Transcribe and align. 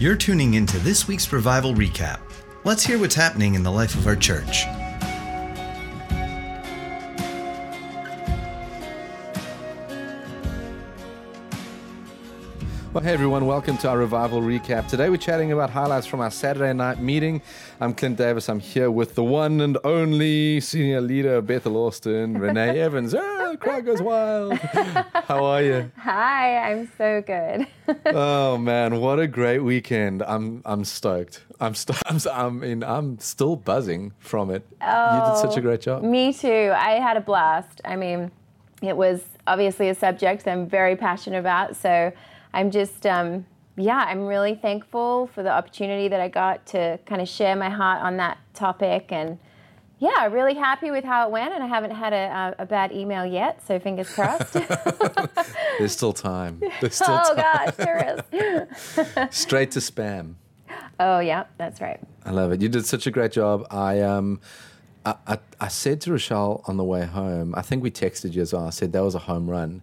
You're 0.00 0.16
tuning 0.16 0.54
into 0.54 0.78
this 0.78 1.06
week's 1.06 1.30
Revival 1.30 1.74
Recap. 1.74 2.20
Let's 2.64 2.82
hear 2.82 2.98
what's 2.98 3.14
happening 3.14 3.54
in 3.54 3.62
the 3.62 3.70
life 3.70 3.94
of 3.94 4.06
our 4.06 4.16
church. 4.16 4.64
Well, 12.94 13.04
hey 13.04 13.12
everyone, 13.12 13.44
welcome 13.44 13.76
to 13.76 13.90
our 13.90 13.98
revival 13.98 14.40
recap. 14.40 14.88
Today 14.88 15.10
we're 15.10 15.18
chatting 15.18 15.52
about 15.52 15.68
highlights 15.68 16.06
from 16.06 16.20
our 16.20 16.30
Saturday 16.30 16.72
night 16.72 17.02
meeting. 17.02 17.42
I'm 17.78 17.92
Clint 17.92 18.16
Davis. 18.16 18.48
I'm 18.48 18.58
here 18.58 18.90
with 18.90 19.16
the 19.16 19.22
one 19.22 19.60
and 19.60 19.76
only 19.84 20.60
senior 20.60 21.02
leader, 21.02 21.42
Bethel 21.42 21.76
Austin, 21.76 22.38
Renee 22.38 22.80
Evans. 22.80 23.14
Ah, 23.14 23.39
crowd 23.60 23.84
goes 23.84 24.02
wild. 24.02 24.54
How 24.58 25.44
are 25.44 25.62
you? 25.62 25.92
Hi, 25.98 26.70
I'm 26.70 26.90
so 26.98 27.22
good. 27.22 27.66
oh 28.06 28.58
man, 28.58 29.00
what 29.00 29.20
a 29.20 29.28
great 29.28 29.60
weekend! 29.60 30.22
I'm 30.22 30.62
I'm 30.64 30.84
stoked. 30.84 31.44
I'm 31.60 31.74
st- 31.74 31.98
I'm, 32.06 32.20
I 32.32 32.48
mean 32.48 32.82
I'm 32.82 33.18
still 33.18 33.54
buzzing 33.56 34.12
from 34.18 34.50
it. 34.50 34.66
Oh, 34.80 35.14
you 35.14 35.30
did 35.30 35.38
such 35.40 35.56
a 35.56 35.60
great 35.60 35.82
job. 35.82 36.02
Me 36.02 36.32
too. 36.32 36.72
I 36.74 36.92
had 36.92 37.16
a 37.16 37.20
blast. 37.20 37.80
I 37.84 37.96
mean, 37.96 38.32
it 38.82 38.96
was 38.96 39.22
obviously 39.46 39.88
a 39.90 39.94
subject 39.94 40.48
I'm 40.48 40.66
very 40.66 40.96
passionate 40.96 41.38
about. 41.38 41.76
So 41.76 42.12
I'm 42.52 42.70
just, 42.70 43.06
um, 43.06 43.46
yeah, 43.76 44.04
I'm 44.08 44.26
really 44.26 44.54
thankful 44.54 45.28
for 45.28 45.42
the 45.42 45.50
opportunity 45.50 46.08
that 46.08 46.20
I 46.20 46.28
got 46.28 46.66
to 46.66 46.98
kind 47.06 47.20
of 47.20 47.28
share 47.28 47.56
my 47.56 47.68
heart 47.68 48.02
on 48.02 48.16
that 48.16 48.38
topic. 48.54 49.12
And 49.12 49.38
yeah, 50.00 50.26
really 50.26 50.54
happy 50.54 50.90
with 50.90 51.04
how 51.04 51.26
it 51.26 51.30
went. 51.30 51.54
And 51.54 51.62
I 51.62 51.66
haven't 51.68 51.92
had 51.92 52.12
a, 52.12 52.54
a, 52.58 52.62
a 52.62 52.66
bad 52.66 52.90
email 52.90 53.24
yet, 53.24 53.62
so 53.66 53.78
fingers 53.78 54.08
crossed. 54.14 54.56
There's 55.78 55.92
still 55.92 56.12
time. 56.12 56.60
There's 56.80 56.94
still 56.96 57.06
oh, 57.24 57.34
time. 57.34 57.36
gosh, 57.36 57.74
there 57.76 58.24
is. 58.32 59.30
Straight 59.36 59.70
to 59.72 59.78
spam. 59.80 60.34
oh, 60.98 61.20
yeah, 61.20 61.44
that's 61.58 61.80
right. 61.80 62.00
I 62.24 62.30
love 62.32 62.50
it. 62.52 62.60
You 62.60 62.68
did 62.68 62.86
such 62.86 63.06
a 63.06 63.10
great 63.10 63.32
job. 63.32 63.66
I 63.70 64.00
um, 64.00 64.40
I, 65.04 65.14
I, 65.26 65.38
I 65.60 65.68
said 65.68 66.00
to 66.02 66.12
Rochelle 66.12 66.62
on 66.66 66.76
the 66.76 66.84
way 66.84 67.04
home. 67.06 67.54
I 67.54 67.62
think 67.62 67.82
we 67.82 67.90
texted 67.90 68.32
you 68.34 68.42
as 68.42 68.52
well. 68.52 68.66
I 68.66 68.70
said 68.70 68.92
that 68.92 69.02
was 69.02 69.14
a 69.14 69.18
home 69.20 69.48
run, 69.48 69.80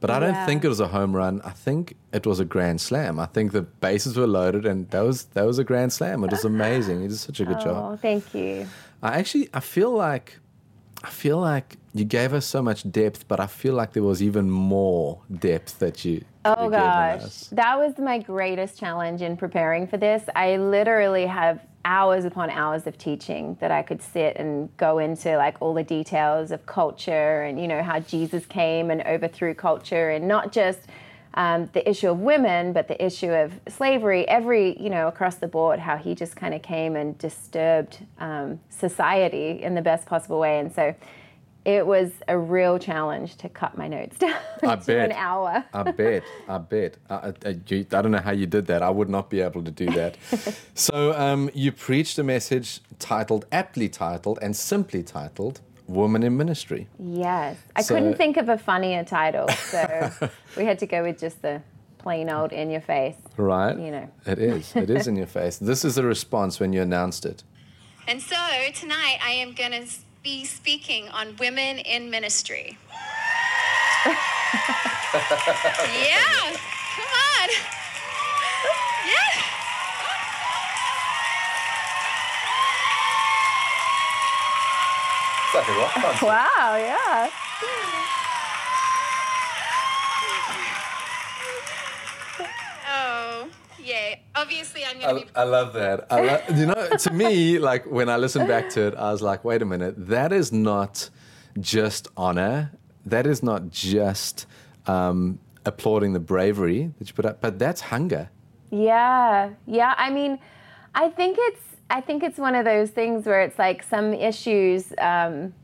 but 0.00 0.10
I 0.10 0.18
don't 0.20 0.34
Yeah. 0.34 0.46
think 0.46 0.64
it 0.64 0.68
was 0.68 0.80
a 0.80 0.88
home 0.88 1.16
run. 1.16 1.40
I 1.44 1.50
think 1.50 1.94
it 2.12 2.26
was 2.26 2.38
a 2.40 2.44
grand 2.44 2.80
slam. 2.82 3.18
I 3.18 3.26
think 3.26 3.52
the 3.52 3.62
bases 3.62 4.16
were 4.18 4.26
loaded, 4.26 4.66
and 4.66 4.88
that 4.90 5.00
was 5.00 5.24
that 5.34 5.46
was 5.46 5.58
a 5.58 5.64
grand 5.64 5.92
slam. 5.92 6.22
It 6.24 6.30
was 6.30 6.44
amazing. 6.44 7.00
You 7.02 7.08
did 7.08 7.18
such 7.18 7.40
a 7.40 7.44
good 7.46 7.60
job. 7.60 7.66
Oh, 7.68 7.90
job. 7.92 8.00
thank 8.00 8.34
you. 8.34 8.66
I 9.02 9.18
actually 9.18 9.48
I 9.54 9.60
feel 9.60 9.90
like 9.90 10.38
I 11.04 11.10
feel 11.10 11.38
like 11.38 11.76
you 11.94 12.04
gave 12.04 12.32
us 12.34 12.44
so 12.44 12.60
much 12.60 12.90
depth, 12.90 13.28
but 13.28 13.38
I 13.38 13.46
feel 13.46 13.74
like 13.74 13.92
there 13.92 14.02
was 14.02 14.22
even 14.22 14.50
more 14.50 15.20
depth 15.32 15.78
that 15.78 16.04
you. 16.04 16.24
Oh 16.44 16.68
given 16.68 16.80
gosh, 16.80 17.44
that 17.52 17.78
was 17.78 17.98
my 17.98 18.18
greatest 18.18 18.78
challenge 18.78 19.22
in 19.22 19.36
preparing 19.36 19.86
for 19.86 19.96
this. 19.96 20.24
I 20.34 20.56
literally 20.56 21.26
have 21.26 21.60
hours 21.84 22.24
upon 22.24 22.50
hours 22.50 22.86
of 22.86 22.98
teaching 22.98 23.56
that 23.60 23.70
I 23.70 23.82
could 23.82 24.02
sit 24.02 24.36
and 24.36 24.76
go 24.76 24.98
into 24.98 25.36
like 25.36 25.56
all 25.60 25.72
the 25.72 25.84
details 25.84 26.50
of 26.50 26.66
culture 26.66 27.42
and 27.42 27.60
you 27.60 27.68
know 27.68 27.82
how 27.82 28.00
Jesus 28.00 28.44
came 28.46 28.90
and 28.90 29.00
overthrew 29.06 29.54
culture 29.54 30.10
and 30.10 30.26
not 30.26 30.52
just 30.52 30.80
um, 31.38 31.70
the 31.72 31.88
issue 31.88 32.08
of 32.10 32.18
women, 32.18 32.72
but 32.72 32.88
the 32.88 33.02
issue 33.02 33.30
of 33.30 33.52
slavery. 33.68 34.28
Every 34.28 34.76
you 34.82 34.90
know 34.90 35.06
across 35.08 35.36
the 35.36 35.46
board, 35.46 35.78
how 35.78 35.96
he 35.96 36.14
just 36.14 36.34
kind 36.36 36.52
of 36.52 36.60
came 36.62 36.96
and 36.96 37.16
disturbed 37.16 37.98
um, 38.18 38.58
society 38.68 39.62
in 39.62 39.74
the 39.74 39.80
best 39.82 40.04
possible 40.06 40.38
way, 40.40 40.58
and 40.58 40.70
so. 40.74 40.94
It 41.64 41.86
was 41.86 42.10
a 42.28 42.38
real 42.38 42.78
challenge 42.78 43.36
to 43.38 43.48
cut 43.50 43.76
my 43.76 43.88
notes 43.88 44.16
down 44.24 44.34
I 44.62 44.76
to 44.76 44.86
bet. 44.86 45.10
an 45.10 45.12
hour. 45.12 45.62
I 45.74 45.82
bet. 45.82 46.22
I 46.48 46.56
bet. 46.56 46.96
I, 47.10 47.14
I, 47.14 47.32
I- 47.44 47.82
don't 48.00 48.10
know 48.10 48.18
how 48.24 48.30
you 48.30 48.46
did 48.46 48.66
that. 48.68 48.80
I 48.82 48.88
would 48.88 49.10
not 49.10 49.28
be 49.28 49.42
able 49.42 49.62
to 49.64 49.70
do 49.70 49.84
that. 49.90 50.16
so, 50.74 51.12
um, 51.18 51.50
you 51.52 51.72
preached 51.72 52.18
a 52.18 52.22
message 52.24 52.80
titled, 52.98 53.44
aptly 53.52 53.90
titled, 53.90 54.38
and 54.40 54.56
simply 54.56 55.02
titled, 55.02 55.60
Woman 55.88 56.22
in 56.22 56.36
Ministry. 56.36 56.86
Yes. 56.98 57.56
I 57.74 57.82
So- 57.82 57.94
couldn't 57.94 58.16
think 58.16 58.36
of 58.36 58.48
a 58.48 58.58
funnier 58.58 59.02
title, 59.04 59.48
so 59.48 60.10
we 60.56 60.64
had 60.64 60.78
to 60.80 60.86
go 60.86 61.02
with 61.02 61.18
just 61.18 61.40
the 61.42 61.62
plain 61.98 62.30
old 62.30 62.52
in 62.52 62.70
your 62.70 62.80
face. 62.80 63.16
Right? 63.36 63.76
You 63.76 63.90
know. 63.90 64.08
It 64.26 64.38
is. 64.38 64.76
It 64.76 64.90
is 64.90 65.06
in 65.08 65.16
your 65.16 65.26
face. 65.26 65.58
This 65.62 65.84
is 65.84 65.94
the 65.96 66.04
response 66.04 66.60
when 66.60 66.72
you 66.72 66.82
announced 66.82 67.24
it. 67.26 67.42
And 68.06 68.22
so 68.22 68.36
tonight 68.74 69.18
I 69.24 69.32
am 69.32 69.52
going 69.54 69.72
to 69.72 69.86
be 70.22 70.44
speaking 70.44 71.08
on 71.08 71.36
women 71.38 71.78
in 71.78 72.10
ministry. 72.10 72.78
yeah, 74.06 74.12
come 76.96 77.12
on. 77.40 77.48
Like 85.58 85.68
a 85.68 85.78
rock 85.78 85.90
concert. 85.92 86.26
Wow, 86.26 86.76
yeah. 86.76 87.30
Oh, 92.90 93.48
yeah. 93.82 94.14
Obviously, 94.34 94.84
I'm 94.84 95.00
going 95.00 95.16
to 95.16 95.20
I, 95.22 95.24
be. 95.24 95.30
I 95.34 95.42
love 95.44 95.72
that. 95.74 96.06
I 96.12 96.20
lo- 96.20 96.56
you 96.56 96.66
know, 96.66 96.88
to 96.96 97.12
me, 97.12 97.58
like 97.58 97.86
when 97.86 98.08
I 98.08 98.16
listened 98.16 98.46
back 98.48 98.70
to 98.70 98.86
it, 98.88 98.94
I 98.94 99.10
was 99.10 99.20
like, 99.22 99.44
wait 99.44 99.62
a 99.62 99.66
minute, 99.66 99.94
that 100.08 100.32
is 100.32 100.52
not 100.52 101.10
just 101.60 102.08
honor. 102.16 102.70
That 103.04 103.26
is 103.26 103.42
not 103.42 103.70
just 103.70 104.46
um, 104.86 105.40
applauding 105.64 106.12
the 106.12 106.20
bravery 106.20 106.92
that 106.98 107.08
you 107.08 107.14
put 107.14 107.24
up, 107.26 107.40
but 107.40 107.58
that's 107.58 107.80
hunger. 107.80 108.30
Yeah. 108.70 109.50
Yeah. 109.66 109.94
I 109.96 110.10
mean, 110.10 110.38
I 110.94 111.08
think 111.08 111.36
it's 111.40 111.60
I 111.90 112.00
think 112.00 112.22
it's 112.22 112.38
one 112.38 112.54
of 112.54 112.64
those 112.64 112.90
things 112.90 113.24
where 113.26 113.42
it's 113.42 113.58
like 113.58 113.82
some 113.82 114.12
issues 114.12 114.92
um, 114.98 115.54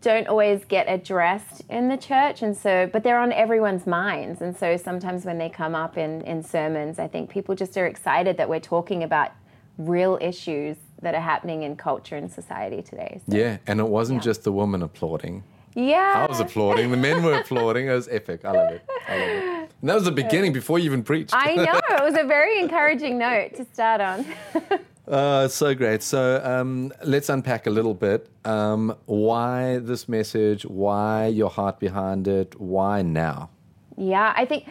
don't 0.00 0.28
always 0.28 0.64
get 0.64 0.86
addressed 0.88 1.62
in 1.68 1.88
the 1.88 1.96
church 1.96 2.42
and 2.42 2.56
so 2.56 2.88
but 2.92 3.02
they're 3.02 3.18
on 3.18 3.32
everyone's 3.32 3.86
minds 3.86 4.40
and 4.40 4.56
so 4.56 4.76
sometimes 4.76 5.24
when 5.24 5.36
they 5.38 5.48
come 5.48 5.74
up 5.74 5.98
in, 5.98 6.20
in 6.22 6.42
sermons 6.42 6.98
i 7.00 7.08
think 7.08 7.28
people 7.28 7.54
just 7.56 7.76
are 7.76 7.86
excited 7.86 8.36
that 8.36 8.48
we're 8.48 8.60
talking 8.60 9.02
about 9.02 9.32
real 9.78 10.16
issues 10.20 10.76
that 11.02 11.14
are 11.14 11.20
happening 11.20 11.64
in 11.64 11.74
culture 11.74 12.14
and 12.14 12.30
society 12.30 12.82
today 12.82 13.20
so, 13.28 13.36
Yeah, 13.36 13.56
and 13.66 13.80
it 13.80 13.88
wasn't 13.88 14.22
just 14.22 14.44
the 14.44 14.52
woman 14.52 14.82
applauding. 14.82 15.42
yeah 15.74 16.24
I 16.24 16.30
was 16.30 16.40
applauding. 16.40 16.90
The 16.90 16.96
men 16.96 17.22
were 17.24 17.34
applauding. 17.40 17.88
It 17.88 17.92
was 17.92 18.08
epic. 18.08 18.44
I 18.44 18.52
love 18.52 18.72
it. 18.72 18.82
I 19.08 19.18
love 19.18 19.28
it. 19.28 19.70
And 19.80 19.90
that 19.90 19.94
was 19.94 20.04
the 20.04 20.12
beginning 20.12 20.52
before 20.52 20.78
you 20.78 20.86
even 20.86 21.02
preached. 21.02 21.34
I 21.34 21.54
know 21.54 21.80
it 21.96 22.02
was 22.04 22.14
a 22.14 22.24
very 22.24 22.60
encouraging 22.64 23.18
note 23.18 23.54
to 23.56 23.66
start 23.72 24.00
on. 24.00 24.24
It's 25.08 25.54
so 25.54 25.74
great. 25.74 26.02
So 26.02 26.40
um, 26.44 26.92
let's 27.04 27.28
unpack 27.28 27.66
a 27.66 27.70
little 27.70 27.94
bit. 27.94 28.28
Um, 28.44 28.96
why 29.06 29.78
this 29.78 30.08
message? 30.08 30.64
Why 30.64 31.26
your 31.26 31.50
heart 31.50 31.78
behind 31.78 32.28
it? 32.28 32.60
Why 32.60 33.02
now? 33.02 33.50
Yeah, 33.96 34.34
I 34.36 34.44
think, 34.44 34.68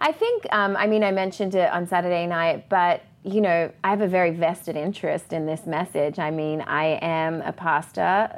I 0.00 0.12
think, 0.12 0.46
um, 0.52 0.76
I 0.76 0.86
mean, 0.86 1.02
I 1.02 1.12
mentioned 1.12 1.54
it 1.54 1.70
on 1.70 1.86
Saturday 1.86 2.26
night, 2.26 2.68
but 2.68 3.02
you 3.22 3.40
know, 3.40 3.72
I 3.82 3.90
have 3.90 4.02
a 4.02 4.06
very 4.06 4.30
vested 4.30 4.76
interest 4.76 5.32
in 5.32 5.46
this 5.46 5.66
message. 5.66 6.20
I 6.20 6.30
mean, 6.30 6.60
I 6.60 6.98
am 7.02 7.42
a 7.42 7.52
pastor. 7.52 8.30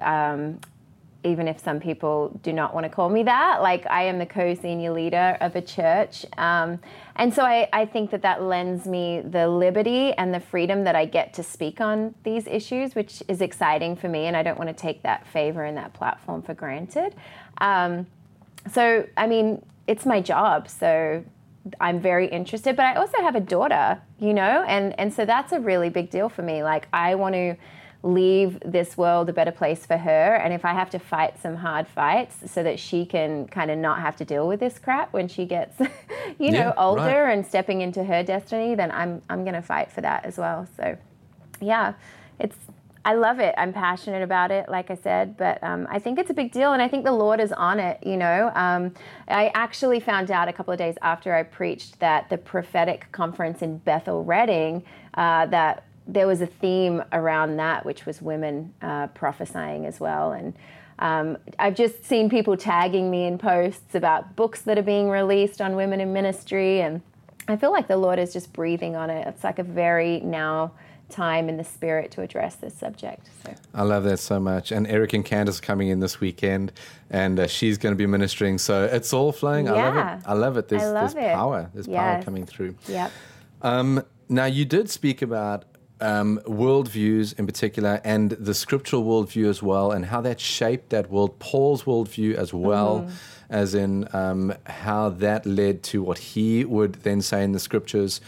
Even 1.25 1.49
if 1.49 1.59
some 1.59 1.81
people 1.81 2.39
do 2.45 2.53
not 2.53 2.73
want 2.73 2.85
to 2.85 2.89
call 2.89 3.09
me 3.09 3.25
that, 3.25 3.61
like 3.61 3.85
I 3.87 4.05
am 4.05 4.19
the 4.19 4.27
co-senior 4.27 4.93
leader 4.93 5.37
of 5.41 5.57
a 5.57 5.61
church, 5.61 6.25
um, 6.37 6.79
and 7.17 7.35
so 7.35 7.43
I, 7.43 7.69
I 7.73 7.87
think 7.87 8.11
that 8.13 8.23
that 8.23 8.43
lends 8.43 8.87
me 8.87 9.23
the 9.23 9.49
liberty 9.49 10.13
and 10.13 10.33
the 10.33 10.39
freedom 10.39 10.85
that 10.85 10.95
I 10.95 11.07
get 11.07 11.35
to 11.35 11.43
speak 11.43 11.81
on 11.81 12.15
these 12.23 12.47
issues, 12.47 12.95
which 12.95 13.21
is 13.27 13.41
exciting 13.41 13.97
for 13.97 14.09
me, 14.09 14.27
and 14.27 14.37
I 14.37 14.45
don't 14.45 14.59
want 14.59 14.69
to 14.69 14.81
take 14.81 15.03
that 15.03 15.27
favor 15.27 15.65
and 15.65 15.77
that 15.77 15.93
platform 15.93 16.41
for 16.41 16.55
granted. 16.55 17.17
Um, 17.61 18.07
so 18.73 19.05
I 19.17 19.27
mean, 19.27 19.65
it's 19.89 20.07
my 20.07 20.21
job, 20.21 20.69
so 20.69 21.25
I'm 21.81 22.01
very 22.01 22.29
interested. 22.29 22.77
But 22.77 22.87
I 22.87 22.95
also 22.95 23.19
have 23.19 23.35
a 23.35 23.41
daughter, 23.41 24.01
you 24.21 24.35
know, 24.35 24.65
and 24.69 24.99
and 25.01 25.13
so 25.13 25.25
that's 25.25 25.53
a 25.53 25.59
really 25.61 25.91
big 25.91 26.11
deal 26.11 26.29
for 26.29 26.43
me. 26.43 26.63
Like 26.63 26.87
I 26.93 27.17
want 27.17 27.35
to 27.35 27.57
leave 28.03 28.61
this 28.65 28.97
world 28.97 29.29
a 29.29 29.33
better 29.33 29.51
place 29.51 29.85
for 29.85 29.97
her, 29.97 30.35
and 30.37 30.53
if 30.53 30.65
I 30.65 30.73
have 30.73 30.91
to 30.91 30.99
fight 30.99 31.41
some 31.43 31.57
hard 31.57 31.89
fights 31.89 32.37
so 32.51 32.63
that 32.63 32.79
she 32.79 33.05
can 33.05 33.47
kind 33.49 33.71
of 33.71 33.79
not 33.79 34.01
have 34.01 34.17
to 34.17 34.25
deal 34.25 34.47
with 34.47 34.61
this 34.61 34.79
crap 34.79 35.13
when 35.13 35.27
she 35.29 35.45
gets, 35.47 35.79
you 36.39 36.53
know, 36.53 36.69
Yeah, 36.69 36.73
older 36.77 37.03
right. 37.25 37.33
and 37.33 37.45
stepping 37.45 37.81
into 37.81 38.05
her 38.05 38.23
destiny, 38.23 38.75
then 38.75 38.91
I'm 38.93 39.23
I'm 39.29 39.43
going 39.45 39.55
to 39.55 39.63
fight 39.63 39.91
for 39.91 40.01
that 40.03 40.25
as 40.25 40.39
well. 40.39 40.67
So 40.77 40.97
yeah, 41.61 41.95
it's 42.39 42.57
I 43.05 43.15
love 43.15 43.41
it. 43.41 43.55
I'm 43.57 43.73
passionate 43.73 44.23
about 44.23 44.51
it, 44.51 44.69
like 44.69 44.91
I 44.91 44.95
said, 44.97 45.37
but 45.39 45.63
um, 45.65 45.87
I 45.91 45.99
think 45.99 46.19
it's 46.19 46.31
a 46.31 46.35
big 46.35 46.53
deal, 46.53 46.73
and 46.75 46.83
I 46.83 46.89
think 46.89 47.05
the 47.05 47.13
Lord 47.13 47.41
is 47.41 47.53
on 47.53 47.81
it. 47.81 47.99
You 48.05 48.17
know, 48.19 48.53
um, 48.55 48.93
I 49.29 49.51
actually 49.55 49.99
found 49.99 50.31
out 50.31 50.47
a 50.47 50.53
couple 50.53 50.73
of 50.73 50.79
days 50.79 50.97
after 51.01 51.35
I 51.35 51.43
preached 51.43 51.99
that 52.01 52.29
the 52.29 52.37
prophetic 52.37 53.11
conference 53.11 53.63
in 53.63 53.79
Bethel 53.79 54.25
Redding 54.25 54.85
uh, 55.15 55.47
that 55.47 55.85
there 56.09 56.27
was 56.27 56.41
a 56.41 56.47
theme 56.47 57.05
around 57.13 57.57
that, 57.59 57.85
which 57.85 58.07
was 58.07 58.21
women 58.21 58.75
uh, 58.83 59.09
prophesying 59.09 59.87
as 59.87 60.01
well, 60.01 60.33
and. 60.33 60.55
Um, 61.01 61.39
I've 61.61 61.77
just 61.77 62.05
seen 62.05 62.29
people 62.29 62.57
tagging 62.57 63.09
me 63.09 63.25
in 63.25 63.39
posts 63.39 63.95
about 63.95 64.35
books 64.35 64.63
that 64.63 64.79
are 64.79 64.83
being 64.83 65.09
released 65.09 65.61
on 65.61 65.77
women 65.77 66.01
in 66.01 66.13
ministry, 66.13 66.81
and 66.81 67.03
I 67.47 67.55
feel 67.55 67.71
like 67.71 67.87
the 67.87 67.97
Lord 67.97 68.19
is 68.19 68.33
just 68.33 68.53
breathing 68.53 68.97
on 68.97 69.09
it. 69.09 69.25
It's 69.29 69.45
like 69.45 69.61
a 69.61 69.63
very 69.63 70.19
now 70.19 70.73
time 71.09 71.49
in 71.49 71.57
the 71.57 71.65
spirit 71.65 72.11
to 72.13 72.23
address 72.23 72.57
this 72.57 72.75
subject. 72.75 73.29
So. 73.45 73.55
I 73.75 73.83
love 73.83 74.05
that 74.05 74.19
so 74.19 74.39
much. 74.39 74.73
And 74.73 74.87
Eric 74.87 75.13
and 75.13 75.25
Candace 75.25 75.59
are 75.59 75.63
coming 75.63 75.89
in 75.89 76.01
this 76.01 76.21
weekend, 76.21 76.73
and 77.11 77.41
uh, 77.41 77.47
she's 77.47 77.79
going 77.79 77.93
to 77.93 77.97
be 77.97 78.07
ministering. 78.07 78.59
So 78.59 78.85
it's 78.85 79.13
all 79.13 79.33
flowing. 79.33 79.69
I 79.69 79.73
love 79.73 79.97
it. 79.97 80.27
I 80.27 80.33
love 80.35 80.57
it. 80.57 80.69
There's, 80.69 80.83
I 80.83 80.87
love 80.91 81.15
there's 81.15 81.27
it. 81.27 81.35
power. 81.35 81.71
There's 81.73 81.87
power 81.87 82.23
coming 82.23 82.45
through. 82.45 82.75
Yep. 82.89 83.13
Um, 83.63 84.03
now, 84.29 84.45
you 84.45 84.65
did 84.65 84.91
speak 84.91 85.23
about 85.23 85.65
um, 86.01 86.41
worldviews 86.45 87.39
in 87.39 87.47
particular 87.47 88.01
and 88.05 88.31
the 88.33 88.55
scriptural 88.55 89.05
worldview 89.05 89.49
as 89.49 89.63
well, 89.63 89.91
and 89.93 90.07
how 90.07 90.21
that 90.21 90.39
shaped 90.41 90.91
that 90.91 91.11
world, 91.11 91.39
Paul's 91.39 91.85
worldview 91.85 92.35
as 92.35 92.53
well, 92.53 93.01
Mm-hmm. 93.01 93.15
as 93.51 93.75
in 93.75 94.07
um, 94.15 94.55
how 94.67 95.09
that 95.09 95.47
led 95.47 95.83
to 95.83 96.03
what 96.03 96.19
he 96.19 96.65
would 96.65 96.95
then 97.03 97.21
say 97.23 97.43
in 97.43 97.53
the 97.53 97.59
scriptures. 97.59 98.21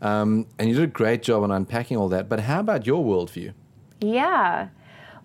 Um, 0.00 0.46
and 0.58 0.68
you 0.68 0.74
did 0.76 0.84
a 0.84 0.86
great 0.86 1.22
job 1.22 1.42
on 1.42 1.50
unpacking 1.50 1.96
all 1.96 2.08
that. 2.10 2.28
But 2.28 2.40
how 2.40 2.60
about 2.60 2.86
your 2.86 3.04
worldview? 3.04 3.52
Yeah. 4.00 4.68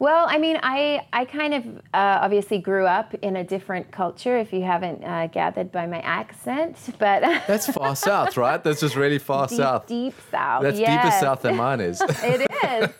Well, 0.04 0.26
I 0.28 0.38
mean, 0.38 0.60
I, 0.62 1.08
I 1.14 1.24
kind 1.24 1.54
of 1.54 1.66
uh, 1.94 2.20
obviously 2.24 2.58
grew 2.58 2.86
up 2.86 3.14
in 3.14 3.38
a 3.38 3.44
different 3.46 3.90
culture, 3.90 4.38
if 4.38 4.52
you 4.52 4.62
haven't 4.62 5.02
uh, 5.02 5.28
gathered 5.28 5.72
by 5.72 5.88
my 5.88 6.02
accent, 6.02 6.78
but 7.00 7.22
That's 7.48 7.68
far 7.72 7.96
south, 7.96 8.36
right? 8.36 8.62
That's 8.62 8.82
just 8.82 8.98
really 8.98 9.18
far 9.18 9.48
deep, 9.48 9.58
south. 9.60 9.88
deep 9.88 10.14
south. 10.30 10.64
That's 10.64 10.78
deeper 10.78 11.10
south 11.10 11.44
than 11.44 11.56
mine 11.56 11.80
is. 11.80 12.02
it 12.22 12.42
is. 12.42 12.90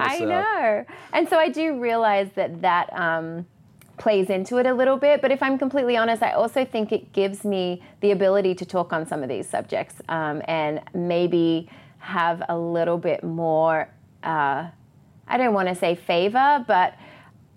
I 0.00 0.18
south. 0.20 0.28
know. 0.28 0.84
And 1.12 1.28
so 1.28 1.36
I 1.36 1.48
do 1.48 1.80
realize 1.80 2.28
that 2.36 2.62
that 2.62 2.92
um, 2.92 3.44
plays 3.98 4.30
into 4.30 4.58
it 4.58 4.66
a 4.66 4.72
little 4.72 4.98
bit. 4.98 5.22
But 5.22 5.32
if 5.32 5.42
I'm 5.42 5.58
completely 5.58 5.96
honest, 5.96 6.22
I 6.22 6.30
also 6.30 6.64
think 6.64 6.92
it 6.92 7.12
gives 7.12 7.44
me 7.44 7.82
the 8.02 8.12
ability 8.12 8.54
to 8.54 8.64
talk 8.64 8.92
on 8.92 9.04
some 9.04 9.24
of 9.24 9.28
these 9.28 9.48
subjects 9.48 9.96
um, 10.08 10.42
and 10.46 10.80
maybe 10.94 11.68
have 11.98 12.44
a 12.48 12.56
little 12.56 12.98
bit 12.98 13.24
more, 13.24 13.88
uh, 14.22 14.68
I 15.28 15.36
don't 15.36 15.54
want 15.54 15.68
to 15.68 15.74
say 15.74 15.94
favor, 15.94 16.64
but 16.66 16.94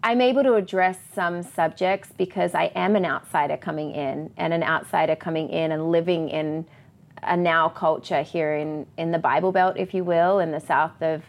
I'm 0.02 0.22
able 0.22 0.44
to 0.44 0.56
address 0.56 0.98
some 1.14 1.44
subjects 1.44 2.10
because 2.18 2.56
I 2.56 2.66
am 2.76 2.96
an 2.96 3.06
outsider 3.06 3.58
coming 3.58 3.92
in 3.92 4.32
and 4.38 4.54
an 4.54 4.64
outsider 4.64 5.16
coming 5.16 5.50
in 5.50 5.72
and 5.72 5.92
living 5.92 6.30
in 6.30 6.66
a 7.22 7.36
now 7.36 7.68
culture 7.68 8.22
here 8.22 8.56
in, 8.56 8.86
in 8.98 9.12
the 9.12 9.20
Bible 9.20 9.52
Belt, 9.52 9.76
if 9.78 9.94
you 9.94 10.04
will, 10.04 10.40
in 10.40 10.52
the 10.52 10.60
south 10.60 11.02
of 11.02 11.24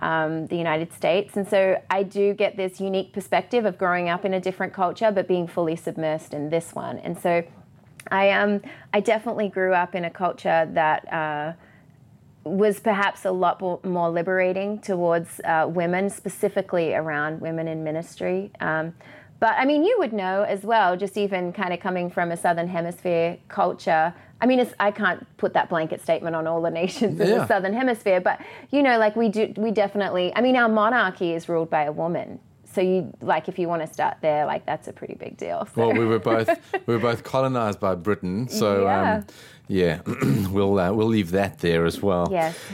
um, 0.00 0.46
the 0.48 0.56
United 0.56 0.92
States. 0.92 1.36
And 1.36 1.48
so 1.48 1.80
I 1.88 2.02
do 2.02 2.34
get 2.34 2.56
this 2.56 2.80
unique 2.80 3.12
perspective 3.12 3.64
of 3.64 3.78
growing 3.78 4.08
up 4.08 4.24
in 4.24 4.34
a 4.34 4.40
different 4.40 4.72
culture, 4.72 5.10
but 5.12 5.28
being 5.28 5.46
fully 5.46 5.76
submersed 5.76 6.34
in 6.34 6.50
this 6.50 6.74
one. 6.74 6.98
And 6.98 7.18
so 7.18 7.44
I 8.10 8.30
um, 8.30 8.60
I 8.92 9.00
definitely 9.00 9.48
grew 9.48 9.72
up 9.72 9.94
in 9.94 10.04
a 10.04 10.10
culture 10.10 10.68
that 10.72 11.12
uh, 11.12 11.52
was 12.46 12.80
perhaps 12.80 13.24
a 13.24 13.30
lot 13.30 13.60
more 13.84 14.08
liberating 14.08 14.78
towards 14.80 15.40
uh, 15.44 15.66
women, 15.68 16.08
specifically 16.10 16.94
around 16.94 17.40
women 17.40 17.68
in 17.68 17.82
ministry. 17.84 18.50
Um, 18.60 18.94
but 19.38 19.54
I 19.58 19.64
mean, 19.66 19.84
you 19.84 19.96
would 19.98 20.12
know 20.14 20.42
as 20.44 20.62
well, 20.62 20.96
just 20.96 21.16
even 21.18 21.52
kind 21.52 21.72
of 21.74 21.80
coming 21.80 22.08
from 22.10 22.30
a 22.30 22.36
Southern 22.36 22.68
Hemisphere 22.68 23.36
culture. 23.48 24.14
I 24.40 24.46
mean, 24.46 24.60
it's, 24.60 24.72
I 24.80 24.90
can't 24.90 25.26
put 25.36 25.52
that 25.54 25.68
blanket 25.68 26.00
statement 26.02 26.34
on 26.36 26.46
all 26.46 26.62
the 26.62 26.70
nations 26.70 27.20
in 27.20 27.26
Yeah. 27.28 27.38
the 27.38 27.46
Southern 27.46 27.74
Hemisphere, 27.74 28.20
but 28.20 28.40
you 28.70 28.82
know, 28.82 28.98
like 28.98 29.14
we 29.16 29.28
do, 29.28 29.52
we 29.56 29.70
definitely. 29.72 30.32
I 30.34 30.40
mean, 30.40 30.56
our 30.56 30.68
monarchy 30.68 31.32
is 31.34 31.48
ruled 31.48 31.68
by 31.70 31.82
a 31.84 31.92
woman. 31.92 32.38
So 32.64 32.80
you 32.82 33.12
like, 33.22 33.48
if 33.48 33.58
you 33.58 33.68
want 33.68 33.80
to 33.86 33.92
start 33.92 34.18
there, 34.20 34.44
like 34.44 34.66
that's 34.66 34.86
a 34.88 34.92
pretty 34.92 35.14
big 35.14 35.36
deal. 35.38 35.66
So. 35.66 35.72
Well, 35.80 35.92
we 35.94 36.04
were 36.04 36.18
both 36.34 36.48
we 36.86 36.94
were 36.94 37.00
both 37.00 37.22
colonized 37.24 37.80
by 37.80 37.94
Britain, 37.94 38.48
so 38.48 38.84
Yeah. 38.84 39.14
um, 39.16 39.26
yeah, 39.68 40.00
we'll 40.50 40.78
uh, 40.78 40.92
we'll 40.92 41.06
leave 41.08 41.30
that 41.32 41.58
there 41.58 41.84
as 41.86 42.00
well. 42.02 42.28
yes. 42.30 42.56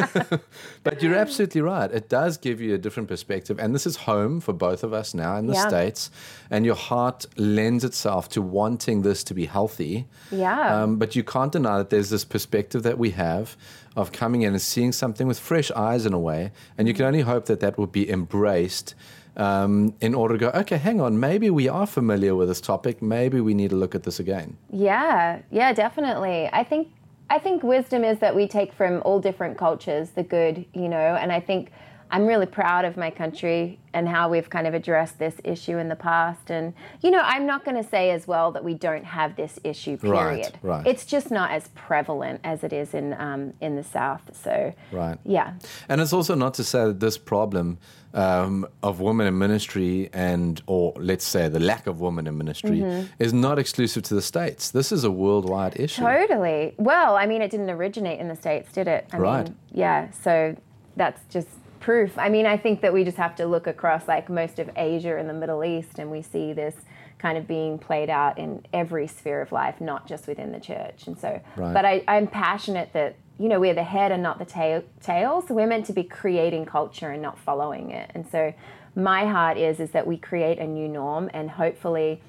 But 0.82 1.02
you're 1.02 1.14
absolutely 1.14 1.60
right. 1.60 1.90
It 1.92 2.08
does 2.08 2.38
give 2.38 2.60
you 2.60 2.74
a 2.74 2.78
different 2.78 3.08
perspective, 3.08 3.58
and 3.58 3.74
this 3.74 3.86
is 3.86 3.96
home 3.96 4.40
for 4.40 4.52
both 4.54 4.82
of 4.82 4.92
us 4.94 5.12
now 5.12 5.36
in 5.36 5.46
the 5.46 5.52
Yeah. 5.54 5.68
states. 5.68 6.10
And 6.50 6.64
your 6.64 6.74
heart 6.74 7.26
lends 7.36 7.84
itself 7.84 8.28
to 8.30 8.40
wanting 8.42 9.02
this 9.02 9.22
to 9.24 9.34
be 9.34 9.44
healthy. 9.46 10.06
Yeah. 10.30 10.82
Um, 10.82 10.96
but 10.96 11.14
you 11.14 11.22
can't 11.22 11.52
deny 11.52 11.76
that 11.78 11.90
there's 11.90 12.08
this 12.10 12.24
perspective 12.24 12.82
that 12.84 12.98
we 12.98 13.10
have 13.10 13.56
of 13.94 14.10
coming 14.12 14.42
in 14.42 14.52
and 14.54 14.62
seeing 14.62 14.92
something 14.92 15.26
with 15.28 15.38
fresh 15.38 15.70
eyes 15.72 16.06
in 16.06 16.14
a 16.14 16.18
way, 16.18 16.50
and 16.78 16.88
you 16.88 16.94
can 16.94 17.04
only 17.04 17.20
hope 17.20 17.44
that 17.46 17.60
that 17.60 17.76
will 17.76 17.86
be 17.86 18.08
embraced. 18.10 18.94
Um, 19.36 19.94
in 20.00 20.14
order 20.14 20.36
to 20.36 20.38
go, 20.38 20.50
okay, 20.60 20.76
hang 20.76 21.00
on, 21.00 21.18
maybe 21.20 21.50
we 21.50 21.68
are 21.68 21.86
familiar 21.86 22.34
with 22.34 22.48
this 22.48 22.60
topic. 22.60 23.00
Maybe 23.00 23.40
we 23.40 23.54
need 23.54 23.70
to 23.70 23.76
look 23.76 23.94
at 23.94 24.02
this 24.02 24.18
again. 24.18 24.56
Yeah, 24.72 25.40
yeah, 25.50 25.72
definitely. 25.72 26.48
I 26.52 26.64
think 26.64 26.88
I 27.30 27.38
think 27.38 27.62
wisdom 27.62 28.02
is 28.02 28.18
that 28.18 28.34
we 28.34 28.48
take 28.48 28.72
from 28.72 29.02
all 29.04 29.20
different 29.20 29.56
cultures 29.56 30.10
the 30.10 30.24
good, 30.24 30.64
you 30.74 30.88
know, 30.88 31.14
and 31.14 31.30
I 31.30 31.38
think 31.38 31.70
I'm 32.10 32.26
really 32.26 32.46
proud 32.46 32.84
of 32.84 32.96
my 32.96 33.10
country 33.10 33.78
and 33.92 34.08
how 34.08 34.28
we've 34.28 34.48
kind 34.50 34.66
of 34.66 34.74
addressed 34.74 35.18
this 35.18 35.36
issue 35.44 35.78
in 35.78 35.88
the 35.88 35.96
past. 35.96 36.50
And 36.50 36.74
you 37.02 37.10
know, 37.10 37.22
I'm 37.24 37.46
not 37.46 37.64
going 37.64 37.76
to 37.82 37.88
say 37.88 38.10
as 38.10 38.26
well 38.26 38.50
that 38.52 38.64
we 38.64 38.74
don't 38.74 39.04
have 39.04 39.36
this 39.36 39.58
issue. 39.64 39.96
Right, 40.02 40.34
Period. 40.42 40.58
right. 40.62 40.86
It's 40.86 41.04
just 41.04 41.30
not 41.30 41.50
as 41.50 41.68
prevalent 41.74 42.40
as 42.44 42.64
it 42.64 42.72
is 42.72 42.94
in 42.94 43.14
um, 43.14 43.52
in 43.60 43.76
the 43.76 43.84
South. 43.84 44.22
So 44.36 44.74
Right. 44.92 45.18
yeah, 45.24 45.54
And 45.88 46.00
it's 46.00 46.12
also 46.12 46.34
not 46.34 46.54
to 46.54 46.64
say 46.64 46.84
that 46.84 47.00
this 47.00 47.16
problem 47.18 47.78
um, 48.12 48.66
of 48.82 49.00
women 49.00 49.28
in 49.28 49.38
ministry 49.38 50.10
and, 50.12 50.60
or 50.66 50.92
let's 50.96 51.24
say 51.24 51.48
the 51.48 51.60
lack 51.60 51.86
of 51.86 52.00
women 52.00 52.26
in 52.26 52.36
ministry, 52.36 52.80
Mm-hmm. 52.80 53.06
is 53.20 53.32
not 53.32 53.56
exclusive 53.58 54.02
to 54.04 54.14
the 54.14 54.22
states. 54.22 54.70
This 54.72 54.90
is 54.90 55.04
a 55.04 55.10
worldwide 55.12 55.78
issue. 55.78 56.02
Totally. 56.02 56.74
Well, 56.76 57.14
I 57.16 57.26
mean, 57.26 57.40
it 57.40 57.50
didn't 57.52 57.70
originate 57.70 58.18
in 58.18 58.26
the 58.26 58.34
States, 58.34 58.72
did 58.72 58.88
it? 58.88 59.06
I 59.12 59.16
Right. 59.18 59.44
Mean, 59.46 59.56
yeah. 59.72 60.10
So 60.10 60.56
that's 60.96 61.22
just 61.32 61.48
proof. 61.80 62.16
I 62.18 62.28
mean, 62.28 62.46
I 62.46 62.56
think 62.56 62.80
that 62.82 62.92
we 62.92 63.04
just 63.04 63.16
have 63.16 63.34
to 63.36 63.46
look 63.46 63.66
across 63.66 64.06
like 64.06 64.28
most 64.28 64.58
of 64.58 64.70
Asia 64.76 65.16
and 65.16 65.28
the 65.28 65.34
Middle 65.34 65.64
East, 65.64 65.98
and 65.98 66.10
we 66.10 66.22
see 66.22 66.52
this 66.52 66.74
kind 67.18 67.36
of 67.36 67.46
being 67.46 67.78
played 67.78 68.08
out 68.08 68.38
in 68.38 68.64
every 68.72 69.06
sphere 69.06 69.42
of 69.42 69.52
life, 69.52 69.80
not 69.80 70.06
just 70.06 70.26
within 70.26 70.52
the 70.52 70.60
church. 70.60 71.06
And 71.06 71.18
so, 71.18 71.40
Right. 71.56 71.74
but 71.74 71.84
I, 71.84 72.02
I'm 72.08 72.26
passionate 72.26 72.92
that 72.92 73.16
you 73.38 73.48
know 73.48 73.58
we're 73.58 73.74
the 73.74 73.84
head 73.84 74.12
and 74.12 74.22
not 74.22 74.38
the 74.38 74.44
tail. 74.44 74.84
Tail. 75.02 75.42
So 75.46 75.54
we're 75.54 75.66
meant 75.66 75.86
to 75.86 75.92
be 75.92 76.04
creating 76.04 76.66
culture 76.66 77.10
and 77.10 77.22
not 77.22 77.38
following 77.38 77.90
it. 77.90 78.10
And 78.14 78.26
so, 78.28 78.52
my 78.94 79.26
heart 79.26 79.56
is 79.56 79.80
is 79.80 79.90
that 79.92 80.06
we 80.06 80.16
create 80.16 80.58
a 80.58 80.66
new 80.66 80.88
norm, 80.88 81.30
and 81.32 81.50
hopefully 81.50 82.20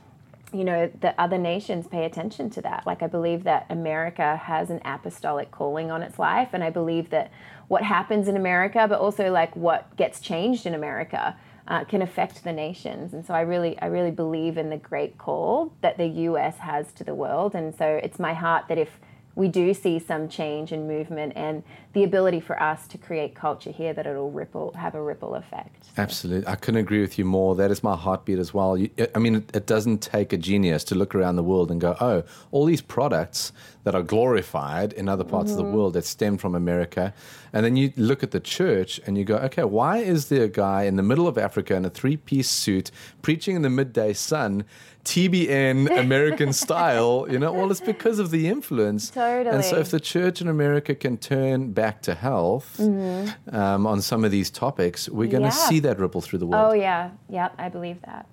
you 0.54 0.66
know 0.66 0.92
the 1.00 1.20
other 1.20 1.38
nations 1.38 1.88
pay 1.88 2.04
attention 2.04 2.50
to 2.50 2.62
that 2.62 2.86
like 2.86 3.02
i 3.02 3.08
believe 3.08 3.46
that 3.46 3.66
america 3.70 4.36
has 4.36 4.70
an 4.70 4.82
apostolic 4.84 5.50
calling 5.50 5.90
on 5.90 6.04
its 6.04 6.20
life 6.20 6.50
and 6.52 6.62
i 6.62 6.70
believe 6.70 7.10
that 7.10 7.32
what 7.72 7.84
happens 7.84 8.28
in 8.28 8.36
america 8.36 8.86
but 8.88 9.00
also 9.00 9.32
like 9.32 9.56
what 9.56 9.96
gets 9.96 10.20
changed 10.20 10.66
in 10.66 10.74
america 10.74 11.36
uh, 11.68 11.86
can 11.86 12.02
affect 12.02 12.44
the 12.44 12.52
nations. 12.52 13.14
And 13.14 13.26
so 13.26 13.34
i 13.34 13.42
really 13.42 13.80
i 13.80 13.86
really 13.86 14.12
believe 14.12 14.58
in 14.58 14.70
the 14.70 14.78
great 14.78 15.18
call 15.18 15.72
that 15.82 15.98
the 15.98 16.08
us 16.08 16.58
has 16.58 16.92
to 16.94 17.04
the 17.04 17.16
world. 17.16 17.56
And 17.56 17.74
so 17.74 17.86
it's 17.86 18.20
my 18.20 18.34
heart 18.34 18.66
that 18.68 18.78
if 18.78 19.00
we 19.36 19.48
do 19.48 19.74
see 19.74 19.98
some 19.98 20.28
change 20.28 20.74
and 20.74 20.88
movement 20.88 21.34
and 21.36 21.64
the 21.94 22.04
ability 22.04 22.40
for 22.40 22.62
us 22.62 22.88
to 22.88 22.98
create 22.98 23.36
culture 23.36 23.72
here 23.72 23.94
that 23.94 24.08
it'll 24.08 24.32
ripple 24.32 24.74
have 24.74 24.96
a 24.96 25.02
ripple 25.02 25.36
effect 25.36 25.82
Absolutely. 25.98 26.48
I 26.48 26.56
couldn't 26.56 26.80
agree 26.80 27.02
with 27.02 27.20
you 27.20 27.26
more. 27.26 27.56
That 27.56 27.70
is 27.70 27.84
my 27.84 27.96
heartbeat 27.96 28.40
as 28.40 28.54
well. 28.54 28.78
You, 28.78 28.90
I 29.14 29.20
mean, 29.20 29.36
it, 29.36 29.56
it 29.56 29.68
doesn't 29.68 30.02
take 30.02 30.32
a 30.32 30.38
genius 30.38 30.84
to 30.86 30.96
look 30.96 31.14
around 31.14 31.36
the 31.36 31.44
world 31.44 31.70
and 31.70 31.82
go, 31.82 31.98
oh, 32.00 32.24
all 32.52 32.66
these 32.66 32.82
products 32.82 33.52
that 33.84 33.96
are 33.96 34.04
glorified 34.04 34.94
in 34.94 35.10
other 35.10 35.24
parts 35.24 35.52
of 35.52 35.58
the 35.58 35.64
mm-hmm. 35.64 35.74
world 35.74 35.94
that 35.94 36.06
stem 36.06 36.38
from 36.38 36.56
America. 36.56 37.14
And 37.52 37.66
then 37.66 37.76
you 37.76 37.92
look 37.98 38.24
at 38.24 38.32
the 38.32 38.40
church 38.40 39.02
and 39.06 39.18
you 39.18 39.26
go, 39.26 39.38
okay, 39.38 39.64
why 39.64 39.98
is 39.98 40.30
there 40.30 40.44
a 40.44 40.50
guy 40.50 40.84
in 40.84 40.96
the 40.96 41.04
middle 41.04 41.28
of 41.28 41.38
Africa 41.38 41.76
in 41.76 41.84
a 41.84 41.90
three 41.90 42.16
piece 42.16 42.50
suit 42.50 42.92
preaching 43.22 43.56
in 43.56 43.64
the 43.64 43.70
midday 43.70 44.14
sun, 44.14 44.64
TBN 45.04 45.98
American 45.98 46.54
style? 46.54 47.28
You 47.32 47.40
know, 47.40 47.54
well, 47.54 47.72
it's 47.72 47.80
because 47.80 48.20
of 48.20 48.30
the 48.30 48.48
influence. 48.48 49.10
Totally. 49.10 49.56
And 49.56 49.64
so 49.64 49.78
if 49.78 49.90
the 49.90 50.02
church 50.02 50.42
in 50.42 50.50
America 50.50 50.94
can 50.94 51.18
turn 51.18 51.72
back 51.72 51.81
to 52.08 52.14
health 52.16 52.80
um, 52.80 53.88
on 53.88 54.02
some 54.02 54.24
of 54.26 54.32
these 54.32 54.50
topics, 54.52 55.10
we're 55.10 55.28
going 55.30 55.44
to 55.44 55.50
Mm-hmm. 55.50 55.58
Yeah. 55.64 55.70
see 55.70 55.80
that 55.88 56.00
ripple 56.00 56.22
through 56.22 56.40
the 56.40 56.46
world. 56.48 56.72
oh 56.72 56.74
yeah 56.74 57.10
yep 57.30 57.52
i 57.58 57.68
believe 57.70 58.00
that 58.06 58.26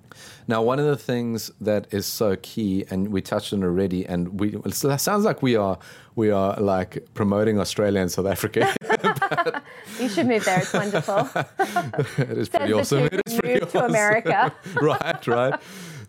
Now, 0.47 0.59
one 0.71 0.79
of 0.83 0.85
the 0.85 0.97
things 1.11 1.51
that 1.69 1.83
is 1.97 2.05
so 2.05 2.35
key, 2.41 2.83
and 2.91 2.99
we 3.15 3.21
touched 3.21 3.53
on 3.53 3.63
already, 3.63 4.01
and 4.13 4.21
we 4.39 4.47
it 4.65 4.73
sounds 5.07 5.23
like 5.29 5.39
we 5.49 5.53
are 5.65 5.77
we 6.21 6.27
are 6.31 6.53
like 6.75 6.91
promoting 7.13 7.55
Australia 7.59 8.01
and 8.01 8.11
South 8.11 8.25
Africa. 8.35 8.61
you 10.01 10.09
should 10.09 10.27
move 10.27 10.43
there 10.49 10.59
it's 10.65 10.73
wonderful 10.73 11.19
it 12.31 12.37
is 12.41 12.47
Says 12.47 12.49
pretty 12.49 12.73
awesome. 12.73 13.03
It 13.15 13.21
is 13.27 13.33
pretty 13.39 13.59
moved 13.61 13.71
to. 13.73 13.85
America. 13.85 14.37
right, 14.81 15.21
right. 15.27 15.55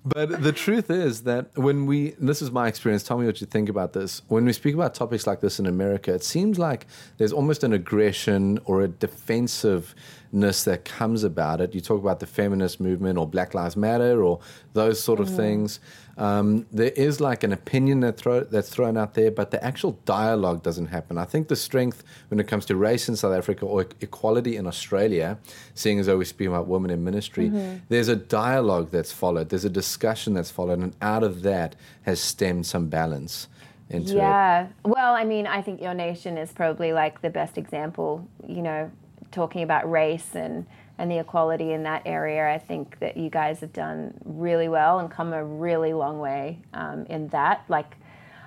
But 0.05 0.43
the 0.43 0.53
truth 0.53 0.91
is 0.91 1.25
that 1.25 1.51
when 1.57 1.85
we, 1.85 2.11
this 2.19 2.41
is 2.41 2.51
my 2.51 2.69
experience, 2.69 3.03
tell 3.03 3.19
me 3.19 3.27
what 3.27 3.41
you 3.41 3.47
think 3.47 3.69
about 3.69 3.93
this. 3.93 4.23
When 4.29 4.47
we 4.47 4.53
speak 4.55 4.75
about 4.75 4.95
topics 4.95 5.27
like 5.27 5.41
this 5.41 5.59
in 5.59 5.67
America, 5.67 6.15
it 6.15 6.25
seems 6.25 6.59
like 6.59 6.87
there's 7.19 7.33
almost 7.33 7.65
an 7.65 7.75
aggression 7.75 8.59
or 8.65 8.81
a 8.81 8.89
defensiveness 8.89 10.65
that 10.65 10.87
comes 10.87 11.23
about 11.23 11.61
it. 11.61 11.75
You 11.75 11.83
talk 11.83 12.01
about 12.01 12.21
the 12.21 12.27
feminist 12.27 12.81
movement 12.81 13.19
or 13.19 13.27
Black 13.27 13.53
Lives 13.53 13.77
Matter 13.77 14.23
or 14.23 14.41
those 14.73 15.03
sort 15.03 15.21
of 15.21 15.29
mm. 15.29 15.37
things. 15.37 15.81
Um, 16.17 16.67
there 16.71 16.91
is 16.91 17.21
like 17.21 17.45
an 17.45 17.53
opinion 17.53 18.01
that 18.01 18.17
throw, 18.17 18.45
that's 18.45 18.69
thrown 18.69 18.97
out 18.97 19.15
there, 19.15 19.31
but 19.31 19.51
the 19.51 19.63
actual 19.65 19.93
dialogue 20.05 20.63
doesn't 20.63 20.87
happen. 20.87 21.19
I 21.19 21.25
think 21.25 21.49
the 21.49 21.57
strength 21.57 22.05
when 22.29 22.39
it 22.41 22.47
comes 22.49 22.67
to 22.67 22.77
race 22.77 23.09
in 23.09 23.17
South 23.17 23.33
Africa 23.33 23.65
or 23.65 23.87
equality 24.01 24.57
in 24.57 24.67
Australia, 24.67 25.39
seeing 25.75 25.99
as 25.99 26.07
though 26.07 26.19
we 26.19 26.25
speak 26.25 26.49
about 26.49 26.67
women 26.67 26.91
in 26.91 27.03
ministry, 27.05 27.49
mm-hmm. 27.49 27.79
there's 27.89 28.09
a 28.09 28.17
dialogue 28.17 28.91
that's 28.91 29.13
followed, 29.13 29.49
there's 29.49 29.65
a 29.65 29.71
discussion 29.71 30.35
that's 30.35 30.51
followed, 30.51 30.81
and 30.81 30.95
out 31.01 31.23
of 31.23 31.43
that 31.43 31.77
has 32.03 32.21
stemmed 32.21 32.67
some 32.67 32.89
balance. 32.89 33.49
Into 33.89 34.15
yeah. 34.15 34.67
It. 34.67 34.71
Well, 34.85 35.15
I 35.15 35.25
mean, 35.25 35.49
I 35.49 35.63
think 35.63 35.83
your 35.83 35.95
nation 35.95 36.39
is 36.39 36.53
probably 36.53 36.93
like 36.93 37.23
the 37.23 37.31
best 37.31 37.59
example, 37.59 38.25
you 38.47 38.63
know, 38.63 38.89
talking 39.33 39.63
about 39.63 39.91
race 39.91 40.35
and 40.35 40.65
and 41.01 41.11
the 41.11 41.19
equality 41.19 41.73
in 41.73 41.83
that 41.85 42.03
area. 42.05 42.53
I 42.53 42.59
think 42.59 42.99
that 42.99 43.17
you 43.17 43.31
guys 43.31 43.61
have 43.61 43.73
done 43.73 44.15
really 44.25 44.69
well 44.69 44.99
and 44.99 45.11
come 45.11 45.33
a 45.33 45.43
really 45.43 45.95
long 45.95 46.21
way 46.21 46.59
um, 46.75 47.07
in 47.07 47.29
that. 47.29 47.65
Like, 47.69 47.97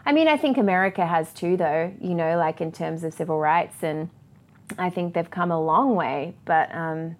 I 0.05 0.13
mean, 0.13 0.27
I 0.27 0.37
think 0.37 0.57
America 0.57 1.05
has 1.05 1.33
too, 1.33 1.57
though, 1.57 1.91
you 1.99 2.13
know, 2.13 2.37
like 2.37 2.61
in 2.61 2.71
terms 2.71 3.03
of 3.03 3.13
civil 3.13 3.39
rights. 3.39 3.81
And 3.81 4.09
I 4.77 4.91
think 4.91 5.15
they've 5.15 5.29
come 5.29 5.51
a 5.51 5.59
long 5.59 5.95
way. 5.95 6.35
But 6.45 6.73
um, 6.75 7.15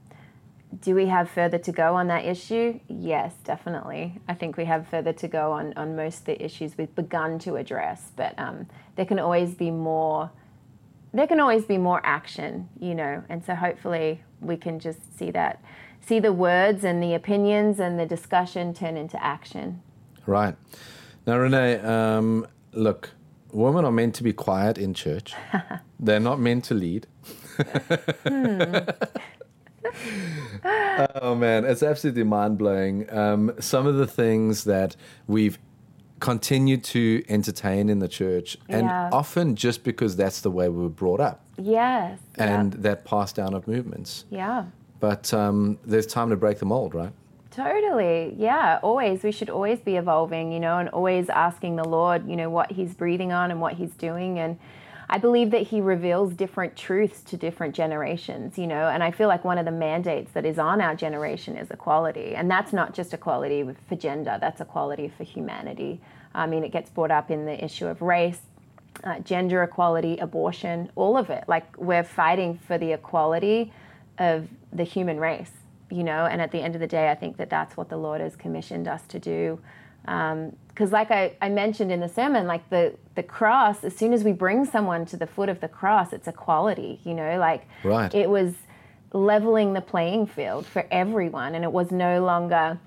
do 0.81 0.93
we 0.93 1.07
have 1.07 1.31
further 1.31 1.57
to 1.57 1.71
go 1.71 1.95
on 1.95 2.07
that 2.07 2.25
issue? 2.25 2.79
Yes, 2.87 3.33
definitely. 3.43 4.21
I 4.27 4.35
think 4.35 4.55
we 4.55 4.65
have 4.65 4.87
further 4.87 5.13
to 5.13 5.27
go 5.27 5.51
on, 5.53 5.73
on 5.75 5.95
most 5.95 6.19
of 6.19 6.25
the 6.25 6.45
issues 6.45 6.77
we've 6.77 6.93
begun 6.93 7.39
to 7.39 7.55
address. 7.55 8.11
But 8.15 8.37
um, 8.37 8.67
there 8.97 9.05
can 9.05 9.17
always 9.17 9.55
be 9.55 9.71
more 9.71 10.29
there 11.13 11.27
can 11.27 11.39
always 11.39 11.63
be 11.65 11.77
more 11.77 12.01
action, 12.03 12.67
you 12.79 12.95
know, 12.95 13.23
and 13.29 13.45
so 13.45 13.53
hopefully 13.53 14.23
we 14.43 14.57
can 14.57 14.79
just 14.79 15.17
see 15.17 15.31
that, 15.31 15.63
see 16.01 16.19
the 16.19 16.33
words 16.33 16.83
and 16.83 17.01
the 17.01 17.13
opinions 17.13 17.79
and 17.79 17.99
the 17.99 18.05
discussion 18.05 18.73
turn 18.73 18.97
into 18.97 19.21
action. 19.23 19.81
Right. 20.25 20.55
Now, 21.25 21.37
Renee, 21.37 21.79
um, 21.79 22.47
look, 22.73 23.11
women 23.51 23.85
are 23.85 23.91
meant 23.91 24.15
to 24.15 24.23
be 24.23 24.33
quiet 24.33 24.77
in 24.77 24.93
church, 24.93 25.33
they're 25.99 26.19
not 26.19 26.39
meant 26.39 26.65
to 26.65 26.73
lead. 26.73 27.07
hmm. 28.27 28.73
oh 31.15 31.35
man, 31.35 31.65
it's 31.65 31.83
absolutely 31.83 32.23
mind 32.23 32.57
blowing. 32.57 33.11
Um, 33.13 33.53
some 33.59 33.85
of 33.85 33.95
the 33.95 34.07
things 34.07 34.63
that 34.63 34.95
we've 35.27 35.59
continued 36.19 36.83
to 36.85 37.23
entertain 37.27 37.89
in 37.89 37.99
the 37.99 38.07
church, 38.07 38.57
and 38.69 38.87
yeah. 38.87 39.09
often 39.11 39.55
just 39.55 39.83
because 39.83 40.15
that's 40.15 40.41
the 40.41 40.51
way 40.51 40.69
we 40.69 40.81
were 40.81 40.89
brought 40.89 41.19
up. 41.19 41.42
Yes. 41.57 42.19
And 42.35 42.73
yeah. 42.73 42.79
that 42.81 43.05
pass 43.05 43.33
down 43.33 43.53
of 43.53 43.67
movements. 43.67 44.25
Yeah. 44.29 44.65
But 44.99 45.33
um, 45.33 45.77
there's 45.85 46.07
time 46.07 46.29
to 46.29 46.35
break 46.35 46.59
the 46.59 46.65
mold, 46.65 46.95
right? 46.95 47.11
Totally. 47.51 48.33
Yeah, 48.37 48.79
always. 48.81 49.21
We 49.21 49.31
should 49.31 49.49
always 49.49 49.79
be 49.79 49.97
evolving, 49.97 50.51
you 50.51 50.59
know, 50.59 50.79
and 50.79 50.89
always 50.89 51.29
asking 51.29 51.75
the 51.75 51.87
Lord, 51.87 52.27
you 52.27 52.35
know, 52.35 52.49
what 52.49 52.71
He's 52.71 52.95
breathing 52.95 53.31
on 53.31 53.51
and 53.51 53.61
what 53.61 53.73
He's 53.73 53.91
doing. 53.91 54.39
And 54.39 54.57
I 55.07 55.19
believe 55.19 55.51
that 55.51 55.67
He 55.67 55.79
reveals 55.79 56.33
different 56.33 56.75
truths 56.75 57.21
to 57.23 57.37
different 57.37 57.75
generations, 57.75 58.57
you 58.57 58.65
know, 58.65 58.87
and 58.87 59.03
I 59.03 59.11
feel 59.11 59.27
like 59.27 59.43
one 59.43 59.59
of 59.59 59.65
the 59.65 59.71
mandates 59.71 60.31
that 60.31 60.45
is 60.45 60.57
on 60.57 60.81
our 60.81 60.95
generation 60.95 61.55
is 61.55 61.69
equality. 61.69 62.33
And 62.33 62.49
that's 62.49 62.73
not 62.73 62.95
just 62.95 63.13
equality 63.13 63.63
for 63.87 63.95
gender, 63.95 64.39
that's 64.41 64.59
equality 64.59 65.11
for 65.15 65.23
humanity. 65.23 66.01
I 66.33 66.47
mean, 66.47 66.63
it 66.63 66.71
gets 66.71 66.89
brought 66.89 67.11
up 67.11 67.29
in 67.29 67.45
the 67.45 67.63
issue 67.63 67.85
of 67.85 68.01
race, 68.01 68.41
uh, 69.03 69.19
gender 69.19 69.63
equality, 69.63 70.17
abortion, 70.17 70.89
all 70.95 71.17
of 71.17 71.29
it. 71.29 71.43
Like 71.47 71.77
we're 71.77 72.03
fighting 72.03 72.59
for 72.67 72.77
the 72.77 72.93
equality 72.93 73.73
of 74.17 74.47
the 74.71 74.83
human 74.83 75.19
race, 75.19 75.51
you 75.89 76.03
know. 76.03 76.25
And 76.25 76.41
at 76.41 76.51
the 76.51 76.59
end 76.59 76.75
of 76.75 76.81
the 76.81 76.87
day, 76.87 77.09
I 77.09 77.15
think 77.15 77.37
that 77.37 77.49
that's 77.49 77.75
what 77.75 77.89
the 77.89 77.97
Lord 77.97 78.21
has 78.21 78.35
commissioned 78.35 78.87
us 78.87 79.01
to 79.07 79.19
do. 79.19 79.59
Because, 80.01 80.89
um, 80.89 80.91
like 80.91 81.11
I, 81.11 81.35
I 81.41 81.49
mentioned 81.49 81.91
in 81.91 81.99
the 81.99 82.09
sermon, 82.09 82.45
like 82.47 82.69
the 82.69 82.95
the 83.15 83.23
cross, 83.23 83.83
as 83.83 83.95
soon 83.95 84.13
as 84.13 84.23
we 84.23 84.31
bring 84.31 84.65
someone 84.65 85.05
to 85.07 85.17
the 85.17 85.27
foot 85.27 85.49
of 85.49 85.59
the 85.61 85.69
cross, 85.69 86.13
it's 86.13 86.27
equality, 86.27 86.99
you 87.03 87.13
know. 87.13 87.37
Like 87.37 87.67
right. 87.83 88.13
it 88.13 88.29
was 88.29 88.53
leveling 89.13 89.73
the 89.73 89.81
playing 89.81 90.27
field 90.27 90.65
for 90.65 90.85
everyone, 90.91 91.55
and 91.55 91.63
it 91.63 91.71
was 91.71 91.91
no 91.91 92.23
longer 92.23 92.79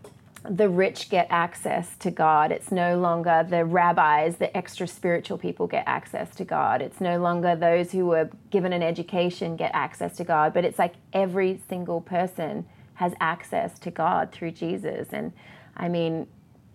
the 0.50 0.69
rich 0.69 1.09
get 1.09 1.26
access 1.31 1.97
to 1.99 2.11
God. 2.11 2.53
It's 2.53 2.71
no 2.71 2.99
longer 2.99 3.47
the 3.49 3.65
rabbis, 3.65 4.37
the 4.37 4.55
extra 4.57 4.87
spiritual 4.87 5.38
people 5.38 5.67
get 5.67 5.85
access 5.87 6.35
to 6.37 6.45
God. 6.45 6.83
It's 6.83 7.00
no 7.00 7.19
longer 7.19 7.57
those 7.57 7.93
who 7.93 8.07
were 8.07 8.31
given 8.50 8.73
an 8.73 8.83
education 8.83 9.57
get 9.57 9.71
access 9.75 10.17
to 10.17 10.25
God, 10.25 10.55
but 10.55 10.65
it's 10.65 10.79
like 10.79 10.95
every 11.12 11.61
single 11.69 12.00
person 12.00 12.67
has 12.95 13.12
access 13.21 13.79
to 13.81 13.91
God 13.91 14.33
through 14.33 14.53
Jesus. 14.53 15.09
And 15.12 15.33
I 15.76 15.88
mean, 15.88 16.26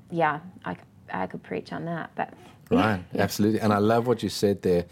yeah, 0.10 0.40
I, 0.66 0.78
I 1.12 1.28
could 1.28 1.44
preach 1.44 1.74
on 1.74 1.86
that, 1.86 2.12
but. 2.16 2.34
Right, 2.70 3.04
yeah. 3.13 3.24
absolutely. 3.24 3.60
And 3.60 3.74
I 3.74 3.80
love 3.80 4.08
what 4.08 4.24
you 4.24 4.30
said 4.30 4.62
there 4.62 4.86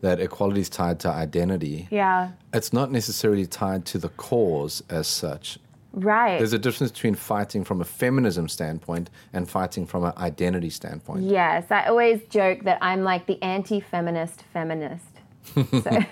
that 0.00 0.20
equality 0.20 0.60
is 0.60 0.68
tied 0.68 1.00
to 1.00 1.08
identity. 1.08 1.88
Yeah. 1.90 2.30
It's 2.52 2.72
not 2.72 2.92
necessarily 2.92 3.46
tied 3.46 3.84
to 3.86 3.98
the 3.98 4.08
cause 4.10 4.82
as 4.88 5.06
such. 5.06 5.58
Right. 5.98 6.38
There's 6.38 6.52
a 6.52 6.58
difference 6.58 6.92
between 6.92 7.16
fighting 7.16 7.64
from 7.64 7.80
a 7.80 7.84
feminism 7.84 8.48
standpoint 8.48 9.10
and 9.32 9.50
fighting 9.50 9.84
from 9.84 10.04
an 10.04 10.12
identity 10.16 10.70
standpoint. 10.70 11.24
Yes, 11.24 11.64
I 11.70 11.86
always 11.86 12.22
joke 12.28 12.62
that 12.64 12.78
I'm 12.80 13.02
like 13.02 13.26
the 13.26 13.42
anti-feminist 13.42 14.44
feminist. 14.52 15.04
so, 15.54 16.04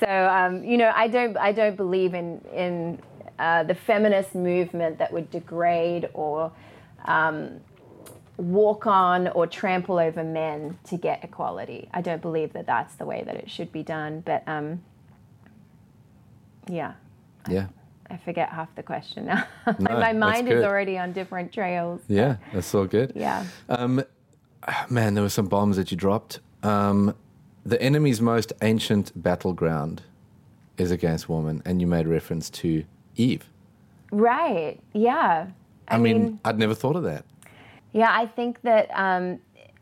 so 0.00 0.06
um, 0.08 0.64
you 0.64 0.76
know, 0.76 0.90
I 0.96 1.06
don't, 1.06 1.36
I 1.36 1.52
don't 1.52 1.76
believe 1.76 2.14
in 2.14 2.40
in 2.52 3.00
uh, 3.38 3.62
the 3.62 3.74
feminist 3.74 4.34
movement 4.34 4.98
that 4.98 5.12
would 5.12 5.30
degrade 5.30 6.08
or 6.12 6.50
um, 7.04 7.60
walk 8.36 8.86
on 8.88 9.28
or 9.28 9.46
trample 9.46 9.98
over 10.00 10.24
men 10.24 10.76
to 10.84 10.96
get 10.96 11.22
equality. 11.22 11.88
I 11.94 12.00
don't 12.00 12.22
believe 12.22 12.52
that 12.54 12.66
that's 12.66 12.96
the 12.96 13.04
way 13.04 13.22
that 13.24 13.36
it 13.36 13.48
should 13.48 13.70
be 13.70 13.84
done. 13.84 14.22
But 14.26 14.42
um, 14.48 14.82
yeah. 16.68 16.94
Yeah. 17.48 17.68
I 18.14 18.16
forget 18.18 18.48
half 18.50 18.72
the 18.76 18.82
question 18.82 19.26
now. 19.26 19.44
No, 19.80 19.98
My 19.98 20.12
mind 20.12 20.48
is 20.48 20.62
already 20.62 20.96
on 20.98 21.12
different 21.12 21.52
trails. 21.52 22.00
Yeah, 22.06 22.36
that's 22.52 22.72
all 22.72 22.86
good. 22.86 23.12
Yeah. 23.16 23.44
Um, 23.68 24.04
man, 24.88 25.14
there 25.14 25.22
were 25.22 25.28
some 25.28 25.46
bombs 25.46 25.76
that 25.76 25.90
you 25.90 25.96
dropped. 25.96 26.38
Um, 26.62 27.16
the 27.66 27.80
enemy's 27.82 28.20
most 28.20 28.52
ancient 28.62 29.10
battleground 29.20 30.02
is 30.78 30.92
against 30.92 31.28
woman, 31.28 31.60
and 31.64 31.80
you 31.80 31.88
made 31.88 32.06
reference 32.06 32.50
to 32.50 32.84
Eve. 33.16 33.50
Right. 34.12 34.78
Yeah. 34.92 35.48
I, 35.88 35.94
I 35.94 35.98
mean, 35.98 36.22
mean, 36.22 36.40
I'd 36.44 36.58
never 36.58 36.74
thought 36.74 36.94
of 36.94 37.02
that. 37.02 37.24
Yeah, 37.92 38.10
I 38.12 38.26
think 38.26 38.62
that 38.62 38.90
um, 38.94 39.40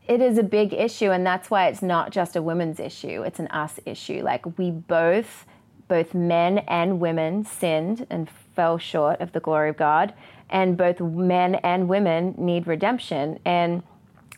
it 0.09 0.23
is 0.23 0.39
a 0.39 0.43
big 0.43 0.73
issue, 0.73 1.11
and 1.11 1.27
that's 1.27 1.51
why 1.51 1.67
it's 1.69 1.83
not 1.83 2.13
just 2.13 2.35
a 2.35 2.41
women's 2.41 2.81
issue; 2.81 3.23
it's 3.25 3.41
an 3.41 3.49
us 3.49 3.79
issue. 3.85 4.23
Like 4.23 4.59
we 4.59 4.71
both 4.71 5.45
both 5.93 6.15
men 6.15 6.57
and 6.69 7.01
women 7.01 7.45
sinned 7.45 8.07
and 8.09 8.27
fell 8.57 8.79
short 8.79 9.21
of 9.21 9.33
the 9.33 9.41
glory 9.41 9.69
of 9.69 9.77
God, 9.77 10.15
and 10.49 10.75
both 10.75 11.01
men 11.01 11.57
and 11.57 11.87
women 11.87 12.35
need 12.39 12.67
redemption. 12.67 13.39
And 13.45 13.83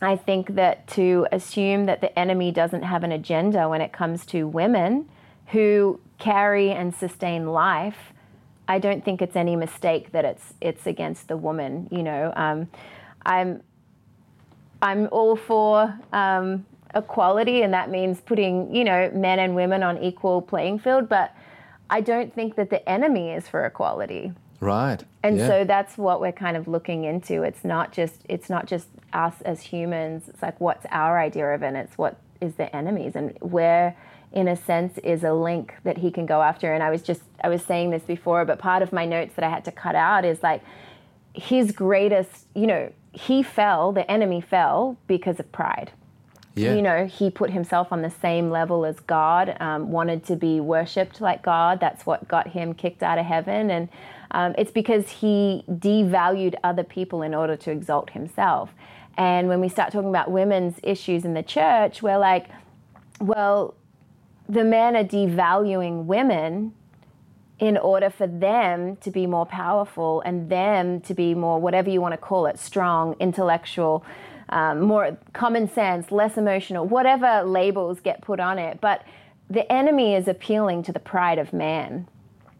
I 0.01 0.17
think 0.17 0.55
that 0.55 0.85
to 0.87 1.25
assume 1.31 1.85
that 1.85 2.01
the 2.01 2.19
enemy 2.19 2.51
doesn't 2.51 2.81
have 2.81 3.05
an 3.05 3.13
agenda 3.13 3.69
when 3.69 3.79
it 3.79 3.93
comes 3.93 4.25
to 4.25 4.45
women 4.49 5.07
who 5.53 6.01
carry 6.17 6.71
and 6.71 6.93
sustain 6.93 7.47
life, 7.47 8.11
I 8.67 8.77
don't 8.77 9.05
think 9.05 9.21
it's 9.21 9.37
any 9.37 9.55
mistake 9.55 10.11
that 10.11 10.25
it's 10.25 10.55
it's 10.59 10.85
against 10.85 11.29
the 11.29 11.37
woman. 11.37 11.87
You 11.89 12.03
know, 12.03 12.33
um, 12.35 12.67
I'm 13.25 13.63
I'm 14.81 15.07
all 15.09 15.37
for 15.37 15.97
um, 16.11 16.65
equality, 16.95 17.61
and 17.61 17.73
that 17.73 17.89
means 17.89 18.21
putting 18.21 18.73
you 18.73 18.83
know 18.83 19.11
men 19.13 19.39
and 19.39 19.55
women 19.55 19.83
on 19.83 19.97
equal 19.97 20.41
playing 20.41 20.79
field. 20.79 21.09
But 21.09 21.35
I 21.89 22.01
don't 22.01 22.33
think 22.33 22.55
that 22.55 22.69
the 22.69 22.87
enemy 22.89 23.31
is 23.31 23.47
for 23.47 23.65
equality. 23.65 24.33
Right. 24.59 25.03
And 25.21 25.37
yeah. 25.37 25.47
so 25.47 25.63
that's 25.65 25.97
what 25.97 26.21
we're 26.21 26.31
kind 26.31 26.57
of 26.57 26.67
looking 26.67 27.03
into. 27.03 27.43
It's 27.43 27.63
not 27.63 27.91
just 27.91 28.21
it's 28.29 28.49
not 28.49 28.65
just 28.65 28.87
us 29.13 29.41
as 29.41 29.61
humans. 29.61 30.29
It's 30.29 30.41
like 30.41 30.59
what's 30.59 30.85
our 30.89 31.19
idea 31.19 31.53
of 31.53 31.61
it? 31.63 31.67
And 31.67 31.77
it's 31.77 31.97
what 31.97 32.17
is 32.41 32.55
the 32.55 32.73
enemy's 32.75 33.15
and 33.15 33.37
where 33.41 33.95
in 34.31 34.47
a 34.47 34.55
sense 34.55 34.97
is 34.99 35.23
a 35.23 35.33
link 35.33 35.73
that 35.83 35.97
he 35.97 36.11
can 36.11 36.25
go 36.25 36.41
after. 36.41 36.73
And 36.73 36.83
I 36.83 36.89
was 36.89 37.01
just 37.01 37.21
I 37.43 37.49
was 37.49 37.63
saying 37.63 37.91
this 37.91 38.03
before, 38.03 38.45
but 38.45 38.59
part 38.59 38.81
of 38.81 38.91
my 38.91 39.05
notes 39.05 39.35
that 39.35 39.43
I 39.43 39.49
had 39.49 39.65
to 39.65 39.71
cut 39.71 39.95
out 39.95 40.25
is 40.25 40.41
like 40.41 40.63
his 41.33 41.71
greatest, 41.71 42.47
you 42.55 42.67
know, 42.67 42.91
he 43.11 43.43
fell, 43.43 43.91
the 43.91 44.09
enemy 44.09 44.41
fell 44.41 44.97
because 45.07 45.39
of 45.39 45.51
pride. 45.51 45.91
Yeah. 46.55 46.73
You 46.73 46.81
know, 46.81 47.05
he 47.05 47.29
put 47.29 47.51
himself 47.51 47.91
on 47.91 48.01
the 48.01 48.09
same 48.09 48.49
level 48.49 48.85
as 48.85 48.99
God, 49.01 49.57
um, 49.59 49.91
wanted 49.91 50.23
to 50.25 50.35
be 50.35 50.61
worshipped 50.61 51.19
like 51.19 51.43
God. 51.43 51.79
That's 51.79 52.05
what 52.05 52.27
got 52.27 52.47
him 52.47 52.73
kicked 52.73 53.03
out 53.03 53.17
of 53.17 53.25
heaven. 53.25 53.69
And 53.69 53.89
um, 54.31 54.55
it's 54.57 54.71
because 54.71 55.09
he 55.09 55.65
devalued 55.69 56.55
other 56.63 56.83
people 56.83 57.21
in 57.21 57.35
order 57.35 57.57
to 57.57 57.71
exalt 57.71 58.11
himself. 58.11 58.71
And 59.17 59.47
when 59.47 59.59
we 59.59 59.69
start 59.69 59.91
talking 59.91 60.09
about 60.09 60.31
women's 60.31 60.79
issues 60.81 61.25
in 61.25 61.33
the 61.33 61.43
church, 61.43 62.01
we're 62.01 62.17
like, 62.17 62.47
well, 63.19 63.75
the 64.47 64.63
men 64.63 64.95
are 64.95 65.03
devaluing 65.03 66.05
women 66.05 66.73
in 67.59 67.77
order 67.77 68.09
for 68.09 68.27
them 68.27 68.97
to 68.97 69.09
be 69.09 69.25
more 69.25 69.45
powerful 69.45 70.21
and 70.25 70.49
them 70.49 70.99
to 71.01 71.13
be 71.13 71.33
more, 71.33 71.59
whatever 71.59 71.89
you 71.89 72.01
want 72.01 72.11
to 72.13 72.17
call 72.17 72.45
it, 72.45 72.59
strong, 72.59 73.15
intellectual, 73.19 74.05
um, 74.49 74.81
more 74.81 75.17
common 75.33 75.71
sense, 75.71 76.11
less 76.11 76.37
emotional, 76.37 76.85
whatever 76.85 77.43
labels 77.43 77.99
get 77.99 78.21
put 78.21 78.39
on 78.39 78.59
it. 78.59 78.79
But 78.81 79.03
the 79.49 79.71
enemy 79.71 80.15
is 80.15 80.27
appealing 80.27 80.83
to 80.83 80.91
the 80.91 80.99
pride 80.99 81.37
of 81.37 81.53
man. 81.53 82.07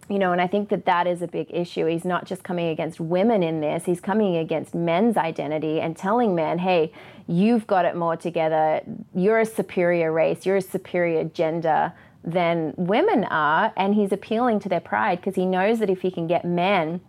You 0.08 0.20
know, 0.20 0.32
and 0.32 0.40
I 0.40 0.46
think 0.46 0.70
that 0.70 0.86
that 0.86 1.08
is 1.08 1.24
a 1.24 1.28
big 1.28 1.48
issue. 1.50 1.88
He's 1.88 2.06
not 2.06 2.26
just 2.26 2.44
coming 2.44 2.68
against 2.68 3.00
women 3.00 3.42
in 3.42 3.60
this, 3.60 3.86
he's 3.86 4.00
coming 4.00 4.38
against 4.38 4.76
men's 4.76 5.18
identity 5.18 5.82
and 5.82 5.98
telling 5.98 6.36
men, 6.36 6.60
hey, 6.60 6.92
you've 7.28 7.66
got 7.66 7.86
it 7.86 7.96
more 7.96 8.16
together. 8.16 8.82
You're 9.16 9.40
a 9.40 9.46
superior 9.46 10.12
race, 10.12 10.46
you're 10.46 10.58
a 10.58 10.62
superior 10.62 11.24
gender 11.24 11.92
than 12.24 12.76
women 12.78 13.24
are. 13.26 13.74
And 13.76 13.96
he's 13.96 14.12
appealing 14.12 14.60
to 14.62 14.70
their 14.70 14.80
pride 14.80 15.22
because 15.22 15.36
he 15.36 15.46
knows 15.46 15.80
that 15.80 15.90
if 15.90 16.02
he 16.02 16.12
can 16.12 16.28
get 16.28 16.46
men 16.46 17.02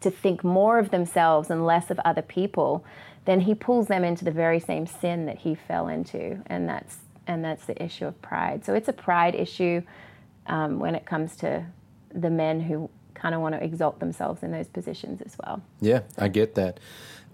to 0.00 0.10
think 0.10 0.42
more 0.42 0.78
of 0.78 0.90
themselves 0.90 1.50
and 1.50 1.66
less 1.66 1.90
of 1.90 1.98
other 2.00 2.22
people, 2.22 2.82
then 3.28 3.40
he 3.40 3.54
pulls 3.54 3.88
them 3.88 4.04
into 4.04 4.24
the 4.24 4.30
very 4.30 4.58
same 4.58 4.86
sin 4.86 5.26
that 5.26 5.36
he 5.36 5.54
fell 5.54 5.88
into. 5.88 6.42
And 6.46 6.66
that's 6.66 6.96
and 7.26 7.44
that's 7.44 7.66
the 7.66 7.80
issue 7.82 8.06
of 8.06 8.20
pride. 8.22 8.64
So 8.64 8.72
it's 8.72 8.88
a 8.88 8.92
pride 8.94 9.34
issue 9.34 9.82
um, 10.46 10.78
when 10.78 10.94
it 10.94 11.04
comes 11.04 11.36
to 11.36 11.66
the 12.14 12.30
men 12.30 12.58
who 12.58 12.88
kind 13.12 13.34
of 13.34 13.42
want 13.42 13.54
to 13.54 13.62
exalt 13.62 14.00
themselves 14.00 14.42
in 14.42 14.50
those 14.50 14.66
positions 14.68 15.20
as 15.20 15.36
well. 15.44 15.60
Yeah, 15.82 16.00
I 16.16 16.28
get 16.28 16.54
that. 16.54 16.80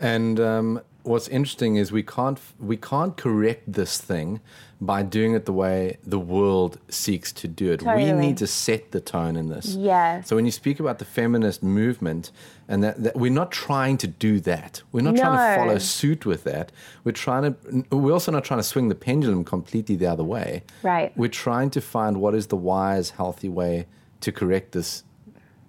And 0.00 0.40
um, 0.40 0.80
what's 1.04 1.28
interesting 1.28 1.76
is 1.76 1.92
we 1.92 2.02
can't 2.02 2.40
we 2.58 2.76
can't 2.76 3.16
correct 3.16 3.70
this 3.70 3.98
thing 4.00 4.40
by 4.80 5.02
doing 5.02 5.34
it 5.34 5.44
the 5.44 5.52
way 5.52 5.98
the 6.04 6.18
world 6.18 6.78
seeks 6.88 7.32
to 7.32 7.48
do 7.48 7.72
it. 7.72 7.80
Totally. 7.80 8.12
We 8.12 8.12
need 8.12 8.36
to 8.38 8.46
set 8.46 8.90
the 8.90 9.00
tone 9.00 9.36
in 9.36 9.48
this. 9.48 9.74
Yes. 9.74 10.28
So 10.28 10.36
when 10.36 10.44
you 10.44 10.50
speak 10.50 10.80
about 10.80 10.98
the 10.98 11.04
feminist 11.04 11.62
movement, 11.62 12.32
and 12.68 12.82
that, 12.82 13.02
that 13.02 13.16
we're 13.16 13.30
not 13.30 13.52
trying 13.52 13.98
to 13.98 14.06
do 14.06 14.40
that. 14.40 14.82
We're 14.92 15.02
not 15.02 15.16
trying 15.16 15.56
to 15.56 15.62
follow 15.62 15.78
suit 15.78 16.26
with 16.26 16.44
that. 16.44 16.72
We're 17.04 17.12
trying 17.12 17.54
to. 17.54 17.96
We're 17.96 18.12
also 18.12 18.32
not 18.32 18.44
trying 18.44 18.60
to 18.60 18.64
swing 18.64 18.88
the 18.88 18.94
pendulum 18.94 19.44
completely 19.44 19.96
the 19.96 20.06
other 20.06 20.24
way. 20.24 20.62
Right. 20.82 21.16
We're 21.16 21.28
trying 21.28 21.70
to 21.70 21.80
find 21.80 22.20
what 22.20 22.34
is 22.34 22.48
the 22.48 22.56
wise, 22.56 23.10
healthy 23.10 23.48
way 23.48 23.86
to 24.20 24.32
correct 24.32 24.72
this 24.72 25.04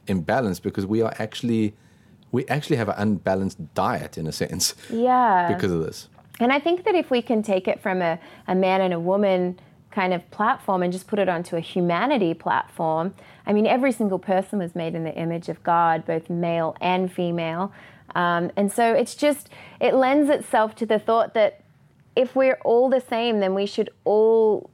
imbalance 0.08 0.60
because 0.60 0.86
we 0.86 1.02
are 1.02 1.14
actually 1.20 1.76
we 2.36 2.46
actually 2.48 2.76
have 2.76 2.90
an 2.90 2.96
unbalanced 2.98 3.74
diet 3.74 4.18
in 4.18 4.28
a 4.28 4.32
sense 4.32 4.76
Yeah. 4.90 5.52
because 5.54 5.72
of 5.72 5.82
this. 5.86 6.10
And 6.42 6.52
I 6.52 6.60
think 6.60 6.84
that 6.84 6.94
if 6.94 7.10
we 7.10 7.22
can 7.22 7.42
take 7.42 7.66
it 7.68 7.82
from 7.82 8.02
a, 8.02 8.20
a 8.46 8.54
man 8.54 8.82
and 8.82 8.94
a 8.94 9.00
woman 9.00 9.58
kind 9.90 10.14
of 10.14 10.30
platform 10.32 10.84
and 10.84 10.92
just 10.92 11.08
put 11.08 11.18
it 11.18 11.30
onto 11.30 11.56
a 11.56 11.62
humanity 11.62 12.34
platform, 12.34 13.14
I 13.48 13.54
mean, 13.54 13.66
every 13.66 13.94
single 13.94 14.20
person 14.20 14.60
was 14.60 14.76
made 14.76 14.96
in 14.96 15.06
the 15.06 15.16
image 15.16 15.48
of 15.48 15.64
God, 15.64 16.06
both 16.06 16.30
male 16.30 16.76
and 16.82 17.10
female. 17.10 17.72
Um, 18.16 18.52
and 18.58 18.70
so 18.70 18.94
it's 18.94 19.16
just, 19.16 19.50
it 19.80 19.94
lends 19.96 20.30
itself 20.30 20.76
to 20.76 20.86
the 20.86 21.00
thought 21.00 21.34
that 21.36 21.62
if 22.18 22.36
we're 22.36 22.60
all 22.66 22.90
the 22.90 23.02
same, 23.02 23.40
then 23.40 23.54
we 23.56 23.66
should 23.66 23.90
all 24.04 24.70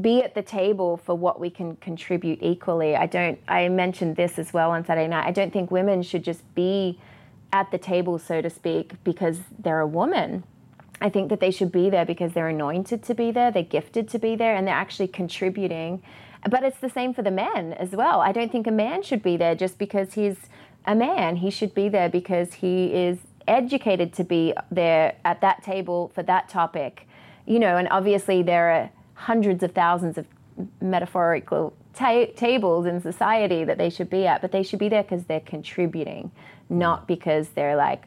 be 0.00 0.22
at 0.22 0.34
the 0.34 0.42
table 0.42 0.96
for 0.96 1.14
what 1.14 1.40
we 1.40 1.50
can 1.50 1.76
contribute 1.76 2.38
equally. 2.42 2.94
I 2.94 3.06
don't, 3.06 3.38
I 3.48 3.68
mentioned 3.68 4.16
this 4.16 4.38
as 4.38 4.52
well 4.52 4.70
on 4.70 4.84
Saturday 4.84 5.08
night. 5.08 5.26
I 5.26 5.30
don't 5.30 5.52
think 5.52 5.70
women 5.70 6.02
should 6.02 6.24
just 6.24 6.42
be 6.54 7.00
at 7.52 7.70
the 7.70 7.78
table, 7.78 8.18
so 8.18 8.42
to 8.42 8.50
speak, 8.50 8.92
because 9.02 9.40
they're 9.58 9.80
a 9.80 9.86
woman. 9.86 10.44
I 11.00 11.08
think 11.08 11.30
that 11.30 11.40
they 11.40 11.50
should 11.50 11.72
be 11.72 11.88
there 11.90 12.04
because 12.04 12.32
they're 12.32 12.48
anointed 12.48 13.02
to 13.04 13.14
be 13.14 13.30
there, 13.30 13.50
they're 13.50 13.62
gifted 13.62 14.08
to 14.10 14.18
be 14.18 14.36
there, 14.36 14.54
and 14.54 14.66
they're 14.66 14.74
actually 14.74 15.08
contributing. 15.08 16.02
But 16.48 16.64
it's 16.64 16.78
the 16.78 16.90
same 16.90 17.14
for 17.14 17.22
the 17.22 17.30
men 17.30 17.72
as 17.72 17.92
well. 17.92 18.20
I 18.20 18.32
don't 18.32 18.52
think 18.52 18.66
a 18.66 18.72
man 18.72 19.02
should 19.02 19.22
be 19.22 19.36
there 19.36 19.54
just 19.54 19.78
because 19.78 20.14
he's 20.14 20.36
a 20.84 20.94
man. 20.94 21.36
He 21.36 21.50
should 21.50 21.74
be 21.74 21.88
there 21.88 22.08
because 22.08 22.54
he 22.54 22.94
is 22.94 23.18
educated 23.46 24.12
to 24.14 24.24
be 24.24 24.52
there 24.70 25.16
at 25.24 25.40
that 25.40 25.62
table 25.62 26.12
for 26.14 26.22
that 26.24 26.48
topic. 26.48 27.08
You 27.46 27.58
know, 27.58 27.76
and 27.76 27.88
obviously 27.90 28.42
there 28.42 28.70
are 28.70 28.90
hundreds 29.18 29.64
of 29.64 29.72
thousands 29.72 30.16
of 30.16 30.26
metaphorical 30.80 31.74
ta- 31.92 32.26
tables 32.36 32.86
in 32.86 33.00
society 33.00 33.64
that 33.64 33.76
they 33.76 33.90
should 33.90 34.08
be 34.08 34.26
at, 34.26 34.40
but 34.40 34.52
they 34.52 34.62
should 34.62 34.78
be 34.78 34.88
there 34.88 35.02
because 35.02 35.24
they're 35.24 35.40
contributing, 35.40 36.30
not 36.68 37.08
because 37.08 37.48
they're 37.50 37.76
like 37.76 38.04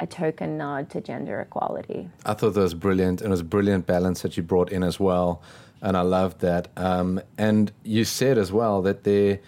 a 0.00 0.06
token 0.06 0.58
nod 0.58 0.90
to 0.90 1.00
gender 1.00 1.40
equality. 1.40 2.08
I 2.26 2.34
thought 2.34 2.54
that 2.54 2.60
was 2.60 2.74
brilliant, 2.74 3.20
and 3.20 3.28
it 3.28 3.30
was 3.30 3.42
brilliant 3.42 3.86
balance 3.86 4.22
that 4.22 4.36
you 4.36 4.42
brought 4.42 4.70
in 4.72 4.82
as 4.82 4.98
well, 4.98 5.42
and 5.80 5.96
I 5.96 6.02
loved 6.02 6.40
that. 6.40 6.68
Um, 6.76 7.20
and 7.38 7.70
you 7.84 8.04
said 8.04 8.36
as 8.36 8.50
well 8.52 8.82
that 8.82 9.04
there, 9.04 9.38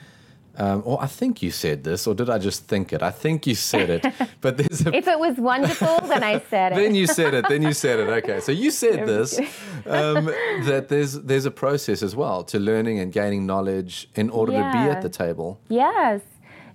um, 0.61 0.83
or 0.85 1.03
I 1.03 1.07
think 1.07 1.43
you 1.43 1.51
said 1.51 1.85
this, 1.85 2.07
or 2.07 2.15
did 2.15 2.29
I 2.29 2.39
just 2.39 2.67
think 2.67 2.93
it? 2.93 3.03
I 3.03 3.11
think 3.11 3.47
you 3.47 3.55
said 3.55 3.89
it, 3.89 4.05
but 4.43 4.59
there's 4.59 4.87
a 4.87 4.95
If 4.95 5.09
it 5.09 5.19
was 5.19 5.39
wonderful, 5.39 6.07
then 6.07 6.23
I 6.23 6.39
said 6.51 6.73
it. 6.73 6.77
then 6.77 6.95
you 6.95 7.07
said 7.07 7.33
it. 7.33 7.47
Then 7.49 7.63
you 7.63 7.73
said 7.73 7.99
it. 7.99 8.09
Okay, 8.09 8.41
so 8.41 8.53
you 8.53 8.71
said 8.71 9.07
this 9.07 9.39
um, 9.87 10.27
that 10.71 10.87
there's 10.89 11.15
there's 11.15 11.47
a 11.47 11.51
process 11.51 12.03
as 12.03 12.15
well 12.15 12.45
to 12.45 12.59
learning 12.59 12.99
and 12.99 13.11
gaining 13.11 13.47
knowledge 13.47 14.11
in 14.15 14.29
order 14.29 14.53
to 14.53 14.71
be 14.73 14.79
at 14.95 15.01
the 15.01 15.09
table. 15.09 15.59
Yes. 15.69 16.21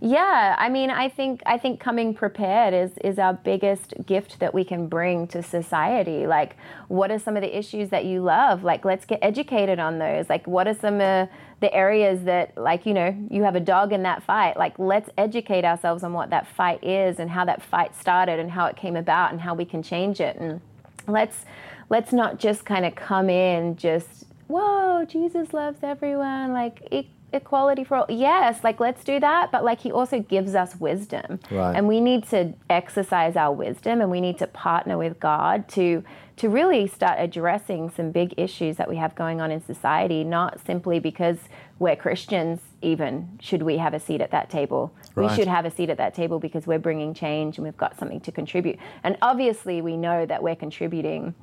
Yeah, 0.08 0.56
I 0.60 0.70
mean, 0.70 0.92
I 0.92 1.10
think 1.10 1.42
I 1.48 1.58
think 1.58 1.80
coming 1.80 2.14
prepared 2.14 2.76
is 2.76 2.96
is 3.00 3.18
our 3.18 3.34
biggest 3.34 3.96
gift 4.06 4.40
that 4.40 4.54
we 4.54 4.64
can 4.64 4.86
bring 4.86 5.26
to 5.30 5.42
society. 5.42 6.28
Like, 6.28 6.58
what 6.90 7.10
are 7.10 7.18
some 7.18 7.36
of 7.36 7.42
the 7.42 7.58
issues 7.58 7.90
that 7.90 8.06
you 8.06 8.22
love? 8.22 8.64
Like, 8.64 8.86
let's 8.86 9.04
get 9.06 9.18
educated 9.24 9.80
on 9.80 9.98
those. 9.98 10.30
Like, 10.30 10.46
what 10.46 10.68
are 10.68 10.76
some 10.76 11.02
of 11.02 11.28
the 11.60 11.74
areas 11.74 12.22
that, 12.26 12.56
like, 12.56 12.86
you 12.86 12.94
know, 12.94 13.18
you 13.32 13.42
have 13.42 13.56
a 13.56 13.60
dog 13.60 13.94
in 13.94 14.04
that 14.04 14.22
fight? 14.22 14.58
Like, 14.58 14.78
let's 14.78 15.10
educate 15.18 15.66
ourselves 15.66 16.04
on 16.04 16.14
what 16.14 16.30
that 16.30 16.46
fight 16.46 16.84
is 16.84 17.18
and 17.18 17.28
how 17.32 17.44
that 17.46 17.64
fight 17.64 17.96
started 17.96 18.40
and 18.40 18.52
how 18.52 18.68
it 18.68 18.76
came 18.76 18.96
about 18.96 19.32
and 19.32 19.42
how 19.42 19.56
we 19.56 19.66
can 19.66 19.82
change 19.82 20.22
it. 20.22 20.38
And 20.38 20.62
let's 21.08 21.46
let's 21.90 22.14
not 22.14 22.38
just 22.38 22.64
kind 22.64 22.86
of 22.86 22.94
come 22.94 23.28
in 23.28 23.76
just 23.76 24.26
whoa, 24.50 25.04
Jesus 25.06 25.52
loves 25.52 25.80
everyone. 25.82 26.54
Like. 26.54 26.88
E- 26.92 27.10
equality 27.34 27.84
for 27.84 27.98
all. 27.98 28.06
Yes, 28.10 28.64
like 28.64 28.80
let's 28.80 29.04
do 29.04 29.20
that, 29.20 29.52
but 29.52 29.64
like 29.64 29.80
he 29.80 29.92
also 29.92 30.22
gives 30.22 30.56
us 30.56 30.76
wisdom. 30.80 31.40
Right. 31.52 31.76
And 31.76 31.88
we 31.88 32.00
need 32.00 32.28
to 32.30 32.54
exercise 32.70 33.36
our 33.36 33.54
wisdom 33.54 34.02
and 34.02 34.10
we 34.10 34.22
need 34.22 34.38
to 34.40 34.48
partner 34.48 34.98
with 34.98 35.20
God 35.20 35.68
to 35.70 36.04
to 36.38 36.50
really 36.50 36.86
start 36.86 37.18
addressing 37.18 37.90
some 37.90 38.12
big 38.12 38.34
issues 38.36 38.76
that 38.76 38.90
we 38.90 38.98
have 38.98 39.16
going 39.16 39.40
on 39.40 39.52
in 39.52 39.64
society, 39.64 40.22
not 40.22 40.60
simply 40.66 41.00
because 41.00 41.38
we're 41.80 41.96
Christians 41.96 42.60
even 42.82 43.38
should 43.42 43.64
we 43.64 43.78
have 43.78 43.94
a 43.94 44.00
seat 44.00 44.20
at 44.20 44.32
that 44.32 44.50
table. 44.50 44.94
Right. 45.16 45.30
We 45.30 45.36
should 45.36 45.48
have 45.48 45.64
a 45.66 45.72
seat 45.72 45.90
at 45.90 45.98
that 45.98 46.14
table 46.14 46.40
because 46.40 46.68
we're 46.68 46.80
bringing 46.80 47.14
change 47.14 47.58
and 47.58 47.66
we've 47.66 47.78
got 47.78 47.98
something 47.98 48.20
to 48.22 48.32
contribute. 48.34 48.78
And 49.04 49.18
obviously 49.22 49.82
we 49.82 49.96
know 49.96 50.26
that 50.26 50.44
we're 50.44 50.58
contributing 50.58 51.34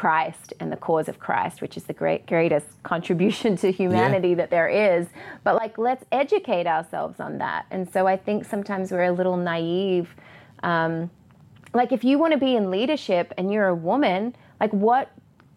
Christ 0.00 0.54
and 0.60 0.72
the 0.72 0.78
cause 0.78 1.10
of 1.10 1.18
Christ, 1.18 1.60
which 1.60 1.76
is 1.76 1.84
the 1.84 1.92
great 1.92 2.26
greatest 2.26 2.66
contribution 2.84 3.54
to 3.56 3.70
humanity 3.70 4.32
that 4.32 4.48
there 4.48 4.66
is. 4.66 5.06
But 5.44 5.56
like, 5.56 5.76
let's 5.76 6.06
educate 6.10 6.66
ourselves 6.66 7.20
on 7.20 7.36
that. 7.36 7.66
And 7.70 7.86
so 7.92 8.06
I 8.06 8.16
think 8.16 8.46
sometimes 8.46 8.92
we're 8.92 9.04
a 9.04 9.12
little 9.12 9.36
naive. 9.36 10.08
Um, 10.62 11.10
like, 11.74 11.92
if 11.92 12.02
you 12.02 12.18
want 12.18 12.32
to 12.32 12.38
be 12.38 12.56
in 12.56 12.70
leadership 12.70 13.34
and 13.36 13.52
you're 13.52 13.68
a 13.68 13.74
woman, 13.74 14.34
like, 14.58 14.72
what 14.72 15.10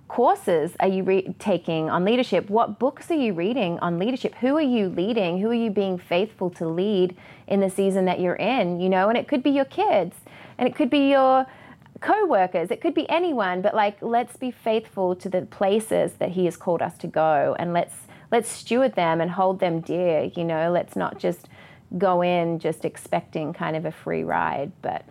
courses 0.09 0.73
are 0.81 0.89
you 0.89 1.03
re- 1.03 1.33
taking 1.39 1.89
on 1.89 2.03
leadership? 2.03 2.49
What 2.49 2.79
books 2.79 3.09
are 3.11 3.15
you 3.15 3.31
reading 3.31 3.79
on 3.79 3.97
leadership? 3.97 4.35
Who 4.41 4.57
are 4.57 4.61
you 4.61 4.89
leading? 4.89 5.39
Who 5.39 5.51
are 5.51 5.61
you 5.65 5.71
being 5.71 5.97
faithful 5.97 6.49
to 6.49 6.67
lead 6.67 7.15
in 7.47 7.61
the 7.61 7.69
season 7.69 8.03
that 8.05 8.19
you're 8.19 8.35
in? 8.35 8.81
You 8.81 8.89
know, 8.89 9.07
and 9.07 9.17
it 9.17 9.29
could 9.29 9.41
be 9.41 9.51
your 9.51 9.63
kids, 9.63 10.17
and 10.57 10.67
it 10.67 10.75
could 10.75 10.89
be 10.89 11.11
your 11.11 11.47
co-workers 12.03 12.69
it 12.69 12.81
could 12.81 12.93
be 12.93 13.09
anyone 13.09 13.61
but 13.61 13.73
like 13.73 13.97
let's 14.01 14.35
be 14.35 14.51
faithful 14.51 15.15
to 15.15 15.29
the 15.29 15.41
places 15.43 16.13
that 16.19 16.29
he 16.29 16.43
has 16.43 16.57
called 16.57 16.81
us 16.81 16.97
to 16.97 17.07
go 17.07 17.55
and 17.57 17.71
let's 17.71 17.95
let's 18.29 18.49
steward 18.49 18.93
them 18.95 19.21
and 19.21 19.31
hold 19.31 19.59
them 19.59 19.79
dear 19.79 20.29
you 20.35 20.43
know? 20.43 20.69
Let's 20.69 20.95
not 20.97 21.17
just 21.17 21.47
go 21.97 22.21
in 22.21 22.59
just 22.59 22.83
expecting 22.83 23.53
kind 23.53 23.77
of 23.77 23.85
a 23.85 23.91
free 23.91 24.23
ride 24.23 24.73
but 24.81 25.05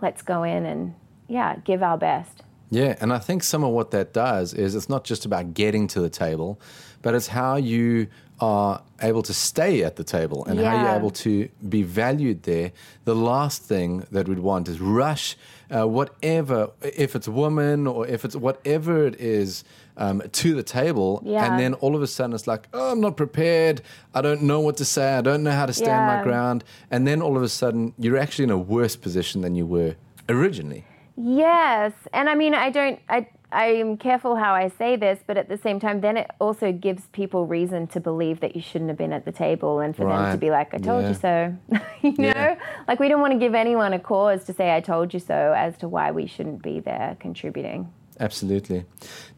let's 0.00 0.22
go 0.22 0.42
in 0.42 0.64
and 0.64 0.94
yeah 1.28 1.56
give 1.64 1.82
our 1.82 1.98
best. 1.98 2.42
Yeah, 2.70 2.96
and 3.02 3.12
I 3.12 3.18
think 3.18 3.42
some 3.42 3.64
of 3.64 3.72
what 3.72 3.90
that 3.90 4.14
does 4.14 4.54
is 4.54 4.74
it's 4.74 4.88
not 4.88 5.04
just 5.04 5.26
about 5.26 5.52
getting 5.52 5.86
to 5.88 6.00
the 6.00 6.08
table, 6.08 6.58
but 7.02 7.14
it's 7.14 7.26
how 7.26 7.56
you 7.56 8.06
are 8.42 8.82
able 9.00 9.22
to 9.22 9.32
stay 9.32 9.84
at 9.84 9.94
the 9.94 10.02
table 10.02 10.44
and 10.46 10.58
how 10.58 10.82
you're 10.82 10.96
able 10.96 11.12
to 11.12 11.48
be 11.68 11.84
valued 11.84 12.42
there. 12.42 12.72
The 13.04 13.14
last 13.14 13.62
thing 13.62 14.04
that 14.10 14.26
we'd 14.26 14.40
want 14.40 14.68
is 14.68 14.80
rush 14.80 15.36
uh, 15.70 15.86
whatever, 15.86 16.72
if 16.82 17.14
it's 17.14 17.28
a 17.28 17.30
woman 17.30 17.86
or 17.86 18.04
if 18.04 18.24
it's 18.24 18.34
whatever 18.34 19.06
it 19.06 19.14
is, 19.20 19.62
um, 19.96 20.22
to 20.32 20.54
the 20.56 20.62
table. 20.64 21.22
Yeah. 21.24 21.44
And 21.46 21.60
then 21.60 21.74
all 21.74 21.94
of 21.94 22.02
a 22.02 22.06
sudden 22.08 22.34
it's 22.34 22.48
like, 22.48 22.66
oh, 22.72 22.90
I'm 22.90 23.00
not 23.00 23.16
prepared. 23.16 23.80
I 24.12 24.22
don't 24.22 24.42
know 24.42 24.58
what 24.58 24.76
to 24.78 24.84
say. 24.84 25.14
I 25.14 25.20
don't 25.20 25.44
know 25.44 25.52
how 25.52 25.66
to 25.66 25.72
stand 25.72 26.04
my 26.08 26.24
ground. 26.24 26.64
And 26.90 27.06
then 27.06 27.22
all 27.22 27.36
of 27.36 27.44
a 27.44 27.48
sudden 27.48 27.94
you're 27.96 28.18
actually 28.18 28.44
in 28.44 28.50
a 28.50 28.58
worse 28.58 28.96
position 28.96 29.42
than 29.42 29.54
you 29.54 29.66
were 29.66 29.94
originally. 30.28 30.84
Yes, 31.16 31.92
and 32.12 32.28
I 32.28 32.34
mean, 32.34 32.54
I 32.54 32.70
don't, 32.70 32.98
I, 33.08 33.28
I 33.52 33.66
am 33.66 33.96
careful 33.96 34.36
how 34.36 34.54
I 34.54 34.68
say 34.68 34.96
this, 34.96 35.20
but 35.26 35.36
at 35.36 35.48
the 35.48 35.56
same 35.58 35.78
time, 35.78 36.00
then 36.00 36.16
it 36.16 36.30
also 36.40 36.72
gives 36.72 37.06
people 37.08 37.46
reason 37.46 37.86
to 37.88 38.00
believe 38.00 38.40
that 38.40 38.56
you 38.56 38.62
shouldn't 38.62 38.88
have 38.88 38.98
been 38.98 39.12
at 39.12 39.24
the 39.24 39.32
table 39.32 39.80
and 39.80 39.94
for 39.94 40.06
them 40.06 40.32
to 40.32 40.38
be 40.38 40.50
like, 40.50 40.72
I 40.74 40.78
told 40.78 41.02
Yeah. 41.02 41.08
you 41.08 41.14
so. 41.14 41.56
you 42.02 42.10
know? 42.18 42.28
Yeah. 42.28 42.58
Like, 42.88 42.98
we 43.00 43.08
don't 43.08 43.20
want 43.20 43.32
to 43.34 43.38
give 43.38 43.54
anyone 43.54 43.92
a 43.92 43.98
cause 43.98 44.44
to 44.44 44.52
say, 44.52 44.74
I 44.74 44.80
told 44.80 45.12
you 45.14 45.20
so, 45.20 45.54
as 45.56 45.76
to 45.78 45.88
why 45.88 46.10
we 46.10 46.26
shouldn't 46.26 46.62
be 46.62 46.80
there 46.80 47.16
contributing. 47.20 47.92
Absolutely. 48.20 48.84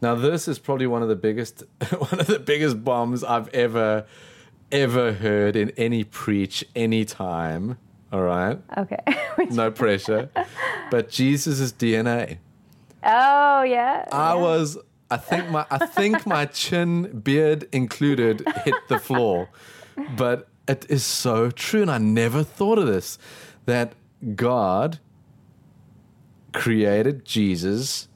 Now, 0.01 0.15
this 0.15 0.47
is 0.47 0.59
probably 0.59 0.87
one 0.87 1.01
of 1.01 1.09
the 1.09 1.15
biggest, 1.15 1.63
one 1.97 2.19
of 2.19 2.27
the 2.27 2.39
biggest 2.39 2.83
bombs 2.83 3.23
I've 3.23 3.47
ever, 3.49 4.05
ever 4.71 5.13
heard 5.13 5.55
in 5.55 5.71
any 5.71 6.03
preach, 6.03 6.63
any 6.75 7.05
time. 7.05 7.77
All 8.13 8.21
right, 8.21 8.57
Okay. 8.77 8.99
no 9.51 9.71
pressure. 9.71 10.29
But 10.89 11.09
Jesus' 11.09 11.73
DNA. 11.73 12.37
Oh, 13.05 13.63
yeah. 13.63 14.05
I 14.11 14.35
was, 14.35 14.77
I 15.09 15.17
think 15.17 15.49
my, 15.49 15.65
I 15.69 15.85
think 15.85 16.25
my 16.25 16.45
chin, 16.61 17.19
beard 17.19 17.67
included, 17.71 18.45
hit 18.63 18.75
the 18.89 18.99
floor. 18.99 19.49
But 20.17 20.47
it 20.67 20.85
is 20.89 21.03
so 21.03 21.51
true, 21.51 21.81
and 21.83 21.91
I 21.91 21.97
never 21.99 22.43
thought 22.43 22.77
of 22.77 22.87
this, 22.87 23.17
that 23.65 23.93
God 24.35 24.99
created 26.53 27.25
Jesus, 27.25 28.07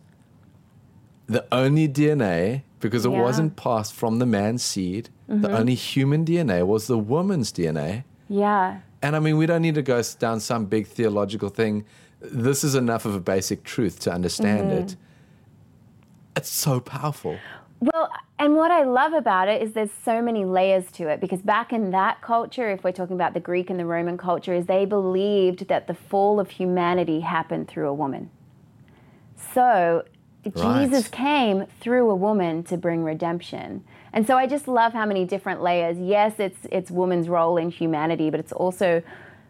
the 1.28 1.46
only 1.52 1.88
DNA, 1.88 2.64
because 2.80 3.06
it 3.06 3.12
Yeah. 3.12 3.22
wasn't 3.22 3.56
passed 3.56 3.94
from 3.94 4.20
the 4.20 4.26
man's 4.26 4.64
seed. 4.64 5.10
The 5.28 5.36
mm-hmm. 5.36 5.46
only 5.56 5.76
human 5.76 6.26
DNA 6.26 6.66
was 6.66 6.88
the 6.88 6.98
woman's 6.98 7.52
DNA. 7.52 8.04
yeah. 8.28 8.80
And 9.02 9.16
I 9.16 9.20
mean, 9.20 9.38
we 9.38 9.46
don't 9.46 9.62
need 9.62 9.76
to 9.76 9.82
go 9.82 10.02
down 10.20 10.42
some 10.42 10.66
big 10.66 10.86
theological 10.86 11.48
thing. 11.48 11.86
This 12.22 12.64
is 12.64 12.76
enough 12.76 13.06
of 13.06 13.16
a 13.16 13.20
basic 13.20 13.64
truth 13.64 14.00
to 14.02 14.12
understand 14.12 14.72
mm-hmm. 14.72 14.84
it. 14.84 14.96
It's 16.36 16.50
so 16.50 16.80
powerful. 16.80 17.38
Well, 17.80 18.12
and 18.38 18.56
what 18.56 18.72
I 18.72 18.84
love 18.84 19.14
about 19.14 19.48
it 19.48 19.62
is 19.62 19.72
there's 19.72 19.92
so 20.04 20.22
many 20.22 20.44
layers 20.44 20.92
to 20.94 21.08
it 21.08 21.22
because 21.22 21.42
back 21.42 21.72
in 21.72 21.92
that 21.92 22.22
culture, 22.22 22.70
if 22.70 22.84
we're 22.84 22.92
talking 22.92 23.16
about 23.16 23.34
the 23.34 23.40
Greek 23.40 23.70
and 23.70 23.80
the 23.80 23.86
Roman 23.86 24.18
culture, 24.18 24.54
is 24.54 24.66
they 24.66 24.86
believed 24.86 25.68
that 25.70 25.88
the 25.88 25.94
fall 25.94 26.40
of 26.40 26.50
humanity 26.50 27.22
happened 27.22 27.70
through 27.70 27.88
a 27.88 27.94
woman. 27.94 28.30
So 29.54 30.04
Right. 30.46 30.84
Jesus 30.84 31.08
came 31.10 31.66
through 31.82 32.10
a 32.10 32.16
woman 32.16 32.64
to 32.64 32.78
bring 32.78 33.04
redemption. 33.04 33.84
And 34.14 34.26
so 34.26 34.38
I 34.38 34.48
just 34.48 34.68
love 34.68 34.94
how 34.94 35.06
many 35.06 35.26
different 35.26 35.62
layers. 35.62 35.98
Yes, 36.00 36.40
it's 36.40 36.60
it's 36.72 36.90
woman's 36.90 37.28
role 37.28 37.58
in 37.58 37.70
humanity, 37.70 38.30
but 38.30 38.40
it's 38.40 38.54
also 38.54 39.04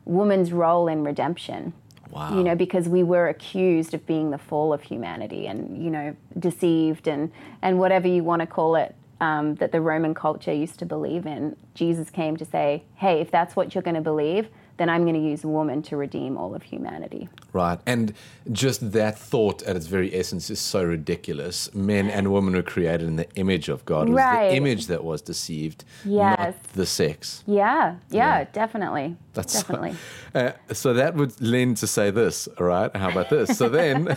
woman's 0.05 0.51
role 0.51 0.87
in 0.87 1.03
redemption 1.03 1.73
Wow. 2.11 2.35
you 2.35 2.43
know, 2.43 2.55
because 2.55 2.89
we 2.89 3.03
were 3.03 3.29
accused 3.29 3.93
of 3.93 4.05
being 4.07 4.31
the 4.31 4.37
fall 4.37 4.73
of 4.73 4.81
humanity 4.81 5.45
and, 5.45 5.83
you 5.83 5.91
know, 5.91 6.15
deceived 6.39 7.07
and, 7.07 7.31
and 7.61 7.77
whatever 7.77 8.07
you 8.07 8.23
want 8.23 8.39
to 8.39 8.47
call 8.47 8.75
it 8.75 8.95
um, 9.21 9.55
that 9.55 9.71
the 9.71 9.81
Roman 9.81 10.13
culture 10.13 10.53
used 10.53 10.79
to 10.79 10.85
believe 10.85 11.25
in. 11.25 11.55
Jesus 11.75 12.09
came 12.09 12.35
to 12.37 12.45
say, 12.45 12.83
hey, 12.95 13.21
if 13.21 13.29
that's 13.29 13.55
what 13.55 13.75
you're 13.75 13.83
going 13.83 13.95
to 13.95 14.01
believe, 14.01 14.47
then 14.79 14.89
I'm 14.89 15.03
going 15.03 15.13
to 15.13 15.21
use 15.21 15.43
a 15.43 15.47
woman 15.47 15.83
to 15.83 15.97
redeem 15.97 16.35
all 16.37 16.55
of 16.55 16.63
humanity. 16.63 17.29
Right. 17.53 17.77
And 17.85 18.13
just 18.51 18.91
that 18.93 19.19
thought 19.19 19.61
at 19.63 19.75
its 19.75 19.85
very 19.85 20.15
essence 20.15 20.49
is 20.49 20.59
so 20.59 20.83
ridiculous. 20.83 21.71
Men 21.75 22.09
and 22.09 22.33
women 22.33 22.55
were 22.55 22.63
created 22.63 23.07
in 23.07 23.15
the 23.17 23.29
image 23.35 23.69
of 23.69 23.85
God. 23.85 24.07
It 24.07 24.11
was 24.13 24.17
Right. 24.23 24.49
the 24.49 24.55
image 24.55 24.87
that 24.87 25.03
was 25.03 25.21
deceived, 25.21 25.83
Yes. 26.05 26.37
not 26.39 26.63
the 26.73 26.85
sex. 26.87 27.43
Yeah, 27.45 27.97
yeah, 28.09 28.39
Yeah. 28.39 28.45
definitely. 28.51 29.15
That's 29.35 29.53
so- 29.53 29.59
definitely. 29.61 29.95
Uh, 30.35 30.51
so 30.73 30.93
that 30.93 31.15
would 31.15 31.39
lend 31.41 31.75
to 31.77 31.87
say 31.87 32.11
this, 32.11 32.47
all 32.59 32.67
right? 32.67 32.95
How 32.95 33.09
about 33.09 33.29
this? 33.31 33.57
So 33.57 33.67
then, 33.67 34.15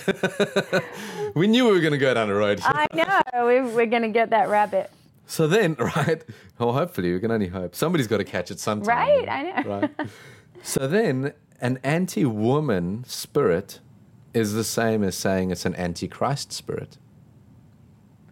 we 1.35 1.47
knew 1.47 1.65
we 1.65 1.73
were 1.73 1.81
going 1.81 1.93
to 1.93 1.99
go 1.99 2.13
down 2.15 2.29
a 2.31 2.35
road. 2.35 2.61
here. 2.61 2.71
I 2.73 2.87
know. 2.95 3.47
We're, 3.47 3.65
we're 3.67 3.87
going 3.87 4.03
to 4.03 4.09
get 4.11 4.29
that 4.31 4.49
rabbit. 4.51 4.91
So 5.27 5.47
then, 5.49 5.75
right? 5.97 6.23
Well, 6.59 6.73
hopefully, 6.75 7.13
we 7.15 7.21
can 7.21 7.31
only 7.31 7.47
hope. 7.49 7.75
Somebody's 7.75 8.07
got 8.09 8.19
to 8.19 8.25
catch 8.25 8.51
it 8.51 8.61
sometime. 8.61 8.89
Right? 8.99 9.29
I 9.29 9.63
know. 9.63 9.81
Right. 9.81 9.91
So 10.63 10.87
then, 10.87 11.33
an 11.61 11.79
anti 11.83 12.25
woman 12.25 13.05
spirit 13.07 13.81
is 14.35 14.55
the 14.55 14.65
same 14.65 15.03
as 15.03 15.17
saying 15.17 15.51
it's 15.51 15.67
an 15.67 15.75
anti 15.75 16.09
Christ 16.09 16.53
spirit. 16.53 16.99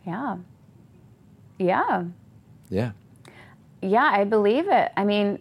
Yeah. 0.07 0.39
Yeah. 1.59 2.05
Yeah. 2.71 2.93
Yeah, 3.83 4.05
I 4.13 4.25
believe 4.25 4.69
it. 4.69 4.93
I 4.97 5.05
mean, 5.05 5.39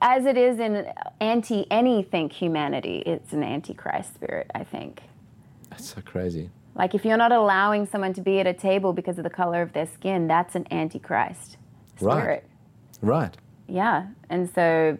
as 0.00 0.26
it 0.26 0.36
is 0.36 0.58
in 0.58 0.86
anti 1.20 1.66
anything 1.70 2.30
humanity, 2.30 3.02
it's 3.06 3.32
an 3.32 3.42
antichrist 3.42 4.14
spirit, 4.14 4.50
I 4.54 4.64
think. 4.64 5.02
That's 5.70 5.94
so 5.94 6.00
crazy. 6.00 6.50
Like 6.74 6.94
if 6.94 7.04
you're 7.04 7.16
not 7.16 7.32
allowing 7.32 7.86
someone 7.86 8.12
to 8.14 8.20
be 8.20 8.38
at 8.40 8.46
a 8.46 8.52
table 8.52 8.92
because 8.92 9.18
of 9.18 9.24
the 9.24 9.30
color 9.30 9.62
of 9.62 9.72
their 9.72 9.86
skin, 9.86 10.26
that's 10.26 10.54
an 10.54 10.66
antichrist 10.70 11.56
Right. 12.00 12.18
spirit. 12.20 12.44
Right. 13.00 13.36
Yeah. 13.68 14.06
And 14.28 14.50
so 14.54 14.98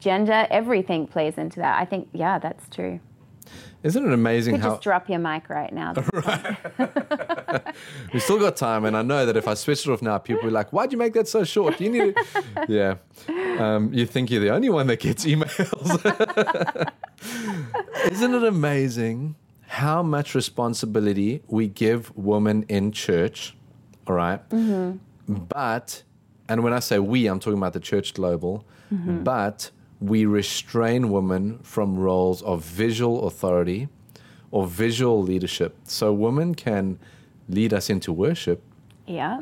gender, 0.00 0.46
everything 0.50 1.06
plays 1.06 1.38
into 1.38 1.60
that. 1.60 1.80
I 1.80 1.84
think, 1.84 2.08
yeah, 2.12 2.38
that's 2.38 2.68
true. 2.68 3.00
Isn't 3.82 4.06
it 4.06 4.12
amazing 4.12 4.56
You 4.56 4.60
could 4.60 4.64
how 4.64 4.70
just 4.72 4.82
drop 4.82 5.08
your 5.08 5.20
mic 5.20 5.48
right 5.48 5.72
now. 5.72 5.94
We've 8.12 8.22
still 8.22 8.38
got 8.38 8.56
time? 8.56 8.84
And 8.84 8.94
I 8.94 9.00
know 9.00 9.24
that 9.24 9.38
if 9.38 9.48
I 9.48 9.54
switch 9.54 9.86
it 9.86 9.90
off 9.90 10.02
now, 10.02 10.18
people 10.18 10.42
will 10.42 10.50
be 10.50 10.54
like, 10.54 10.70
"Why'd 10.70 10.92
you 10.92 10.98
make 10.98 11.14
that 11.14 11.28
so 11.28 11.44
short? 11.44 11.80
You 11.80 11.90
need?" 11.90 12.14
To... 12.14 12.66
yeah. 12.68 12.96
Um, 13.58 13.90
you 13.94 14.04
think 14.04 14.30
you're 14.30 14.42
the 14.42 14.50
only 14.50 14.68
one 14.68 14.86
that 14.88 15.00
gets 15.00 15.24
emails? 15.24 16.92
Isn't 18.12 18.34
it 18.34 18.44
amazing 18.44 19.36
how 19.66 20.02
much 20.02 20.34
responsibility 20.34 21.42
we 21.46 21.66
give 21.68 22.14
women 22.16 22.64
in 22.68 22.92
church? 22.92 23.56
All 24.06 24.14
right? 24.14 24.40
But, 25.26 26.02
and 26.48 26.64
when 26.64 26.72
I 26.72 26.80
say 26.80 26.98
we, 26.98 27.26
I'm 27.28 27.38
talking 27.40 27.58
about 27.58 27.72
the 27.72 27.80
church 27.80 28.12
global, 28.12 28.64
but 28.90 29.70
we 30.00 30.24
restrain 30.24 31.10
women 31.10 31.58
from 31.62 31.98
roles 31.98 32.42
of 32.42 32.64
visual 32.64 33.26
authority 33.26 33.88
or 34.50 34.66
visual 34.66 35.22
leadership. 35.22 35.76
So 35.84 36.12
women 36.12 36.54
can 36.54 36.98
lead 37.48 37.72
us 37.74 37.90
into 37.90 38.12
worship, 38.12 38.62
yeah. 39.06 39.40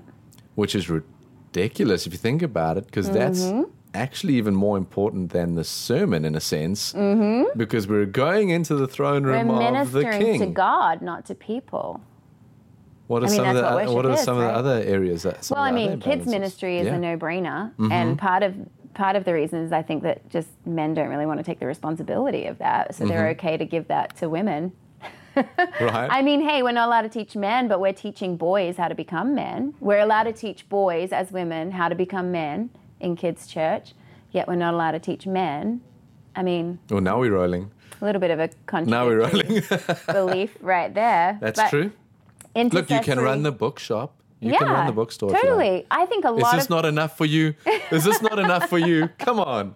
which 0.54 0.74
is 0.74 0.90
ridiculous 0.90 2.06
if 2.06 2.12
you 2.12 2.18
think 2.18 2.42
about 2.42 2.76
it, 2.76 2.86
because 2.86 3.08
that's 3.10 3.50
actually 3.94 4.34
even 4.34 4.54
more 4.54 4.76
important 4.76 5.30
than 5.32 5.54
the 5.54 5.64
sermon 5.64 6.24
in 6.24 6.34
a 6.34 6.40
sense, 6.40 6.92
because 7.56 7.86
we're 7.88 8.04
going 8.06 8.50
into 8.50 8.74
the 8.74 8.88
throne 8.88 9.22
We're 9.24 9.32
room 9.38 9.50
of 9.50 9.92
the 9.92 10.00
ministering 10.02 10.22
king. 10.22 10.40
to 10.40 10.46
God, 10.46 11.00
not 11.02 11.24
to 11.26 11.34
people. 11.34 12.00
What 13.06 13.22
are 13.22 13.26
I 13.26 13.28
mean, 13.30 13.36
some 13.38 13.48
of 13.48 13.54
the 13.56 13.62
what 13.62 13.94
what 13.94 14.06
are 14.06 14.12
is, 14.12 14.20
some 14.20 14.36
of 14.36 14.42
the 14.42 14.50
other 14.50 14.82
areas 14.84 15.22
that? 15.22 15.48
Well, 15.50 15.62
I 15.62 15.72
mean, 15.72 15.98
kids 15.98 16.26
ministry 16.26 16.78
is 16.78 16.84
Yeah. 16.86 16.96
a 16.96 16.98
no-brainer, 16.98 17.72
Mm-hmm. 17.76 17.90
and 17.92 18.18
part 18.18 18.42
of 18.42 18.54
part 18.98 19.16
of 19.16 19.24
the 19.24 19.32
reason 19.32 19.62
is 19.64 19.72
I 19.72 19.80
think 19.82 20.02
that 20.02 20.28
just 20.28 20.48
men 20.66 20.92
don't 20.92 21.08
really 21.08 21.24
want 21.24 21.38
to 21.38 21.44
take 21.44 21.60
the 21.60 21.66
responsibility 21.66 22.44
of 22.46 22.58
that, 22.58 22.94
so 22.94 23.06
they're 23.06 23.20
Mm-hmm. 23.34 23.38
okay 23.46 23.56
to 23.56 23.64
give 23.64 23.88
that 23.88 24.16
to 24.18 24.28
women. 24.28 24.72
right. 25.36 26.08
I 26.10 26.20
mean, 26.22 26.40
hey, 26.40 26.62
we're 26.64 26.72
not 26.72 26.88
allowed 26.88 27.02
to 27.02 27.08
teach 27.08 27.36
men, 27.36 27.68
but 27.68 27.80
we're 27.80 27.92
teaching 27.92 28.36
boys 28.36 28.76
how 28.76 28.88
to 28.88 28.94
become 28.94 29.34
men. 29.34 29.72
We're 29.80 30.00
allowed 30.00 30.24
to 30.24 30.32
teach 30.32 30.68
boys 30.68 31.12
as 31.12 31.30
women 31.30 31.70
how 31.70 31.88
to 31.88 31.94
become 31.94 32.32
men 32.32 32.70
in 33.00 33.14
kids' 33.16 33.46
church, 33.46 33.94
yet 34.32 34.48
we're 34.48 34.56
not 34.56 34.74
allowed 34.74 34.92
to 34.92 34.98
teach 34.98 35.26
men. 35.26 35.80
I 36.34 36.42
mean, 36.42 36.80
well, 36.90 37.00
now 37.00 37.20
we're 37.20 37.32
rolling. 37.32 37.70
a 38.00 38.04
little 38.04 38.20
bit 38.20 38.32
of 38.32 38.40
a 38.40 38.82
Now 38.84 39.06
we're 39.06 39.18
rolling. 39.20 39.62
belief 40.12 40.56
right 40.60 40.92
there. 40.92 41.38
That's 41.40 41.60
But 41.60 41.70
true. 41.70 41.92
Look, 42.56 42.90
you 42.90 43.00
can 43.00 43.20
run 43.20 43.44
the 43.44 43.52
bookshop. 43.52 44.17
You 44.40 44.52
yeah, 44.52 44.58
can 44.58 44.68
run 44.68 44.86
the 44.86 44.92
bookstore. 44.92 45.34
if 45.34 45.42
you 45.42 45.48
like. 45.50 45.58
Totally. 45.58 45.86
I 45.90 46.06
think 46.06 46.24
a 46.24 46.30
lot. 46.30 46.54
Is 46.54 46.58
this 46.60 46.64
of 46.66 46.70
not 46.70 46.84
enough 46.84 47.16
for 47.18 47.24
you? 47.24 47.54
Is 47.90 48.04
this 48.04 48.22
not 48.22 48.38
enough 48.38 48.68
for 48.68 48.78
you? 48.78 49.08
Come 49.18 49.40
on. 49.40 49.74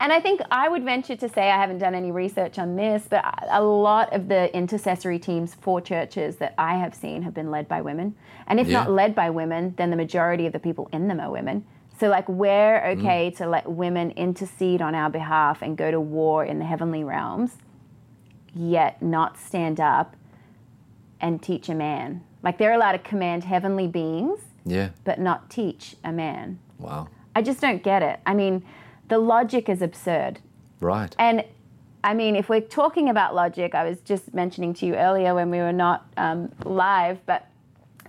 And 0.00 0.12
I 0.12 0.20
think 0.20 0.40
I 0.52 0.68
would 0.68 0.84
venture 0.84 1.16
to 1.16 1.28
say, 1.28 1.50
I 1.50 1.56
haven't 1.60 1.78
done 1.78 1.96
any 1.96 2.12
research 2.12 2.60
on 2.60 2.76
this, 2.76 3.06
but 3.10 3.24
a 3.50 3.60
lot 3.60 4.12
of 4.12 4.28
the 4.28 4.54
intercessory 4.56 5.18
teams 5.18 5.54
for 5.56 5.80
churches 5.80 6.36
that 6.36 6.54
I 6.56 6.76
have 6.76 6.94
seen 6.94 7.22
have 7.22 7.34
been 7.34 7.50
led 7.50 7.66
by 7.66 7.80
women. 7.80 8.14
And 8.46 8.60
if 8.60 8.68
Yeah. 8.68 8.78
not 8.84 8.90
led 8.92 9.16
by 9.16 9.30
women, 9.30 9.74
then 9.76 9.90
the 9.90 9.96
majority 9.96 10.46
of 10.46 10.52
the 10.52 10.60
people 10.60 10.88
in 10.92 11.08
them 11.08 11.18
are 11.18 11.30
women. 11.32 11.64
So, 11.98 12.06
like, 12.08 12.28
we're 12.28 12.80
Mm. 12.80 12.98
okay 13.00 13.30
to 13.32 13.48
let 13.48 13.68
women 13.68 14.12
intercede 14.12 14.80
on 14.80 14.94
our 14.94 15.10
behalf 15.10 15.60
and 15.62 15.76
go 15.76 15.90
to 15.90 15.98
war 16.00 16.44
in 16.44 16.60
the 16.60 16.64
heavenly 16.64 17.02
realms, 17.02 17.56
yet 18.54 19.02
not 19.02 19.36
stand 19.36 19.80
up 19.80 20.14
and 21.20 21.42
teach 21.42 21.68
a 21.68 21.74
man. 21.74 22.22
Like, 22.42 22.58
they're 22.58 22.72
allowed 22.72 22.92
to 22.92 22.98
command 22.98 23.44
heavenly 23.44 23.88
beings, 23.88 24.40
Yeah. 24.64 24.90
but 25.04 25.18
not 25.18 25.50
teach 25.50 25.96
a 26.04 26.12
man. 26.12 26.58
Wow. 26.78 27.08
I 27.34 27.42
just 27.42 27.60
don't 27.60 27.82
get 27.82 28.02
it. 28.02 28.20
I 28.26 28.34
mean, 28.34 28.64
the 29.08 29.18
logic 29.18 29.68
is 29.68 29.82
absurd. 29.82 30.40
Right. 30.80 31.14
And 31.18 31.44
I 32.04 32.14
mean, 32.14 32.36
if 32.36 32.48
we're 32.48 32.60
talking 32.60 33.08
about 33.08 33.34
logic, 33.34 33.74
I 33.74 33.84
was 33.88 34.00
just 34.00 34.32
mentioning 34.32 34.72
to 34.74 34.86
you 34.86 34.94
earlier 34.94 35.34
when 35.34 35.50
we 35.50 35.58
were 35.58 35.72
not 35.72 36.06
um, 36.16 36.52
live, 36.64 37.18
but 37.26 37.46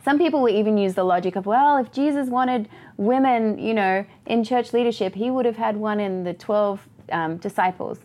some 0.05 0.17
people 0.19 0.41
will 0.41 0.53
even 0.55 0.77
use 0.77 0.93
the 0.93 1.03
logic 1.03 1.35
of, 1.35 1.45
well, 1.47 1.77
if 1.77 1.91
Jesus 1.91 2.29
wanted 2.29 2.69
women, 2.97 3.57
you 3.57 3.73
know, 3.73 4.05
in 4.27 4.43
church 4.43 4.73
leadership, 4.73 5.15
he 5.15 5.31
would 5.31 5.45
have 5.45 5.57
had 5.57 5.75
one 5.75 5.99
in 5.99 6.23
the 6.23 6.33
12 6.35 6.87
um, 7.11 7.37
disciples. 7.37 7.99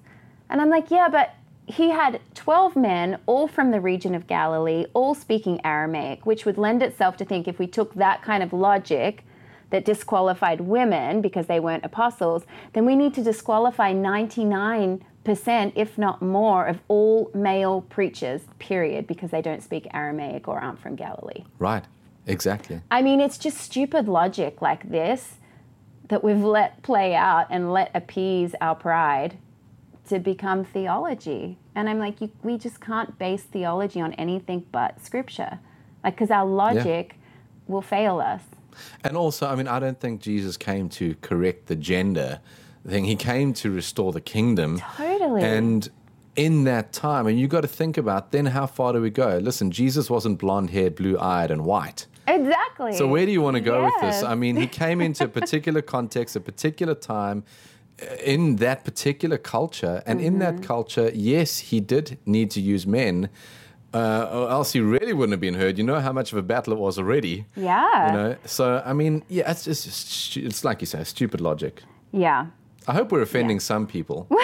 And 0.48 0.60
I'm 0.60 0.70
like, 0.70 0.90
yeah, 0.90 1.08
but 1.10 1.34
he 1.66 1.90
had 1.90 2.20
12 2.34 2.76
men, 2.76 3.18
all 3.26 3.48
from 3.48 3.70
the 3.70 3.80
region 3.80 4.14
of 4.14 4.26
Galilee, 4.26 4.86
all 4.92 5.14
speaking 5.14 5.60
Aramaic, 5.64 6.26
which 6.26 6.44
would 6.44 6.58
lend 6.58 6.82
itself 6.82 7.16
to 7.18 7.24
think 7.24 7.48
if 7.48 7.58
we 7.58 7.66
took 7.66 7.94
that 7.94 8.22
kind 8.22 8.42
of 8.42 8.52
logic 8.52 9.24
that 9.70 9.84
disqualified 9.84 10.60
women 10.60 11.20
because 11.20 11.46
they 11.46 11.58
weren't 11.58 11.84
apostles, 11.84 12.44
then 12.74 12.84
we 12.84 12.94
need 12.94 13.14
to 13.14 13.22
disqualify 13.22 13.92
99%, 13.92 15.72
if 15.74 15.98
not 15.98 16.22
more, 16.22 16.66
of 16.66 16.78
all 16.86 17.30
male 17.34 17.80
preachers, 17.80 18.42
period, 18.58 19.06
because 19.06 19.30
they 19.30 19.42
don't 19.42 19.62
speak 19.62 19.88
Aramaic 19.92 20.46
or 20.46 20.60
aren't 20.60 20.78
from 20.78 20.94
Galilee. 20.94 21.44
Right. 21.58 21.84
Exactly. 22.26 22.80
I 22.90 23.02
mean, 23.02 23.20
it's 23.20 23.38
just 23.38 23.58
stupid 23.58 24.06
logic 24.06 24.62
like 24.62 24.88
this 24.90 25.38
that 26.08 26.22
we've 26.22 26.44
let 26.44 26.82
play 26.82 27.14
out 27.14 27.46
and 27.50 27.72
let 27.72 27.90
appease 27.94 28.54
our 28.60 28.74
pride 28.74 29.38
to 30.08 30.18
become 30.18 30.64
theology. 30.64 31.58
And 31.74 31.88
I'm 31.88 31.98
like, 31.98 32.20
you, 32.20 32.30
we 32.42 32.58
just 32.58 32.80
can't 32.80 33.18
base 33.18 33.42
theology 33.42 34.00
on 34.00 34.12
anything 34.14 34.64
but 34.70 35.00
scripture. 35.04 35.58
Like, 36.02 36.14
because 36.14 36.30
our 36.30 36.44
logic 36.44 37.18
will 37.66 37.82
fail 37.82 38.20
us. 38.20 38.42
And 39.02 39.16
also, 39.16 39.46
I 39.46 39.54
mean, 39.54 39.68
I 39.68 39.78
don't 39.78 39.98
think 39.98 40.20
Jesus 40.20 40.56
came 40.56 40.88
to 40.90 41.14
correct 41.22 41.66
the 41.66 41.76
gender 41.76 42.40
thing. 42.86 43.04
He 43.04 43.16
came 43.16 43.54
to 43.54 43.70
restore 43.70 44.12
the 44.12 44.20
kingdom. 44.20 44.82
Totally. 44.96 45.42
And 45.42 45.88
in 46.36 46.64
that 46.64 46.92
time, 46.92 47.26
and 47.26 47.38
you 47.38 47.46
got 47.46 47.62
to 47.62 47.68
think 47.68 47.96
about 47.96 48.32
then 48.32 48.46
how 48.46 48.66
far 48.66 48.92
do 48.92 49.00
we 49.00 49.10
go? 49.10 49.38
Listen, 49.38 49.70
Jesus 49.70 50.10
wasn't 50.10 50.38
blonde 50.38 50.70
haired, 50.70 50.96
blue 50.96 51.18
eyed, 51.18 51.50
and 51.50 51.64
white. 51.64 52.06
Exactly. 52.26 52.94
So 52.94 53.06
where 53.06 53.26
do 53.26 53.32
you 53.32 53.42
want 53.42 53.56
to 53.56 53.60
go 53.60 53.84
with 53.84 53.94
this? 54.00 54.22
I 54.22 54.34
mean, 54.34 54.56
he 54.56 54.66
came 54.66 55.00
into 55.00 55.24
a 55.24 55.28
particular 55.40 55.82
context, 55.82 56.36
a 56.36 56.40
particular 56.40 56.94
time, 56.94 57.44
in 58.24 58.56
that 58.56 58.84
particular 58.84 59.38
culture, 59.38 60.02
and 60.06 60.20
in 60.20 60.38
that 60.40 60.54
Mm-hmm. 60.54 60.64
culture, 60.64 61.10
yes, 61.14 61.58
he 61.70 61.80
did 61.80 62.18
need 62.26 62.50
to 62.52 62.60
use 62.60 62.86
men, 62.86 63.28
uh, 63.92 64.28
or 64.32 64.50
else 64.50 64.72
he 64.72 64.80
really 64.80 65.12
wouldn't 65.12 65.32
have 65.32 65.40
been 65.40 65.54
heard. 65.54 65.78
You 65.78 65.84
know 65.84 66.00
how 66.00 66.12
much 66.12 66.32
of 66.32 66.38
a 66.38 66.42
battle 66.42 66.72
it 66.72 66.78
was 66.78 66.98
already. 66.98 67.46
Yeah. 67.56 68.06
You 68.06 68.12
know, 68.16 68.36
so 68.44 68.82
I 68.84 68.92
mean, 68.92 69.22
yeah, 69.28 69.50
it's 69.50 69.64
just 69.64 69.90
stu- 69.92 70.44
it's 70.44 70.64
like 70.64 70.80
you 70.80 70.86
say, 70.86 71.04
stupid 71.04 71.40
logic. 71.40 71.82
Yeah. 72.12 72.46
I 72.88 72.92
hope 72.92 73.12
we're 73.12 73.22
offending 73.22 73.60
some 73.60 73.86
people. 73.86 74.26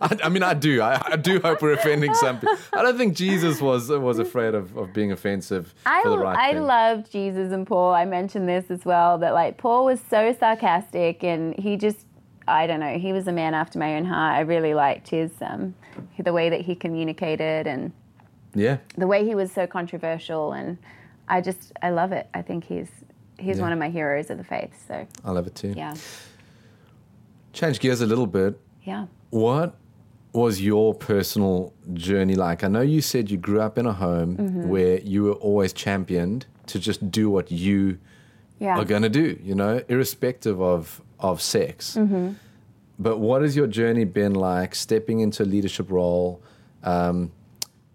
I, 0.00 0.18
I 0.24 0.28
mean, 0.28 0.42
I 0.42 0.54
do. 0.54 0.82
I, 0.82 1.00
I 1.12 1.16
do 1.16 1.38
hope 1.40 1.62
we're 1.62 1.72
offending 1.74 2.12
some 2.14 2.40
people. 2.40 2.56
I 2.72 2.82
don't 2.82 2.98
think 2.98 3.14
Jesus 3.16 3.60
was 3.60 3.88
was 3.88 4.18
afraid 4.18 4.54
of, 4.54 4.76
of 4.76 4.92
being 4.92 5.12
offensive 5.12 5.72
I, 5.86 6.02
for 6.02 6.10
the 6.10 6.18
right 6.18 6.36
I 6.36 6.52
thing. 6.54 6.62
love 6.64 7.08
Jesus 7.10 7.52
and 7.52 7.64
Paul. 7.66 7.94
I 7.94 8.04
mentioned 8.04 8.48
this 8.48 8.70
as 8.70 8.84
well 8.84 9.18
that 9.18 9.32
like 9.34 9.58
Paul 9.58 9.84
was 9.84 10.00
so 10.10 10.34
sarcastic 10.38 11.22
and 11.22 11.54
he 11.56 11.76
just 11.76 11.98
I 12.48 12.66
don't 12.66 12.80
know, 12.80 12.98
he 12.98 13.12
was 13.12 13.26
a 13.28 13.32
man 13.32 13.54
after 13.54 13.78
my 13.78 13.96
own 13.96 14.04
heart. 14.04 14.34
I 14.36 14.40
really 14.40 14.74
liked 14.74 15.08
his 15.08 15.30
um 15.40 15.74
the 16.18 16.32
way 16.32 16.48
that 16.50 16.60
he 16.62 16.74
communicated 16.74 17.66
and 17.66 17.92
yeah. 18.54 18.78
the 18.96 19.06
way 19.06 19.24
he 19.24 19.34
was 19.34 19.50
so 19.52 19.66
controversial 19.66 20.52
and 20.52 20.78
I 21.28 21.40
just 21.40 21.72
I 21.82 21.90
love 21.90 22.12
it. 22.12 22.28
I 22.34 22.42
think 22.42 22.64
he's 22.64 22.88
he's 23.38 23.56
Yeah. 23.56 23.62
one 23.62 23.72
of 23.72 23.78
my 23.78 23.88
heroes 23.90 24.30
of 24.30 24.38
the 24.38 24.44
faith. 24.44 24.72
So 24.88 25.06
I 25.24 25.30
love 25.30 25.46
it 25.46 25.54
too. 25.54 25.74
yeah. 25.76 25.94
Change 27.52 27.80
gears 27.80 28.00
a 28.00 28.06
little 28.06 28.26
bit. 28.26 28.58
Yeah. 28.82 29.06
What 29.30 29.76
was 30.32 30.62
your 30.62 30.94
personal 30.94 31.72
journey 31.92 32.34
like? 32.34 32.64
I 32.64 32.68
know 32.68 32.80
you 32.80 33.00
said 33.02 33.30
you 33.30 33.36
grew 33.36 33.60
up 33.60 33.76
in 33.78 33.86
a 33.86 33.92
home 33.92 34.36
Mm-hmm. 34.36 34.68
where 34.68 34.98
you 35.00 35.24
were 35.24 35.32
always 35.32 35.72
championed 35.72 36.46
to 36.66 36.78
just 36.78 37.10
do 37.10 37.28
what 37.30 37.50
you 37.50 37.98
Yeah. 38.62 38.78
are 38.78 38.84
going 38.84 39.02
to 39.02 39.08
do, 39.22 39.26
you 39.42 39.54
know, 39.54 39.82
irrespective 39.88 40.58
of 40.74 41.00
of 41.18 41.40
sex. 41.40 41.96
Mm-hmm. 41.96 42.26
But 42.98 43.18
what 43.18 43.42
has 43.42 43.56
your 43.56 43.66
journey 43.66 44.04
been 44.04 44.34
like 44.34 44.74
stepping 44.74 45.20
into 45.20 45.42
a 45.42 45.48
leadership 45.54 45.90
role? 45.90 46.40
Um, 46.84 47.32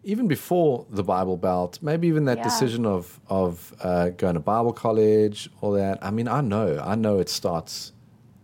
even 0.03 0.27
before 0.27 0.85
the 0.89 1.03
Bible 1.03 1.37
Belt, 1.37 1.79
maybe 1.81 2.07
even 2.07 2.25
that 2.25 2.37
Yeah. 2.37 2.43
decision 2.43 2.85
of 2.85 3.19
of 3.29 3.73
uh, 3.81 4.09
going 4.21 4.35
to 4.35 4.39
Bible 4.55 4.73
college, 4.73 5.49
all 5.61 5.71
that. 5.73 5.95
I 6.01 6.11
mean, 6.11 6.27
I 6.27 6.41
know, 6.41 6.69
I 6.93 6.95
know 6.95 7.19
it 7.19 7.29
starts. 7.29 7.91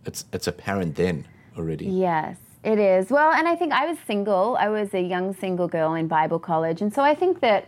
It's 0.08 0.24
it's 0.32 0.46
apparent 0.46 0.94
then 0.96 1.26
already. 1.58 1.86
Yes, 1.86 2.36
it 2.62 2.78
is. 2.78 3.10
Well, 3.10 3.30
and 3.32 3.46
I 3.48 3.56
think 3.56 3.72
I 3.72 3.86
was 3.90 3.98
single. 4.06 4.56
I 4.66 4.68
was 4.68 4.88
a 4.94 5.00
young 5.14 5.34
single 5.34 5.68
girl 5.68 5.94
in 5.94 6.06
Bible 6.08 6.38
college. 6.38 6.82
And 6.82 6.92
so 6.92 7.02
I 7.02 7.14
think 7.14 7.40
that 7.40 7.62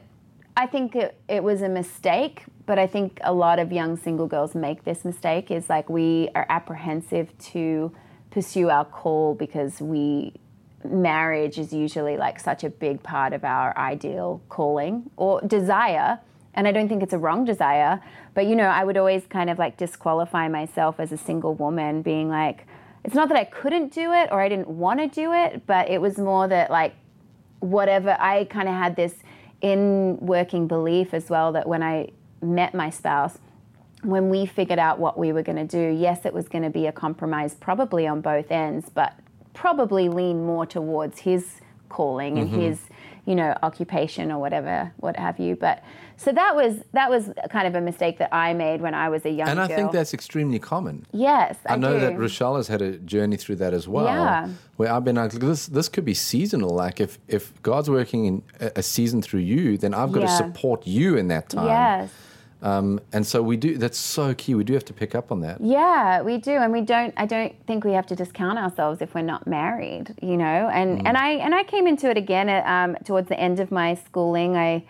I 0.56 0.66
think 0.66 0.94
it, 0.96 1.10
it 1.28 1.42
was 1.42 1.62
a 1.62 1.68
mistake, 1.68 2.44
but 2.66 2.78
I 2.78 2.86
think 2.86 3.20
a 3.22 3.32
lot 3.32 3.58
of 3.58 3.72
young 3.72 3.96
single 3.96 4.26
girls 4.26 4.54
make 4.54 4.84
this 4.84 5.04
mistake 5.04 5.50
is 5.50 5.68
like 5.68 5.88
we 5.88 6.28
are 6.34 6.46
apprehensive 6.48 7.36
to 7.38 7.92
pursue 8.30 8.68
our 8.68 8.84
call 8.84 9.34
because 9.34 9.80
we 9.80 10.34
marriage 10.84 11.58
is 11.58 11.72
usually 11.72 12.16
like 12.16 12.38
such 12.38 12.64
a 12.64 12.70
big 12.70 13.02
part 13.02 13.32
of 13.32 13.44
our 13.44 13.76
ideal 13.78 14.42
calling 14.48 15.10
or 15.16 15.40
desire. 15.40 16.20
And 16.54 16.66
I 16.66 16.72
don't 16.72 16.88
think 16.88 17.02
it's 17.02 17.12
a 17.12 17.18
wrong 17.18 17.44
desire, 17.44 18.00
but 18.34 18.46
you 18.46 18.56
know, 18.56 18.68
I 18.68 18.84
would 18.84 18.96
always 18.96 19.26
kind 19.26 19.50
of 19.50 19.58
like 19.58 19.76
disqualify 19.76 20.48
myself 20.48 20.98
as 20.98 21.12
a 21.12 21.16
single 21.16 21.54
woman, 21.54 22.02
being 22.02 22.28
like, 22.28 22.66
it's 23.04 23.14
not 23.14 23.28
that 23.28 23.36
I 23.36 23.44
couldn't 23.44 23.92
do 23.92 24.12
it 24.12 24.28
or 24.32 24.40
I 24.40 24.48
didn't 24.48 24.68
want 24.68 25.00
to 25.00 25.06
do 25.06 25.32
it, 25.32 25.66
but 25.66 25.88
it 25.88 26.00
was 26.00 26.18
more 26.18 26.48
that 26.48 26.70
like 26.70 26.94
whatever 27.60 28.16
I 28.18 28.44
kind 28.44 28.68
of 28.68 28.74
had 28.74 28.96
this 28.96 29.14
in 29.60 30.18
working 30.20 30.66
belief 30.66 31.14
as 31.14 31.30
well 31.30 31.52
that 31.52 31.68
when 31.68 31.82
I 31.82 32.10
met 32.54 32.74
my 32.74 32.90
spouse, 32.90 33.38
when 34.02 34.28
we 34.28 34.46
figured 34.46 34.78
out 34.78 34.98
what 34.98 35.18
we 35.18 35.32
were 35.32 35.42
going 35.42 35.56
to 35.56 35.64
do, 35.64 35.96
yes, 35.96 36.24
it 36.24 36.32
was 36.32 36.48
going 36.48 36.64
to 36.64 36.70
be 36.70 36.86
a 36.86 36.92
compromise 36.92 37.54
probably 37.54 38.06
on 38.06 38.20
both 38.20 38.50
ends, 38.50 38.88
but 38.92 39.14
probably 39.54 40.08
lean 40.08 40.44
more 40.44 40.66
towards 40.66 41.20
his 41.20 41.60
calling 41.88 42.38
and 42.38 42.50
mm-hmm. 42.50 42.60
his, 42.60 42.80
you 43.24 43.34
know, 43.34 43.56
occupation 43.62 44.30
or 44.30 44.38
whatever, 44.38 44.92
what 44.98 45.16
have 45.16 45.38
you. 45.38 45.56
But 45.56 45.82
so 46.16 46.32
that 46.32 46.54
was 46.54 46.82
that 46.92 47.10
was 47.10 47.30
kind 47.50 47.66
of 47.66 47.74
a 47.74 47.80
mistake 47.80 48.18
that 48.18 48.34
I 48.34 48.54
made 48.54 48.80
when 48.80 48.94
I 48.94 49.08
was 49.08 49.24
a 49.24 49.30
young 49.30 49.48
And 49.48 49.60
I 49.60 49.66
girl. 49.66 49.76
think 49.76 49.92
that's 49.92 50.14
extremely 50.14 50.58
common. 50.58 51.06
yes, 51.12 51.56
I, 51.66 51.74
I 51.74 51.76
know 51.76 51.94
do. 51.94 52.00
that 52.00 52.18
Rochelle 52.18 52.56
has 52.56 52.68
had 52.68 52.82
a 52.82 52.98
journey 52.98 53.36
through 53.36 53.56
that 53.56 53.74
as 53.74 53.88
well. 53.88 54.04
Yeah. 54.04 54.48
Where 54.76 54.92
I've 54.92 55.04
been 55.04 55.16
like, 55.16 55.32
this 55.32 55.66
this 55.66 55.88
could 55.88 56.04
be 56.04 56.14
seasonal. 56.14 56.70
Like 56.70 57.00
if 57.00 57.18
if 57.28 57.60
God's 57.62 57.90
working 57.90 58.26
in 58.26 58.42
a, 58.60 58.72
a 58.76 58.82
season 58.82 59.22
through 59.22 59.40
you, 59.40 59.78
then 59.78 59.94
I've 59.94 60.12
got 60.12 60.20
to 60.20 60.28
support 60.28 60.86
you 60.86 61.16
in 61.16 61.28
that 61.28 61.48
time. 61.48 61.66
Yes. 61.66 62.10
Um, 62.62 63.00
and 63.12 63.26
so 63.26 63.42
we 63.42 63.56
do. 63.56 63.76
That's 63.76 63.98
so 63.98 64.34
key. 64.34 64.54
We 64.54 64.64
do 64.64 64.72
have 64.72 64.84
to 64.86 64.92
pick 64.94 65.14
up 65.14 65.30
on 65.30 65.40
that. 65.42 65.60
Yeah, 65.60 66.22
we 66.22 66.38
do, 66.38 66.52
and 66.52 66.72
we 66.72 66.80
don't. 66.80 67.12
I 67.16 67.26
don't 67.26 67.54
think 67.66 67.84
we 67.84 67.92
have 67.92 68.06
to 68.06 68.16
discount 68.16 68.58
ourselves 68.58 69.02
if 69.02 69.14
we're 69.14 69.22
not 69.22 69.46
married, 69.46 70.14
you 70.22 70.36
know. 70.36 70.68
And 70.72 71.00
Mm. 71.00 71.06
and 71.08 71.16
I 71.18 71.30
and 71.32 71.54
I 71.54 71.64
came 71.64 71.86
into 71.86 72.08
it 72.10 72.16
again 72.16 72.48
at, 72.48 72.64
um, 72.66 72.96
towards 73.04 73.28
the 73.28 73.38
end 73.38 73.60
of 73.60 73.70
my 73.70 73.94
schooling. 73.94 74.56
I 74.56 74.84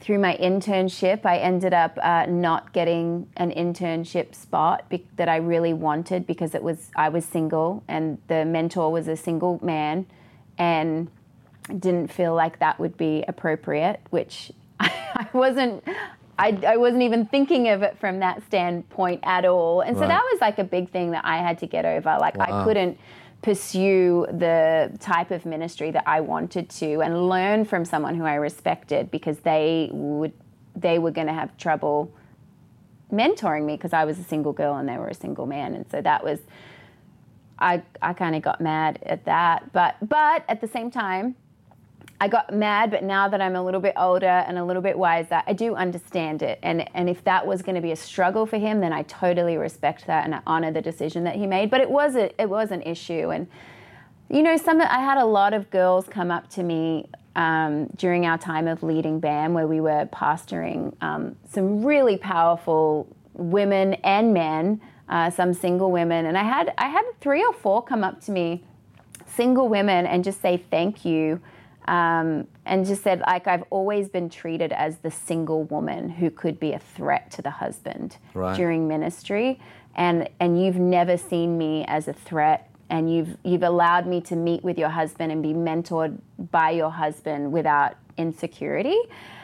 through 0.00 0.18
my 0.18 0.36
internship, 0.36 1.24
I 1.24 1.38
ended 1.38 1.72
up 1.72 1.98
uh, 2.02 2.26
not 2.26 2.72
getting 2.74 3.28
an 3.38 3.50
internship 3.50 4.34
spot 4.34 4.86
be- 4.90 5.06
that 5.16 5.28
I 5.28 5.36
really 5.36 5.72
wanted 5.72 6.26
because 6.26 6.54
it 6.54 6.62
was 6.62 6.90
I 6.96 7.08
was 7.08 7.24
single 7.24 7.82
and 7.88 8.18
the 8.28 8.44
mentor 8.44 8.90
was 8.92 9.06
a 9.08 9.16
single 9.16 9.58
man, 9.62 10.06
and 10.58 11.08
didn't 11.68 12.08
feel 12.12 12.34
like 12.34 12.58
that 12.58 12.78
would 12.78 12.96
be 12.96 13.24
appropriate, 13.28 14.00
which 14.10 14.52
I 14.80 15.28
wasn't. 15.32 15.84
I, 16.38 16.58
I 16.66 16.76
wasn't 16.76 17.02
even 17.02 17.26
thinking 17.26 17.68
of 17.68 17.82
it 17.82 17.98
from 17.98 18.18
that 18.20 18.42
standpoint 18.46 19.20
at 19.22 19.44
all. 19.44 19.80
And 19.80 19.96
so 19.96 20.02
Right. 20.02 20.08
that 20.08 20.22
was 20.32 20.40
like 20.40 20.58
a 20.58 20.64
big 20.64 20.90
thing 20.90 21.12
that 21.12 21.24
I 21.24 21.38
had 21.38 21.58
to 21.60 21.66
get 21.66 21.84
over. 21.84 22.16
Like 22.20 22.38
I 22.38 22.64
couldn't 22.64 22.98
pursue 23.42 24.26
the 24.30 24.90
type 25.00 25.30
of 25.30 25.46
ministry 25.46 25.90
that 25.92 26.04
I 26.06 26.20
wanted 26.20 26.68
to 26.70 27.00
and 27.00 27.28
learn 27.28 27.64
from 27.64 27.84
someone 27.84 28.14
who 28.14 28.24
I 28.24 28.34
respected 28.34 29.10
because 29.10 29.38
they 29.40 29.88
would 29.92 30.32
they 30.74 30.98
were 30.98 31.10
going 31.10 31.26
to 31.26 31.32
have 31.32 31.56
trouble 31.56 32.12
mentoring 33.10 33.64
me 33.64 33.76
because 33.76 33.92
I 33.94 34.04
was 34.04 34.18
a 34.18 34.24
single 34.24 34.52
girl 34.52 34.74
and 34.76 34.86
they 34.88 34.98
were 34.98 35.08
a 35.08 35.14
single 35.14 35.46
man. 35.46 35.74
And 35.74 35.90
so 35.90 36.02
that 36.02 36.22
was 36.22 36.40
I 37.58 37.82
I 38.02 38.12
kind 38.12 38.36
of 38.36 38.42
got 38.42 38.60
mad 38.60 38.98
at 39.06 39.24
that. 39.24 39.72
But 39.72 39.96
but 40.06 40.44
at 40.48 40.60
the 40.60 40.68
same 40.68 40.90
time, 40.90 41.34
I 42.18 42.28
got 42.28 42.52
mad, 42.52 42.90
but 42.90 43.02
now 43.02 43.28
that 43.28 43.42
I'm 43.42 43.56
a 43.56 43.62
little 43.62 43.80
bit 43.80 43.92
older 43.96 44.26
and 44.26 44.58
a 44.58 44.64
little 44.64 44.80
bit 44.80 44.98
wiser, 44.98 45.42
I 45.46 45.52
do 45.52 45.74
understand 45.74 46.42
it. 46.42 46.58
And 46.62 46.88
and 46.94 47.10
if 47.10 47.22
that 47.24 47.46
was 47.46 47.62
going 47.62 47.74
to 47.74 47.82
be 47.82 47.92
a 47.92 47.96
struggle 47.96 48.46
for 48.46 48.56
him, 48.56 48.80
then 48.80 48.92
I 48.92 49.02
totally 49.02 49.56
respect 49.58 50.06
that 50.06 50.24
and 50.24 50.34
I 50.34 50.40
honor 50.46 50.72
the 50.72 50.80
decision 50.80 51.24
that 51.24 51.36
he 51.36 51.46
made. 51.46 51.70
But 51.70 51.80
it 51.80 51.90
was 51.90 52.16
a 52.16 52.40
it 52.40 52.48
was 52.48 52.70
an 52.70 52.82
issue, 52.82 53.30
and 53.30 53.46
you 54.30 54.42
know, 54.42 54.56
some 54.56 54.80
I 54.80 55.00
had 55.00 55.18
a 55.18 55.26
lot 55.26 55.52
of 55.52 55.70
girls 55.70 56.06
come 56.08 56.30
up 56.30 56.48
to 56.50 56.62
me 56.62 57.08
um, 57.34 57.86
during 57.96 58.24
our 58.24 58.38
time 58.38 58.66
of 58.66 58.82
leading 58.82 59.20
BAM, 59.20 59.52
where 59.52 59.66
we 59.66 59.80
were 59.80 60.06
pastoring 60.06 60.94
um, 61.02 61.36
some 61.46 61.84
really 61.84 62.16
powerful 62.16 63.14
women 63.34 63.94
and 64.04 64.32
men, 64.32 64.80
uh, 65.10 65.28
some 65.28 65.52
single 65.52 65.90
women, 65.90 66.24
and 66.24 66.38
I 66.38 66.44
had 66.44 66.72
I 66.78 66.88
had 66.88 67.04
three 67.20 67.44
or 67.44 67.52
four 67.52 67.82
come 67.82 68.02
up 68.02 68.22
to 68.22 68.32
me 68.32 68.64
single 69.26 69.68
women 69.68 70.06
and 70.06 70.24
just 70.24 70.40
say 70.40 70.56
thank 70.70 71.04
you 71.04 71.42
um, 71.88 72.46
and 72.64 72.84
just 72.86 73.02
said 73.02 73.20
like 73.26 73.46
i've 73.46 73.64
always 73.70 74.08
been 74.08 74.28
treated 74.28 74.72
as 74.72 74.98
the 74.98 75.10
single 75.10 75.64
woman 75.64 76.08
who 76.08 76.30
could 76.30 76.58
be 76.58 76.72
a 76.72 76.78
threat 76.78 77.30
to 77.30 77.42
the 77.42 77.50
husband 77.50 78.16
Right. 78.34 78.56
during 78.56 78.88
ministry 78.88 79.60
and 79.94 80.28
and 80.40 80.62
you've 80.62 80.76
never 80.76 81.16
seen 81.16 81.56
me 81.56 81.84
as 81.88 82.08
a 82.08 82.12
threat 82.12 82.70
and 82.90 83.12
you've 83.12 83.36
you've 83.44 83.62
allowed 83.62 84.06
me 84.06 84.20
to 84.22 84.36
meet 84.36 84.62
with 84.62 84.78
your 84.78 84.88
husband 84.90 85.32
and 85.32 85.42
be 85.42 85.52
mentored 85.54 86.18
by 86.50 86.70
your 86.70 86.90
husband 86.90 87.50
without 87.52 87.94
insecurity. 88.16 88.98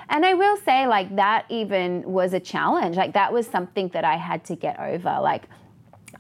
And 0.09 0.27
I 0.27 0.35
will 0.35 0.57
say, 0.59 0.87
like, 0.87 1.17
that 1.17 1.47
even 1.49 2.03
was 2.03 2.35
a 2.35 2.41
challenge. 2.41 2.97
Like, 2.97 3.15
that 3.15 3.33
was 3.33 3.47
something 3.47 3.89
that 3.89 4.05
I 4.05 4.17
had 4.17 4.45
to 4.45 4.55
get 4.57 4.79
over. 4.79 5.19
Like, 5.23 5.45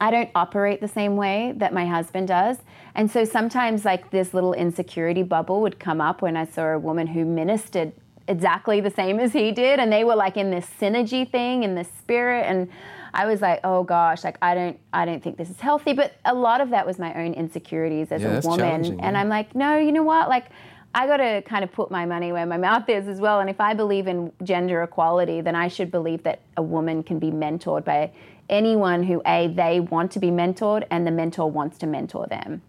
I 0.01 0.11
don't 0.11 0.31
operate 0.35 0.81
the 0.81 0.89
same 0.89 1.17
way 1.17 1.53
that 1.57 1.73
my 1.73 1.87
husband 1.87 2.29
does. 2.29 2.59
And 2.95 3.11
so 3.11 3.25
sometimes, 3.25 3.85
like, 3.85 4.11
this 4.11 4.35
little 4.35 4.53
insecurity 4.53 5.23
bubble 5.23 5.61
would 5.63 5.79
come 5.79 6.01
up 6.01 6.23
when 6.23 6.37
I 6.37 6.45
saw 6.45 6.73
a 6.73 6.79
woman 6.79 7.07
who 7.07 7.25
ministered 7.25 7.93
exactly 8.29 8.81
the 8.81 8.91
same 8.91 9.19
as 9.19 9.33
he 9.33 9.53
did. 9.53 9.79
And 9.81 9.93
they 9.93 10.05
were 10.05 10.17
like 10.17 10.37
in 10.37 10.51
this 10.51 10.67
synergy 10.81 11.29
thing, 11.29 11.63
in 11.63 11.75
this 11.75 11.89
spirit. 11.99 12.47
And 12.47 12.69
I 13.15 13.27
was 13.27 13.41
like, 13.41 13.61
oh 13.65 13.83
gosh, 13.83 14.25
like 14.25 14.39
I 14.41 14.55
don't, 14.55 14.79
I 14.93 15.05
don't 15.05 15.23
think 15.23 15.37
this 15.37 15.51
is 15.51 15.61
healthy. 15.61 15.93
But 15.93 16.15
a 16.25 16.35
lot 16.35 16.61
of 16.61 16.71
that 16.71 16.87
was 16.87 16.99
my 16.99 17.13
own 17.15 17.35
insecurities 17.35 18.13
as 18.13 18.23
Yeah, 18.23 18.39
a 18.39 18.41
woman. 18.41 18.85
And 18.85 19.01
yeah. 19.01 19.21
I'm 19.21 19.29
like, 19.29 19.55
no, 19.55 19.77
you 19.77 19.93
know 19.93 20.05
what? 20.05 20.29
Like, 20.29 20.47
I 20.95 21.07
got 21.07 21.17
to 21.19 21.43
kind 21.43 21.65
of 21.65 21.73
put 21.73 21.91
my 21.91 22.05
money 22.05 22.33
where 22.33 22.45
my 22.45 22.59
mouth 22.59 22.89
is 22.89 23.09
as 23.09 23.19
well. 23.19 23.41
And 23.41 23.49
if 23.49 23.61
I 23.61 23.73
believe 23.73 24.07
in 24.07 24.31
gender 24.43 24.83
equality, 24.83 25.41
then 25.41 25.55
I 25.55 25.69
should 25.69 25.91
believe 25.91 26.23
that 26.25 26.43
a 26.57 26.63
woman 26.63 27.03
can 27.03 27.19
be 27.19 27.31
mentored 27.31 27.85
by 27.85 28.13
anyone 28.53 29.03
who 29.03 29.21
a 29.27 29.49
they 29.49 29.81
want 29.81 30.13
to 30.13 30.21
be 30.21 30.29
mentored 30.29 30.87
and 30.91 31.05
the 31.05 31.11
mentor 31.11 31.51
wants 31.51 31.79
to 31.79 31.87
mentor 31.87 32.27
them. 32.27 32.63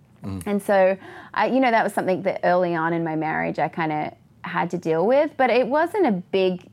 And 0.46 0.64
so, 0.64 0.98
I, 1.34 1.48
you 1.48 1.60
know, 1.60 1.70
that 1.70 1.84
was 1.84 1.94
something 1.94 2.22
that 2.24 2.40
early 2.46 2.74
on 2.76 2.94
in 2.94 3.04
my 3.04 3.18
marriage 3.18 3.60
I 3.60 3.68
kind 3.68 3.92
of 3.92 4.14
had 4.44 4.72
to 4.72 4.78
deal 4.78 5.06
with, 5.06 5.32
but 5.36 5.50
it 5.50 5.68
wasn't 5.68 6.08
a 6.08 6.12
big 6.12 6.66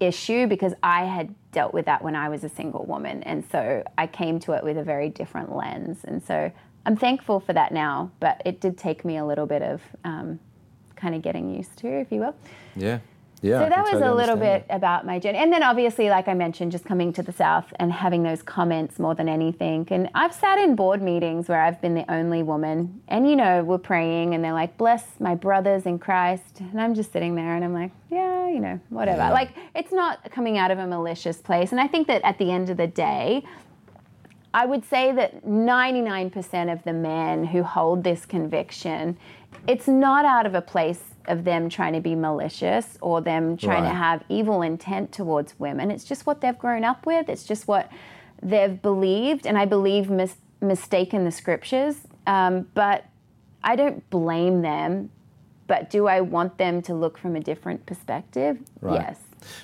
issue 0.00 0.48
because 0.48 0.74
I 0.82 1.04
had 1.04 1.32
dealt 1.52 1.72
with 1.72 1.86
that 1.86 2.02
when 2.02 2.16
I 2.16 2.28
was 2.28 2.42
a 2.42 2.48
single 2.48 2.84
woman. 2.84 3.22
And 3.22 3.44
so 3.52 3.84
I 3.96 4.08
came 4.08 4.40
to 4.40 4.52
it 4.52 4.64
with 4.64 4.76
a 4.76 4.82
very 4.82 5.08
different 5.08 5.54
lens. 5.54 6.00
And 6.04 6.22
so 6.22 6.50
I'm 6.84 6.96
thankful 6.96 7.38
for 7.38 7.52
that 7.52 7.72
now, 7.72 8.10
but 8.18 8.42
it 8.44 8.60
did 8.60 8.76
take 8.76 9.04
me 9.04 9.18
a 9.18 9.24
little 9.24 9.46
bit 9.46 9.62
of 9.62 9.80
um, 10.04 10.40
kind 10.96 11.14
of 11.14 11.22
getting 11.22 11.54
used 11.54 11.76
to, 11.78 11.88
if 11.88 12.10
you 12.10 12.20
will. 12.20 12.34
Yeah. 12.74 12.98
Yeah. 13.42 13.64
So 13.64 13.68
that 13.70 13.82
was 13.82 13.92
totally 13.92 14.10
a 14.10 14.14
little 14.14 14.36
bit 14.36 14.66
about 14.68 15.06
my 15.06 15.18
journey. 15.18 15.38
And 15.38 15.52
then 15.52 15.62
obviously, 15.62 16.10
like 16.10 16.28
I 16.28 16.34
mentioned, 16.34 16.72
just 16.72 16.84
coming 16.84 17.12
to 17.14 17.22
the 17.22 17.32
South 17.32 17.72
and 17.76 17.90
having 17.90 18.22
those 18.22 18.42
comments 18.42 18.98
more 18.98 19.14
than 19.14 19.28
anything. 19.28 19.88
And 19.90 20.10
I've 20.14 20.34
sat 20.34 20.58
in 20.58 20.76
board 20.76 21.00
meetings 21.00 21.48
where 21.48 21.62
I've 21.62 21.80
been 21.80 21.94
the 21.94 22.10
only 22.12 22.42
woman. 22.42 23.00
And, 23.08 23.28
you 23.28 23.36
know, 23.36 23.64
we're 23.64 23.78
praying 23.78 24.34
and 24.34 24.44
they're 24.44 24.52
like, 24.52 24.76
bless 24.76 25.06
my 25.20 25.34
brothers 25.34 25.86
in 25.86 25.98
Christ. 25.98 26.60
And 26.60 26.80
I'm 26.80 26.94
just 26.94 27.12
sitting 27.12 27.34
there 27.34 27.54
and 27.54 27.64
I'm 27.64 27.72
like, 27.72 27.92
yeah, 28.10 28.48
you 28.48 28.60
know, 28.60 28.78
whatever. 28.90 29.22
Yeah. 29.22 29.32
Like, 29.32 29.52
it's 29.74 29.92
not 29.92 30.30
coming 30.30 30.58
out 30.58 30.70
of 30.70 30.78
a 30.78 30.86
malicious 30.86 31.38
place. 31.38 31.72
And 31.72 31.80
I 31.80 31.86
think 31.86 32.08
that 32.08 32.22
at 32.22 32.38
the 32.38 32.50
end 32.50 32.68
of 32.68 32.76
the 32.76 32.86
day, 32.86 33.44
I 34.52 34.66
would 34.66 34.84
say 34.84 35.12
that 35.12 35.46
99% 35.46 36.72
of 36.72 36.82
the 36.82 36.92
men 36.92 37.44
who 37.44 37.62
hold 37.62 38.02
this 38.02 38.26
conviction, 38.26 39.16
it's 39.66 39.86
not 39.86 40.24
out 40.24 40.44
of 40.44 40.54
a 40.54 40.60
place 40.60 41.09
of 41.30 41.44
them 41.44 41.68
trying 41.68 41.94
to 41.94 42.00
be 42.00 42.14
malicious 42.14 42.98
or 43.00 43.20
them 43.20 43.56
trying 43.56 43.84
to 43.84 43.90
have 43.90 44.22
evil 44.28 44.62
intent 44.62 45.12
towards 45.12 45.58
women. 45.58 45.90
It's 45.90 46.04
just 46.04 46.26
what 46.26 46.40
they've 46.40 46.58
grown 46.58 46.84
up 46.84 47.06
with. 47.06 47.28
It's 47.28 47.44
just 47.44 47.68
what 47.68 47.90
they've 48.42 48.80
believed, 48.80 49.46
and 49.46 49.56
I 49.56 49.64
believe 49.64 50.10
mis- 50.10 50.36
mistaken 50.60 51.24
the 51.24 51.30
scriptures. 51.30 51.96
Um, 52.26 52.68
but 52.74 53.04
I 53.62 53.76
don't 53.76 54.08
blame 54.10 54.62
them. 54.62 55.10
But 55.66 55.88
do 55.88 56.08
I 56.08 56.20
want 56.20 56.58
them 56.58 56.82
to 56.82 56.94
look 56.94 57.16
from 57.16 57.36
a 57.36 57.40
different 57.40 57.86
perspective? 57.86 58.58
Right. 58.80 59.00
Yes. 59.00 59.18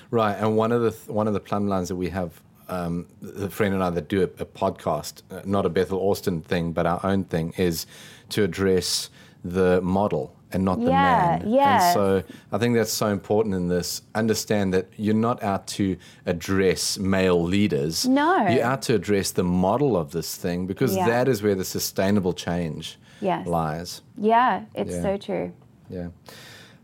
Right, 0.09 0.33
and 0.33 0.55
one 0.55 0.71
of 0.71 0.81
the 0.81 0.91
th- 0.91 1.07
one 1.07 1.27
of 1.27 1.33
the 1.33 1.39
plumb 1.39 1.67
lines 1.67 1.89
that 1.89 1.95
we 1.97 2.09
have, 2.09 2.41
um, 2.69 3.07
the 3.21 3.49
friend 3.49 3.73
and 3.73 3.83
I 3.83 3.89
that 3.91 4.07
do 4.07 4.21
a, 4.21 4.41
a 4.41 4.45
podcast, 4.45 5.21
uh, 5.29 5.41
not 5.45 5.65
a 5.65 5.69
Bethel 5.69 5.99
Austin 5.99 6.41
thing, 6.41 6.71
but 6.71 6.85
our 6.85 6.99
own 7.05 7.25
thing, 7.25 7.53
is 7.57 7.85
to 8.29 8.43
address 8.43 9.09
the 9.43 9.81
model 9.81 10.36
and 10.53 10.63
not 10.63 10.79
the 10.79 10.85
Yeah, 10.85 11.39
man. 11.41 11.49
yes. 11.49 11.83
And 11.83 11.93
so 11.93 12.23
I 12.51 12.57
think 12.57 12.75
that's 12.75 12.91
so 12.91 13.07
important 13.07 13.53
in 13.55 13.67
this. 13.67 14.01
Understand 14.15 14.73
that 14.73 14.87
you're 14.95 15.13
not 15.15 15.43
out 15.43 15.67
to 15.67 15.97
address 16.25 16.97
male 16.97 17.43
leaders. 17.43 18.07
No. 18.07 18.47
You're 18.47 18.63
out 18.63 18.81
to 18.83 18.95
address 18.95 19.31
the 19.31 19.43
model 19.43 19.97
of 19.97 20.11
this 20.11 20.35
thing 20.35 20.65
because 20.65 20.95
Yeah. 20.95 21.07
that 21.07 21.27
is 21.27 21.43
where 21.43 21.55
the 21.55 21.65
sustainable 21.65 22.33
change 22.33 22.97
Yes. 23.19 23.45
lies. 23.47 24.01
Yeah, 24.17 24.61
it's 24.73 24.93
Yeah. 24.95 25.01
so 25.01 25.17
true. 25.17 25.51
Yeah. 25.89 26.07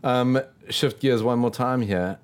Um, 0.02 0.40
shift 0.68 1.00
gears 1.00 1.22
one 1.22 1.38
more 1.38 1.50
time 1.50 1.80
here. 1.82 2.18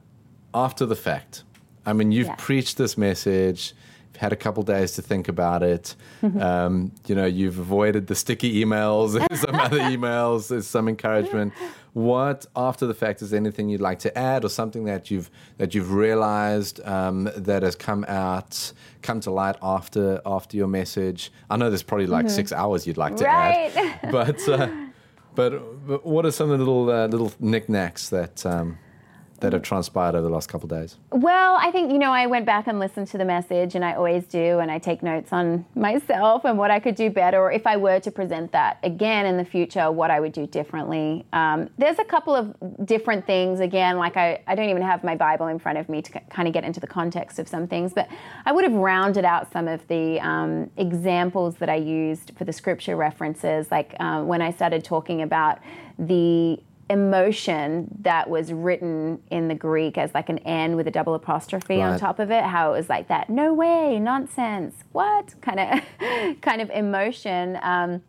After 0.52 0.84
the 0.84 0.96
fact, 0.96 1.44
I 1.86 1.92
mean, 1.94 2.12
you've 2.12 2.26
Yeah. 2.26 2.34
preached 2.36 2.76
this 2.76 2.98
message. 2.98 3.74
Had 4.20 4.32
a 4.34 4.36
couple 4.36 4.62
days 4.62 4.92
to 4.96 5.02
think 5.02 5.28
about 5.28 5.62
it. 5.62 5.96
um, 6.22 6.92
you 7.06 7.14
know, 7.14 7.24
you've 7.24 7.58
avoided 7.58 8.06
the 8.06 8.14
sticky 8.14 8.62
emails. 8.62 9.12
Some 9.34 9.54
other 9.54 9.78
emails. 9.94 10.48
There's 10.48 10.66
some 10.66 10.88
encouragement. 10.88 11.54
What 11.94 12.44
after 12.54 12.84
the 12.86 12.92
fact 12.92 13.22
is 13.22 13.32
anything 13.32 13.70
you'd 13.70 13.80
like 13.80 13.98
to 14.00 14.10
add, 14.18 14.44
or 14.44 14.50
something 14.50 14.84
that 14.84 15.10
you've 15.10 15.30
that 15.56 15.74
you've 15.74 15.90
realized 15.92 16.86
um, 16.86 17.30
that 17.34 17.62
has 17.62 17.74
come 17.74 18.04
out, 18.08 18.72
come 19.00 19.20
to 19.20 19.30
light 19.30 19.56
after 19.62 20.20
after 20.26 20.54
your 20.56 20.68
message? 20.68 21.32
I 21.48 21.56
know 21.56 21.70
there's 21.70 21.82
probably 21.82 22.06
like 22.06 22.28
six 22.28 22.52
hours 22.52 22.86
you'd 22.86 22.98
like 22.98 23.16
to 23.16 23.24
Right. 23.24 23.72
add, 23.74 24.12
but. 24.12 24.48
Uh, 24.48 24.68
but, 25.34 25.86
but 25.86 26.04
what 26.04 26.26
are 26.26 26.32
some 26.32 26.50
of 26.50 26.58
the 26.58 26.64
little 26.64 26.90
uh, 26.90 27.06
little 27.06 27.32
knickknacks 27.38 28.08
that 28.10 28.44
um, 28.44 28.78
that 29.40 29.52
have 29.52 29.62
transpired 29.62 30.14
over 30.14 30.22
the 30.22 30.32
last 30.32 30.48
couple 30.48 30.72
of 30.72 30.80
days? 30.80 30.96
Well, 31.10 31.56
I 31.60 31.70
think, 31.70 31.92
you 31.92 31.98
know, 31.98 32.12
I 32.12 32.26
went 32.26 32.46
back 32.46 32.66
and 32.66 32.78
listened 32.78 33.08
to 33.08 33.18
the 33.18 33.24
message, 33.24 33.74
and 33.74 33.84
I 33.84 33.94
always 33.94 34.24
do, 34.24 34.58
and 34.58 34.70
I 34.70 34.78
take 34.78 35.02
notes 35.02 35.32
on 35.32 35.64
myself 35.74 36.44
and 36.44 36.58
what 36.58 36.70
I 36.70 36.80
could 36.80 36.94
do 36.94 37.10
better, 37.10 37.40
or 37.40 37.52
if 37.52 37.66
I 37.66 37.76
were 37.76 38.00
to 38.00 38.10
present 38.10 38.52
that 38.52 38.78
again 38.82 39.26
in 39.26 39.36
the 39.36 39.44
future, 39.44 39.90
what 39.90 40.10
I 40.10 40.20
would 40.20 40.32
do 40.32 40.46
differently. 40.46 41.26
Um, 41.32 41.70
there's 41.78 41.98
a 41.98 42.04
couple 42.04 42.34
of 42.34 42.54
different 42.84 43.26
things, 43.26 43.60
again, 43.60 43.96
like 43.96 44.16
I, 44.16 44.42
I 44.46 44.54
don't 44.54 44.68
even 44.68 44.82
have 44.82 45.02
my 45.04 45.16
Bible 45.16 45.48
in 45.48 45.58
front 45.58 45.78
of 45.78 45.88
me 45.88 46.02
to 46.02 46.20
kind 46.30 46.46
of 46.46 46.54
get 46.54 46.64
into 46.64 46.80
the 46.80 46.86
context 46.86 47.38
of 47.38 47.48
some 47.48 47.66
things, 47.66 47.92
but 47.92 48.08
I 48.44 48.52
would 48.52 48.64
have 48.64 48.74
rounded 48.74 49.24
out 49.24 49.50
some 49.52 49.68
of 49.68 49.86
the 49.88 50.20
um, 50.20 50.70
examples 50.76 51.56
that 51.56 51.68
I 51.68 51.76
used 51.76 52.32
for 52.36 52.44
the 52.44 52.52
scripture 52.52 52.96
references, 52.96 53.70
like 53.70 53.94
um, 54.00 54.26
when 54.26 54.42
I 54.42 54.50
started 54.52 54.84
talking 54.84 55.22
about 55.22 55.58
the 55.98 56.58
emotion 56.90 57.86
that 58.02 58.28
was 58.28 58.52
written 58.52 59.22
in 59.30 59.46
the 59.46 59.54
Greek 59.54 59.96
as 59.96 60.12
like 60.12 60.28
an 60.28 60.38
N 60.38 60.74
with 60.74 60.88
a 60.88 60.90
double 60.90 61.14
apostrophe 61.14 61.80
on 61.80 61.98
top 61.98 62.18
of 62.18 62.32
it, 62.32 62.42
how 62.42 62.74
it 62.74 62.76
was 62.76 62.88
like 62.88 63.06
that, 63.08 63.30
no 63.30 63.54
way, 63.54 64.00
nonsense, 64.00 64.74
what? 64.90 65.34
Kind 65.40 65.60
of 65.60 66.40
kind 66.40 66.60
of 66.60 66.68
emotion. 66.70 67.58
Um, 67.62 68.02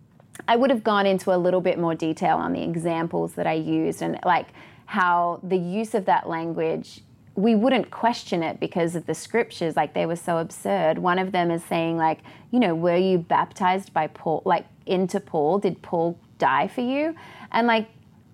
I 0.47 0.55
would 0.55 0.71
have 0.71 0.83
gone 0.83 1.05
into 1.05 1.33
a 1.33 1.37
little 1.37 1.61
bit 1.61 1.77
more 1.77 1.93
detail 1.93 2.37
on 2.37 2.53
the 2.53 2.63
examples 2.63 3.33
that 3.33 3.45
I 3.45 3.53
used 3.53 4.01
and 4.01 4.19
like 4.25 4.47
how 4.85 5.39
the 5.43 5.57
use 5.57 5.93
of 5.93 6.05
that 6.05 6.27
language 6.27 7.01
we 7.35 7.55
wouldn't 7.55 7.91
question 7.91 8.43
it 8.43 8.59
because 8.59 8.95
of 8.95 9.05
the 9.05 9.13
scriptures 9.13 9.75
like 9.75 9.93
they 9.93 10.05
were 10.05 10.17
so 10.17 10.37
absurd. 10.39 10.97
One 10.97 11.17
of 11.17 11.31
them 11.31 11.49
is 11.51 11.63
saying 11.63 11.97
like 11.97 12.19
you 12.49 12.59
know 12.59 12.73
were 12.73 12.97
you 12.97 13.19
baptized 13.19 13.93
by 13.93 14.07
paul? 14.07 14.41
Like 14.45 14.65
into 14.85 15.19
paul? 15.19 15.59
Did 15.59 15.81
paul 15.81 16.19
die 16.39 16.67
for 16.67 16.81
you? 16.81 17.15
And 17.51 17.67
like 17.67 17.87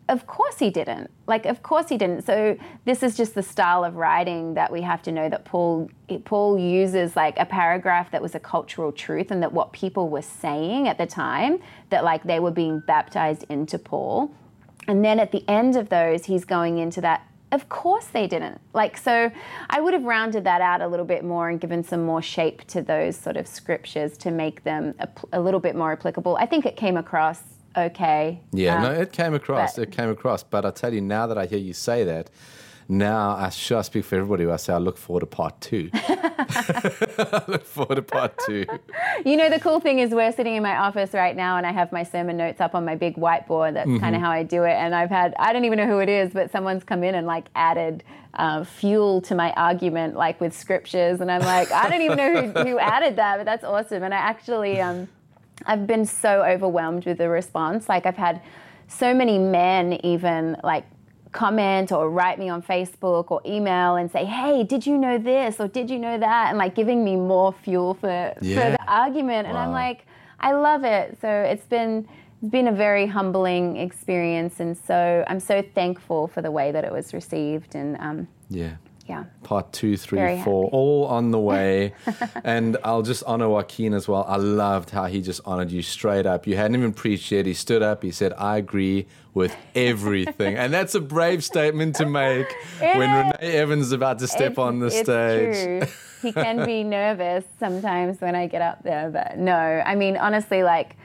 of 0.09 0.25
course 0.25 0.59
he 0.59 0.69
didn't. 0.69 1.09
Like, 1.27 1.45
of 1.45 1.61
course 1.61 1.89
he 1.89 1.97
didn't. 1.97 2.23
So 2.23 2.57
this 2.85 3.03
is 3.03 3.17
just 3.17 3.35
the 3.35 3.43
style 3.43 3.83
of 3.83 3.95
writing 3.95 4.53
that 4.53 4.71
we 4.71 4.81
have 4.81 5.01
to 5.03 5.11
know 5.11 5.27
that 5.29 5.45
Paul 5.45 5.89
Paul 6.23 6.57
uses 6.57 7.15
like 7.15 7.37
a 7.37 7.45
paragraph 7.45 8.11
that 8.11 8.21
was 8.21 8.33
a 8.33 8.39
cultural 8.39 8.91
truth 8.91 9.31
and 9.31 9.43
that 9.43 9.51
what 9.51 9.73
people 9.73 10.09
were 10.09 10.21
saying 10.21 10.87
at 10.87 10.97
the 10.97 11.05
time 11.05 11.59
that 11.89 12.03
like 12.03 12.23
they 12.23 12.39
were 12.39 12.51
being 12.51 12.81
baptized 12.87 13.45
into 13.49 13.77
Paul. 13.77 14.33
And 14.87 15.03
then 15.03 15.19
at 15.19 15.33
the 15.33 15.43
end 15.49 15.75
of 15.75 15.89
those, 15.89 16.25
he's 16.25 16.45
going 16.45 16.77
into 16.77 17.01
that. 17.01 17.27
Of 17.51 17.67
course 17.69 18.05
they 18.05 18.27
didn't. 18.27 18.59
Like, 18.73 18.97
so 18.97 19.31
I 19.69 19.81
would 19.81 19.93
have 19.93 20.03
rounded 20.03 20.43
that 20.45 20.61
out 20.61 20.81
a 20.81 20.87
little 20.87 21.05
bit 21.05 21.23
more 21.23 21.49
and 21.49 21.59
given 21.59 21.83
some 21.83 22.03
more 22.03 22.21
shape 22.21 22.65
to 22.67 22.81
those 22.81 23.17
sort 23.17 23.37
of 23.37 23.47
scriptures 23.47 24.17
to 24.19 24.31
make 24.31 24.63
them 24.63 24.93
a, 24.99 25.09
a 25.33 25.41
little 25.41 25.59
bit 25.59 25.75
more 25.75 25.91
applicable. 25.93 26.37
I 26.37 26.45
think 26.45 26.65
it 26.65 26.77
came 26.77 26.97
across 26.97 27.41
okay. 27.77 28.41
Yeah, 28.51 28.77
Um, 28.77 28.83
no, 28.83 28.91
it 28.91 29.11
came 29.11 29.33
across. 29.33 29.75
but- 29.75 29.83
it 29.83 29.91
came 29.91 30.09
across. 30.09 30.43
But 30.43 30.65
I 30.65 30.71
tell 30.71 30.93
you, 30.93 31.01
now 31.01 31.27
that 31.27 31.37
I 31.37 31.45
hear 31.45 31.59
you 31.59 31.73
say 31.73 32.03
that, 32.05 32.29
now 32.89 33.35
I 33.35 33.49
sure 33.49 33.83
speak 33.83 34.05
for 34.05 34.15
everybody. 34.15 34.45
I 34.49 34.55
say 34.55 34.71
I 34.73 34.77
look 34.77 34.97
forward 34.97 35.19
to 35.21 35.25
part 35.25 35.59
two. 35.59 35.89
I 35.93 37.43
look 37.47 37.65
forward 37.65 37.95
to 37.95 38.01
part 38.01 38.37
two. 38.45 38.65
You 39.25 39.35
know, 39.35 39.49
the 39.49 39.59
cool 39.59 39.81
thing 39.81 39.99
is 39.99 40.11
we're 40.11 40.31
sitting 40.31 40.55
in 40.55 40.63
my 40.63 40.77
office 40.77 41.11
right 41.13 41.35
now 41.35 41.57
and 41.57 41.65
I 41.67 41.73
have 41.73 41.91
my 41.91 42.03
sermon 42.03 42.37
notes 42.37 42.61
up 42.61 42.75
on 42.75 42.85
my 42.85 42.95
big 42.95 43.15
whiteboard. 43.17 43.73
That's 43.73 43.89
kind 43.99 44.15
of 44.15 44.21
how 44.21 44.31
I 44.31 44.43
do 44.43 44.63
it. 44.63 44.71
And 44.71 44.95
I've 44.95 45.09
had, 45.09 45.35
I 45.37 45.51
don't 45.51 45.65
even 45.65 45.77
know 45.77 45.85
who 45.87 45.99
it 45.99 46.07
is, 46.07 46.31
but 46.31 46.49
someone's 46.49 46.85
come 46.85 47.03
in 47.03 47.13
and 47.15 47.27
like 47.27 47.47
added 47.55 48.03
uh, 48.35 48.63
fuel 48.63 49.19
to 49.23 49.35
my 49.35 49.51
argument, 49.53 50.15
like 50.15 50.39
with 50.39 50.55
scriptures. 50.55 51.19
And 51.19 51.29
I'm 51.29 51.41
like, 51.41 51.69
I 51.71 51.89
don't 51.89 52.01
even 52.03 52.17
know 52.17 52.41
who, 52.63 52.69
who 52.69 52.79
added 52.79 53.17
that, 53.17 53.37
but 53.37 53.45
that's 53.45 53.65
awesome. 53.65 54.03
And 54.03 54.13
I 54.13 54.17
actually, 54.17 54.79
um, 54.79 55.09
I've 55.65 55.87
been 55.87 56.05
so 56.05 56.43
overwhelmed 56.43 57.05
with 57.05 57.17
the 57.17 57.29
response. 57.29 57.89
Like, 57.89 58.05
I've 58.05 58.17
had 58.17 58.41
so 58.87 59.13
many 59.13 59.37
men 59.37 59.93
even 60.05 60.57
like 60.63 60.85
comment 61.31 61.91
or 61.91 62.09
write 62.09 62.39
me 62.39 62.49
on 62.49 62.61
Facebook 62.61 63.31
or 63.31 63.41
email 63.45 63.95
and 63.95 64.09
say, 64.11 64.25
"Hey, 64.25 64.63
did 64.63 64.85
you 64.85 64.97
know 64.97 65.17
this 65.17 65.59
or 65.59 65.67
did 65.67 65.89
you 65.89 65.99
know 65.99 66.17
that?" 66.17 66.49
and 66.49 66.57
like 66.57 66.73
giving 66.75 67.03
me 67.03 67.15
more 67.15 67.51
fuel 67.51 67.93
for 67.93 68.33
for 68.37 68.71
the 68.71 68.79
argument. 68.87 69.47
And 69.47 69.57
I'm 69.57 69.71
like, 69.71 70.05
I 70.39 70.53
love 70.53 70.83
it. 70.83 71.17
So 71.21 71.29
it's 71.29 71.65
been 71.65 72.07
it's 72.41 72.51
been 72.51 72.67
a 72.67 72.71
very 72.71 73.07
humbling 73.07 73.77
experience, 73.77 74.59
and 74.59 74.77
so 74.77 75.23
I'm 75.27 75.39
so 75.39 75.61
thankful 75.61 76.27
for 76.27 76.41
the 76.41 76.51
way 76.51 76.71
that 76.71 76.83
it 76.83 76.91
was 76.91 77.13
received. 77.13 77.75
And 77.75 77.97
um, 77.97 78.27
Yeah. 78.49 78.75
Yeah, 79.07 79.23
Part 79.43 79.71
two, 79.73 79.95
three, 79.97 80.19
Very 80.19 80.41
four, 80.41 80.65
happy. 80.65 80.75
all 80.75 81.05
on 81.05 81.31
the 81.31 81.39
way. 81.51 81.93
and 82.43 82.77
I'll 82.83 83.01
just 83.03 83.23
honor 83.25 83.47
Joaquin 83.49 83.93
as 83.93 84.07
well. 84.07 84.25
I 84.27 84.35
loved 84.37 84.89
how 84.89 85.05
he 85.05 85.21
just 85.21 85.41
honored 85.45 85.71
you 85.71 85.81
straight 85.81 86.25
up. 86.25 86.45
You 86.45 86.57
hadn't 86.57 86.75
even 86.75 86.93
preached 86.93 87.31
yet. 87.31 87.45
He 87.45 87.53
stood 87.53 87.81
up. 87.81 88.03
He 88.03 88.11
said, 88.11 88.33
I 88.37 88.57
agree 88.57 89.07
with 89.33 89.55
everything. 89.75 90.55
and 90.57 90.73
that's 90.73 90.95
a 90.95 90.99
brave 91.01 91.43
statement 91.43 91.95
to 91.97 92.05
make 92.05 92.47
It 92.81 92.97
when 92.97 93.09
is. 93.09 93.33
Renee 93.41 93.55
Evans 93.57 93.85
is 93.87 93.91
about 93.93 94.19
to 94.19 94.27
step 94.27 94.51
It's- 94.53 94.57
on 94.57 94.79
the 94.79 94.87
it's 94.87 94.99
stage. 94.99 95.63
True. 95.63 95.81
He 96.23 96.31
can 96.31 96.65
be 96.65 96.83
nervous 96.83 97.43
sometimes 97.59 98.19
when 98.19 98.33
I 98.35 98.47
get 98.47 98.63
up 98.63 98.81
there, 98.81 99.11
but 99.11 99.37
no, 99.37 99.53
I 99.55 99.93
mean 99.93 100.17
honestly, 100.17 100.63
like. 100.63 100.97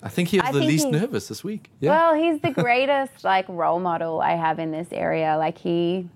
I 0.00 0.08
think 0.08 0.28
he 0.28 0.38
was 0.38 0.46
I 0.50 0.52
the 0.52 0.60
least 0.60 0.86
nervous 0.88 1.26
this 1.26 1.42
week. 1.42 1.70
Yeah. 1.80 1.90
Well, 1.90 2.14
he's 2.14 2.40
the 2.40 2.52
greatest 2.52 3.24
like 3.24 3.46
role 3.48 3.80
model 3.80 4.20
I 4.20 4.36
have 4.36 4.60
in 4.60 4.70
this 4.70 4.86
area. 4.92 5.36
Like 5.36 5.58
he 5.58 6.08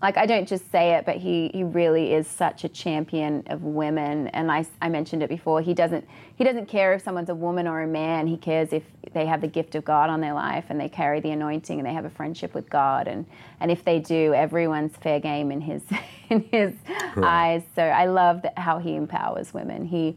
like 0.00 0.16
I 0.16 0.26
don't 0.26 0.46
just 0.46 0.70
say 0.70 0.94
it, 0.94 1.04
but 1.04 1.16
he 1.16 1.50
he 1.52 1.64
really 1.64 2.12
is 2.12 2.26
such 2.26 2.64
a 2.64 2.68
champion 2.68 3.42
of 3.48 3.62
women. 3.62 4.28
And 4.28 4.50
I, 4.50 4.64
I 4.80 4.88
mentioned 4.88 5.22
it 5.22 5.28
before. 5.28 5.60
He 5.60 5.74
doesn't 5.74 6.06
he 6.36 6.44
doesn't 6.44 6.66
care 6.66 6.94
if 6.94 7.02
someone's 7.02 7.30
a 7.30 7.34
woman 7.34 7.66
or 7.66 7.82
a 7.82 7.86
man. 7.86 8.26
He 8.26 8.36
cares 8.36 8.72
if 8.72 8.84
they 9.12 9.26
have 9.26 9.40
the 9.40 9.48
gift 9.48 9.74
of 9.74 9.84
God 9.84 10.08
on 10.08 10.20
their 10.20 10.34
life 10.34 10.66
and 10.68 10.80
they 10.80 10.88
carry 10.88 11.20
the 11.20 11.30
anointing 11.30 11.78
and 11.80 11.86
they 11.86 11.92
have 11.92 12.04
a 12.04 12.10
friendship 12.10 12.54
with 12.54 12.70
God. 12.70 13.08
And 13.08 13.26
and 13.60 13.70
if 13.70 13.84
they 13.84 13.98
do, 13.98 14.34
everyone's 14.34 14.96
fair 14.96 15.18
game 15.18 15.50
in 15.50 15.60
his 15.60 15.82
in 16.30 16.44
his 16.44 16.74
eyes. 17.16 17.62
So 17.74 17.82
I 17.82 18.06
love 18.06 18.42
that 18.42 18.58
how 18.58 18.78
he 18.78 18.94
empowers 18.94 19.52
women. 19.52 19.84
He 19.84 20.16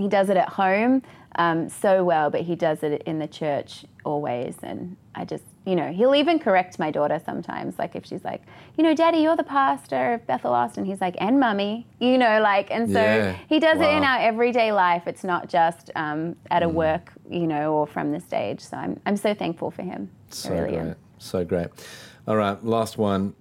he 0.00 0.08
does 0.08 0.28
it 0.30 0.36
at 0.36 0.48
home 0.48 1.02
um, 1.36 1.68
so 1.68 2.02
well, 2.04 2.28
but 2.30 2.40
he 2.40 2.56
does 2.56 2.82
it 2.82 3.02
in 3.06 3.18
the 3.18 3.28
church 3.28 3.84
always. 4.04 4.56
And 4.62 4.96
I 5.14 5.24
just, 5.24 5.44
you 5.64 5.76
know, 5.76 5.92
he'll 5.92 6.14
even 6.14 6.38
correct 6.40 6.78
my 6.78 6.90
daughter 6.90 7.20
sometimes. 7.24 7.78
Like 7.78 7.94
if 7.94 8.04
she's 8.04 8.24
like, 8.24 8.42
you 8.76 8.82
know, 8.82 8.94
Daddy, 8.94 9.18
you're 9.18 9.36
the 9.36 9.44
pastor 9.44 10.14
of 10.14 10.26
Bethel 10.26 10.52
Austin. 10.52 10.84
He's 10.84 11.00
like, 11.00 11.16
and 11.20 11.38
Mummy, 11.38 11.86
you 12.00 12.18
know, 12.18 12.40
like, 12.40 12.68
and 12.70 12.90
so 12.90 13.00
Yeah. 13.00 13.36
he 13.48 13.60
does 13.60 13.78
it 13.78 13.90
in 13.90 14.02
Mm. 14.02 14.08
our 14.08 14.18
everyday 14.20 14.72
life. 14.72 15.04
It's 15.06 15.22
not 15.22 15.48
just 15.48 15.90
um, 15.94 16.34
at 16.50 16.62
a 16.64 16.68
work, 16.68 17.12
you 17.28 17.46
know, 17.46 17.74
or 17.74 17.86
from 17.86 18.10
the 18.10 18.20
stage. 18.20 18.60
So 18.60 18.76
I'm, 18.76 18.98
I'm 19.06 19.16
so 19.16 19.32
thankful 19.34 19.70
for 19.70 19.82
him. 19.82 20.10
So 20.30 20.50
really 20.50 20.70
great. 20.70 20.78
am. 20.80 20.96
So 21.18 21.44
great. 21.44 21.68
All 22.26 22.36
right, 22.36 22.62
last 22.64 22.98
one. 22.98 23.34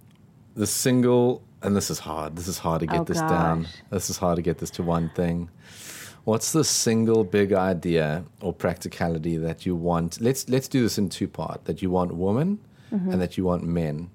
The 0.56 0.68
single, 0.68 1.42
and 1.64 1.76
this 1.76 1.90
is 1.90 2.00
hard. 2.00 2.36
This 2.36 2.48
is 2.48 2.60
hard 2.60 2.82
to 2.82 2.86
get 2.88 3.02
Oh, 3.02 3.04
this 3.06 3.22
down. 3.22 3.68
This 3.90 4.10
is 4.10 4.18
hard 4.18 4.36
to 4.36 4.42
get 4.42 4.58
this 4.60 4.70
to 4.72 4.84
one 4.84 5.10
thing. 5.10 5.50
What's 6.30 6.52
the 6.52 6.64
single 6.64 7.24
big 7.24 7.54
idea 7.54 8.24
or 8.40 8.54
practicality 8.54 9.38
that 9.38 9.66
you 9.66 9.76
want? 9.76 10.22
Let's 10.22 10.48
let's 10.48 10.68
do 10.68 10.84
this 10.84 11.00
in 11.00 11.10
two 11.10 11.28
part. 11.28 11.66
That 11.66 11.82
you 11.82 11.90
want 11.90 12.14
women 12.14 12.60
Mm-hmm. 12.92 13.12
and 13.12 13.22
that 13.22 13.38
you 13.38 13.44
want 13.46 13.64
men 13.64 14.10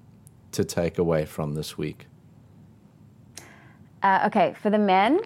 to 0.51 0.65
take 0.65 0.97
away 0.97 1.25
from 1.25 1.55
this 1.55 1.77
week. 1.77 2.07
Uh, 4.03 4.27
okay, 4.27 4.53
for 4.61 4.69
the 4.69 4.77
men, 4.77 5.21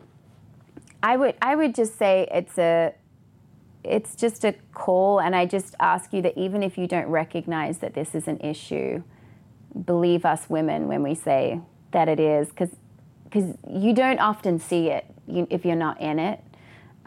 I 1.02 1.18
would 1.18 1.36
I 1.42 1.56
would 1.56 1.74
just 1.74 1.98
say 1.98 2.28
it's 2.32 2.58
a 2.60 2.94
it's 3.84 4.16
just 4.16 4.44
a 4.46 4.54
call, 4.74 5.20
and 5.20 5.36
I 5.36 5.48
just 5.48 5.74
ask 5.80 6.14
you 6.14 6.22
that 6.22 6.38
even 6.38 6.62
if 6.62 6.78
you 6.78 6.86
don't 6.88 7.08
recognize 7.08 7.80
that 7.80 7.94
this 7.96 8.14
is 8.14 8.28
an 8.28 8.40
issue, 8.40 9.02
believe 9.86 10.26
us 10.26 10.48
women 10.48 10.88
when 10.88 11.02
we 11.02 11.16
say 11.16 11.60
that 11.92 12.08
it 12.08 12.20
is, 12.20 12.50
because 12.50 12.76
because 13.24 13.58
you 13.68 13.94
don't 13.94 14.20
often 14.20 14.60
see 14.60 14.90
it 14.90 15.06
you, 15.28 15.48
if 15.50 15.66
you're 15.66 15.84
not 15.88 16.00
in 16.00 16.20
it, 16.20 16.40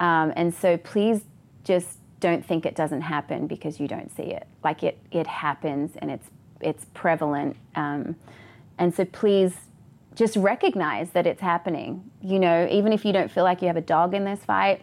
um, 0.02 0.32
and 0.34 0.52
so 0.52 0.76
please 0.76 1.22
just 1.64 1.98
don't 2.18 2.44
think 2.44 2.66
it 2.66 2.74
doesn't 2.74 3.02
happen 3.02 3.46
because 3.46 3.80
you 3.80 3.86
don't 3.86 4.14
see 4.14 4.24
it. 4.24 4.46
Like 4.62 4.82
it 4.82 4.98
it 5.12 5.26
happens, 5.28 5.92
and 5.96 6.10
it's 6.10 6.26
it's 6.60 6.84
prevalent, 6.92 7.56
um, 7.76 8.16
and 8.78 8.92
so 8.94 9.04
please 9.04 9.54
just 10.14 10.36
recognize 10.36 11.10
that 11.10 11.26
it's 11.26 11.40
happening. 11.40 12.10
You 12.20 12.40
know, 12.40 12.68
even 12.70 12.92
if 12.92 13.04
you 13.04 13.12
don't 13.12 13.30
feel 13.30 13.44
like 13.44 13.62
you 13.62 13.68
have 13.68 13.76
a 13.76 13.80
dog 13.80 14.12
in 14.12 14.24
this 14.24 14.44
fight 14.44 14.82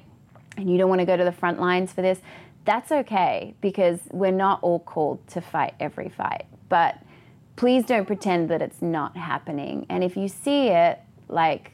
and 0.57 0.72
you 0.72 0.78
don't 0.78 0.89
want 0.89 0.99
to 0.99 1.05
go 1.05 1.15
to 1.15 1.24
the 1.24 1.32
front 1.32 1.59
lines 1.59 1.91
for 1.91 2.01
this, 2.01 2.20
that's 2.65 2.91
okay 2.91 3.53
because 3.61 3.99
we're 4.11 4.32
not 4.32 4.59
all 4.63 4.80
called 4.80 5.28
to 5.28 5.41
fight 5.41 5.76
every 5.80 6.09
fight. 6.09 6.45
But 6.70 6.97
please 7.57 7.86
don't 7.86 8.05
pretend 8.05 8.49
that 8.49 8.61
it's 8.61 8.82
not 8.82 9.17
happening. 9.17 9.86
And 9.89 10.03
if 10.03 10.17
you 10.17 10.28
see 10.28 10.70
it, 10.70 10.99
like, 11.28 11.74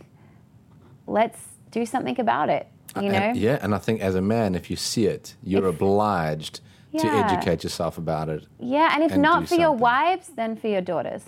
let's 1.07 1.39
do 1.71 1.85
something 1.85 2.19
about 2.19 2.49
it. 2.49 2.67
You 2.95 3.09
know? 3.11 3.17
And- 3.17 3.37
yeah, 3.37 3.59
and 3.61 3.75
I 3.75 3.77
think 3.77 4.01
as 4.01 4.15
a 4.15 4.21
man, 4.21 4.55
if 4.55 4.69
you 4.69 4.75
see 4.75 5.05
it, 5.07 5.35
you're 5.43 5.67
If- 5.67 5.75
obliged 5.75 6.61
to 6.97 7.07
educate 7.07 7.61
yourself 7.63 7.97
about 7.97 8.29
it, 8.29 8.45
Yeah, 8.57 8.91
and 8.93 9.03
if 9.03 9.11
And 9.11 9.21
not 9.21 9.49
for 9.49 9.55
your 9.55 9.73
wives, 9.73 10.29
then 10.35 10.55
for 10.55 10.67
your 10.69 10.81
daughters. 10.81 11.23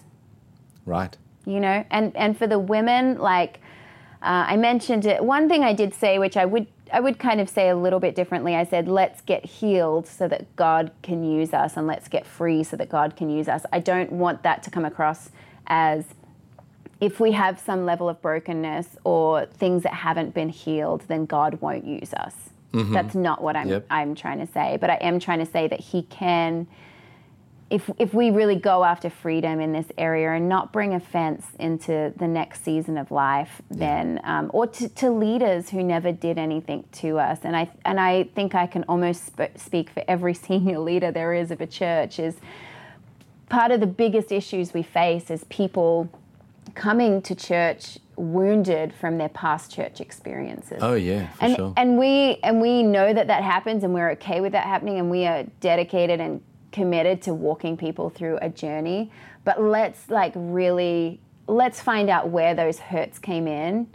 right? 0.85 1.17
you 1.45 1.59
know 1.61 1.85
and 1.91 2.13
and 2.17 2.37
for 2.37 2.45
the 2.45 2.59
women 2.59 3.17
like 3.19 3.61
uh, 4.21 4.43
i 4.53 4.57
mentioned 4.57 5.05
it 5.05 5.23
one 5.23 5.47
thing 5.47 5.63
i 5.63 5.71
did 5.71 5.93
say 5.93 6.19
which 6.19 6.35
i 6.35 6.43
would 6.43 6.67
i 6.91 6.99
would 6.99 7.17
kind 7.19 7.39
of 7.39 7.47
say 7.47 7.69
a 7.69 7.75
little 7.75 8.01
bit 8.01 8.15
differently 8.15 8.53
i 8.53 8.65
said 8.65 8.85
let's 8.89 9.21
get 9.21 9.45
healed 9.45 10.05
so 10.05 10.27
that 10.27 10.43
god 10.57 10.91
can 11.01 11.23
use 11.23 11.53
us 11.53 11.77
and 11.77 11.87
let's 11.87 12.09
get 12.09 12.25
free 12.25 12.63
so 12.63 12.75
that 12.75 12.89
god 12.89 13.15
can 13.15 13.29
use 13.29 13.47
us 13.47 13.65
i 13.71 13.79
don't 13.79 14.11
want 14.11 14.43
that 14.43 14.61
to 14.61 14.69
come 14.69 14.83
across 14.83 15.29
as 15.67 16.03
if 16.99 17.19
we 17.19 17.31
have 17.31 17.59
some 17.59 17.85
level 17.85 18.09
of 18.09 18.21
brokenness 18.21 18.97
or 19.03 19.45
things 19.45 19.83
that 19.83 19.93
haven't 19.93 20.33
been 20.33 20.49
healed 20.49 21.01
then 21.07 21.25
god 21.25 21.59
won't 21.61 21.85
use 21.85 22.13
us. 22.13 22.33
That's 22.73 23.15
not 23.15 23.41
what 23.41 23.55
i'm 23.55 23.69
Yep. 23.69 23.85
i'm 23.89 24.13
trying 24.15 24.39
to 24.39 24.47
say 24.47 24.77
but 24.79 24.89
i 24.89 24.95
am 24.95 25.19
trying 25.19 25.39
to 25.39 25.45
say 25.45 25.67
that 25.67 25.79
he 25.79 26.03
can 26.03 26.67
if 27.69 27.89
if 27.97 28.13
we 28.13 28.31
really 28.31 28.55
go 28.55 28.83
after 28.83 29.09
freedom 29.09 29.59
in 29.59 29.73
this 29.73 29.87
area 29.97 30.31
and 30.31 30.47
not 30.47 30.71
bring 30.71 30.93
offense 30.93 31.45
into 31.59 32.13
the 32.15 32.27
next 32.27 32.63
season 32.63 32.97
of 32.97 33.11
life, 33.11 33.61
then 33.69 34.21
um, 34.23 34.49
or 34.53 34.67
to, 34.67 34.87
to 34.89 35.09
leaders 35.09 35.69
who 35.69 35.83
never 35.83 36.11
did 36.11 36.37
anything 36.37 36.85
to 36.93 37.19
us, 37.19 37.39
and 37.43 37.57
I 37.57 37.69
and 37.83 37.99
I 37.99 38.23
think 38.35 38.55
I 38.55 38.67
can 38.67 38.83
almost 38.87 39.25
sp- 39.27 39.51
speak 39.57 39.89
for 39.89 40.03
every 40.07 40.33
senior 40.47 40.79
leader 40.79 41.11
there 41.11 41.33
is 41.33 41.51
of 41.51 41.59
a 41.59 41.67
church 41.67 42.19
is 42.19 42.37
part 43.49 43.71
of 43.71 43.79
the 43.79 43.87
biggest 43.87 44.31
issues 44.31 44.73
we 44.73 44.83
face 44.83 45.29
is 45.29 45.43
people 45.45 46.09
coming 46.77 47.23
to 47.23 47.33
church 47.33 47.97
wounded 48.15 48.93
from 48.93 49.17
their 49.17 49.29
past 49.29 49.71
church 49.71 49.99
experiences. 49.99 50.77
Oh 50.81 50.93
yeah, 50.93 51.27
for 51.33 51.43
and 51.43 51.55
sure. 51.55 51.73
and 51.75 51.97
we 51.97 52.37
and 52.43 52.61
we 52.61 52.83
know 52.83 53.13
that 53.13 53.27
that 53.27 53.43
happens 53.43 53.83
and 53.83 53.93
we're 53.93 54.11
okay 54.11 54.41
with 54.41 54.51
that 54.53 54.65
happening 54.65 54.99
and 54.99 55.09
we 55.09 55.25
are 55.25 55.43
dedicated 55.59 56.21
and 56.21 56.41
committed 56.71 57.21
to 57.23 57.33
walking 57.33 57.77
people 57.77 58.09
through 58.09 58.37
a 58.41 58.49
journey. 58.49 59.11
But 59.43 59.61
let's 59.61 60.09
like 60.09 60.33
really 60.35 61.19
let's 61.47 61.81
find 61.81 62.09
out 62.09 62.29
where 62.29 62.53
those 62.53 62.77
hurts 62.79 63.17
came 63.17 63.47
in 63.47 63.87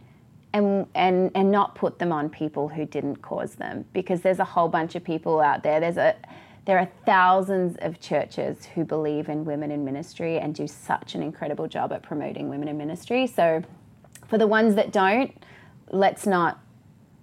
and 0.52 0.86
and 0.94 1.30
and 1.34 1.50
not 1.50 1.76
put 1.76 2.00
them 2.00 2.12
on 2.12 2.28
people 2.28 2.68
who 2.68 2.84
didn't 2.84 3.16
cause 3.22 3.54
them 3.54 3.84
because 3.92 4.22
there's 4.22 4.40
a 4.40 4.44
whole 4.44 4.68
bunch 4.68 4.96
of 4.96 5.04
people 5.04 5.40
out 5.40 5.62
there. 5.62 5.78
There's 5.78 5.98
a 5.98 6.16
there 6.64 6.78
are 6.78 6.88
thousands 7.04 7.76
of 7.80 7.98
churches 8.00 8.64
who 8.64 8.84
believe 8.84 9.28
in 9.28 9.44
women 9.44 9.70
in 9.70 9.84
ministry 9.84 10.38
and 10.38 10.54
do 10.54 10.68
such 10.68 11.14
an 11.14 11.22
incredible 11.22 11.66
job 11.66 11.92
at 11.92 12.02
promoting 12.02 12.48
women 12.48 12.68
in 12.68 12.78
ministry. 12.78 13.26
So 13.26 13.62
for 14.28 14.38
the 14.38 14.46
ones 14.46 14.76
that 14.76 14.92
don't 14.92 15.32
let's 15.90 16.26
not 16.26 16.60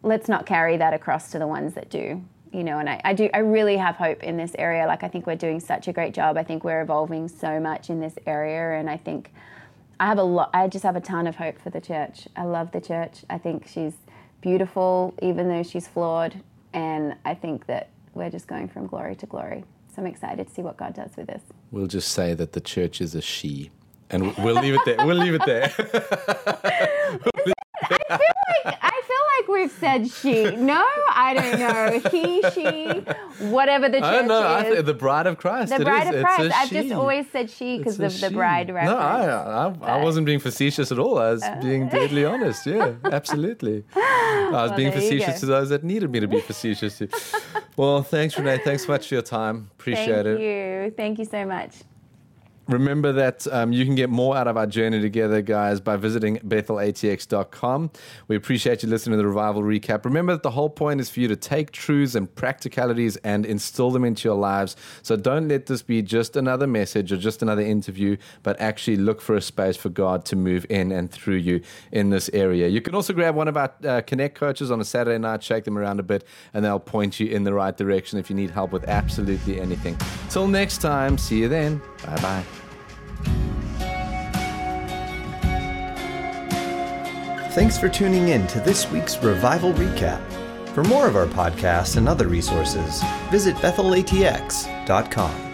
let's 0.03 0.29
not 0.29 0.45
carry 0.45 0.77
that 0.77 0.93
across 0.93 1.31
to 1.31 1.39
the 1.39 1.47
ones 1.47 1.73
that 1.73 1.89
do 1.89 2.23
you 2.53 2.63
know 2.63 2.77
and 2.77 2.87
I, 2.89 3.01
I 3.03 3.13
do 3.13 3.29
i 3.33 3.39
really 3.39 3.77
have 3.77 3.95
hope 3.95 4.23
in 4.23 4.37
this 4.37 4.53
area. 4.59 4.85
Like 4.85 5.03
i 5.03 5.07
think 5.07 5.25
we're 5.25 5.35
doing 5.35 5.59
such 5.59 5.87
a 5.87 5.93
great 5.93 6.13
job. 6.13 6.37
I 6.37 6.43
think 6.43 6.63
we're 6.63 6.81
evolving 6.81 7.27
so 7.27 7.59
much 7.59 7.89
in 7.89 7.99
this 7.99 8.15
area 8.27 8.79
and 8.79 8.89
i 8.89 8.97
think 8.97 9.31
i 9.99 10.05
have 10.05 10.17
a 10.17 10.23
lot 10.23 10.49
i 10.53 10.67
just 10.67 10.83
have 10.83 10.95
a 10.95 11.01
ton 11.01 11.27
of 11.27 11.37
hope 11.37 11.59
for 11.59 11.69
the 11.69 11.81
church. 11.81 12.27
I 12.35 12.43
love 12.43 12.71
the 12.71 12.81
church. 12.81 13.23
I 13.29 13.37
think 13.37 13.67
she's 13.67 13.93
beautiful 14.41 15.13
even 15.21 15.47
though 15.49 15.63
she's 15.63 15.87
flawed 15.87 16.41
and 16.73 17.15
i 17.25 17.33
think 17.33 17.65
that 17.65 17.89
we're 18.13 18.29
just 18.29 18.47
going 18.47 18.67
from 18.67 18.87
glory 18.87 19.15
to 19.15 19.25
glory 19.25 19.63
so 19.93 20.01
i'm 20.01 20.07
excited 20.07 20.47
to 20.47 20.53
see 20.53 20.61
what 20.61 20.77
god 20.77 20.93
does 20.93 21.11
with 21.17 21.27
this 21.27 21.41
We'll 21.71 21.87
just 21.87 22.11
say 22.11 22.33
that 22.33 22.53
the 22.53 22.61
church 22.61 22.99
is 22.99 23.13
a 23.13 23.21
she. 23.21 23.69
And 24.09 24.35
we'll 24.37 24.55
leave 24.55 24.73
it 24.73 24.81
there. 24.85 25.05
We'll 25.05 25.17
leave 25.17 25.35
it 25.35 25.45
there. 25.45 25.65
I 25.65 27.21
feel 27.21 27.21
like 27.23 27.35
we've 27.35 27.38
said 29.89 30.11
she. 30.11 30.55
No, 30.55 30.83
I 31.09 31.33
don't 31.33 31.59
know. 31.59 32.09
He, 32.09 32.41
she, 32.51 33.45
whatever 33.49 33.89
the 33.89 33.97
I 33.97 34.01
church 34.01 34.11
don't 34.19 34.27
know. 34.27 34.41
I 34.41 34.63
is. 34.63 34.73
th- 34.73 34.85
the 34.85 34.93
bride 34.93 35.27
of 35.27 35.37
Christ. 35.37 35.69
the 35.69 35.81
it 35.81 35.83
bride 35.83 36.07
is. 36.07 36.15
of 36.15 36.23
Christ. 36.23 36.55
I've 36.55 36.69
she. 36.69 36.75
just 36.75 36.91
always 36.93 37.29
said 37.31 37.49
she 37.49 37.77
because 37.77 37.99
of 37.99 38.19
the 38.19 38.29
she. 38.29 38.33
bride 38.33 38.73
reference. 38.73 38.99
No, 38.99 39.05
I, 39.05 39.93
I, 39.93 39.97
I 39.99 40.03
wasn't 40.03 40.25
being 40.25 40.39
facetious 40.39 40.91
at 40.91 40.99
all. 40.99 41.17
I 41.17 41.31
was 41.31 41.43
uh. 41.43 41.59
being 41.61 41.89
deadly 41.89 42.25
honest. 42.25 42.65
Yeah, 42.65 42.93
absolutely. 43.05 43.83
I 43.95 44.49
was 44.51 44.71
being 44.73 44.91
facetious 44.91 45.39
to 45.41 45.45
those 45.45 45.69
that 45.69 45.83
needed 45.83 46.11
me 46.11 46.19
to 46.19 46.27
be 46.27 46.41
facetious. 46.41 47.01
Well, 47.77 48.03
thanks, 48.03 48.37
Renee. 48.37 48.57
Thanks 48.57 48.85
so 48.85 48.91
much 48.91 49.07
for 49.07 49.15
your 49.15 49.21
time. 49.21 49.69
Appreciate 49.79 50.25
Thank 50.25 50.27
it. 50.27 50.35
Thank 50.35 50.39
you. 50.41 50.93
Thank 50.97 51.19
you 51.19 51.23
so 51.23 51.45
much. 51.45 51.75
Remember 52.69 53.11
that 53.13 53.47
um, 53.47 53.73
you 53.73 53.83
can 53.83 53.95
get 53.95 54.11
more 54.11 54.37
out 54.37 54.47
of 54.47 54.55
our 54.55 54.67
journey 54.67 55.01
together, 55.01 55.41
guys, 55.41 55.81
by 55.81 55.95
visiting 55.95 56.37
bethelatx.com. 56.37 57.89
We 58.27 58.35
appreciate 58.35 58.83
you 58.83 58.89
listening 58.89 59.13
to 59.13 59.17
the 59.17 59.27
Revival 59.27 59.63
Recap. 59.63 60.05
Remember 60.05 60.33
that 60.33 60.43
the 60.43 60.51
whole 60.51 60.69
point 60.69 61.01
is 61.01 61.09
for 61.09 61.19
you 61.19 61.27
to 61.29 61.35
take 61.35 61.71
truths 61.71 62.13
and 62.13 62.33
practicalities 62.35 63.15
and 63.17 63.43
instill 63.43 63.89
them 63.89 64.05
into 64.05 64.27
your 64.27 64.37
lives. 64.37 64.75
So 65.01 65.15
don't 65.15 65.47
let 65.47 65.65
this 65.65 65.81
be 65.81 66.03
just 66.03 66.35
another 66.35 66.67
message 66.67 67.11
or 67.11 67.17
just 67.17 67.41
another 67.41 67.63
interview, 67.63 68.17
but 68.43 68.61
actually 68.61 68.97
look 68.97 69.19
for 69.19 69.35
a 69.35 69.41
space 69.41 69.75
for 69.75 69.89
God 69.89 70.23
to 70.25 70.35
move 70.35 70.67
in 70.69 70.91
and 70.91 71.11
through 71.11 71.37
you 71.37 71.61
in 71.91 72.11
this 72.11 72.29
area. 72.33 72.67
You 72.67 72.81
can 72.81 72.93
also 72.93 73.13
grab 73.13 73.33
one 73.33 73.47
of 73.47 73.57
our 73.57 73.73
uh, 73.83 74.01
Connect 74.01 74.35
coaches 74.35 74.69
on 74.69 74.79
a 74.79 74.85
Saturday 74.85 75.17
night, 75.17 75.41
shake 75.41 75.63
them 75.63 75.75
around 75.75 75.99
a 75.99 76.03
bit, 76.03 76.23
and 76.53 76.63
they'll 76.63 76.77
point 76.77 77.19
you 77.19 77.31
in 77.31 77.45
the 77.45 77.53
right 77.53 77.75
direction 77.75 78.19
if 78.19 78.29
you 78.29 78.35
need 78.35 78.51
help 78.51 78.71
with 78.71 78.87
absolutely 78.87 79.59
anything. 79.59 79.97
Till 80.29 80.47
next 80.47 80.83
time, 80.83 81.17
see 81.17 81.39
you 81.39 81.49
then. 81.49 81.81
Bye 82.05 82.21
bye. 82.21 82.43
Thanks 87.51 87.77
for 87.77 87.89
tuning 87.89 88.29
in 88.29 88.47
to 88.47 88.59
this 88.59 88.89
week's 88.91 89.21
Revival 89.23 89.73
Recap. 89.73 90.21
For 90.73 90.83
more 90.83 91.07
of 91.07 91.15
our 91.15 91.25
podcasts 91.25 91.97
and 91.97 92.07
other 92.07 92.27
resources, 92.27 93.03
visit 93.31 93.55
bethelatx.com. 93.57 95.48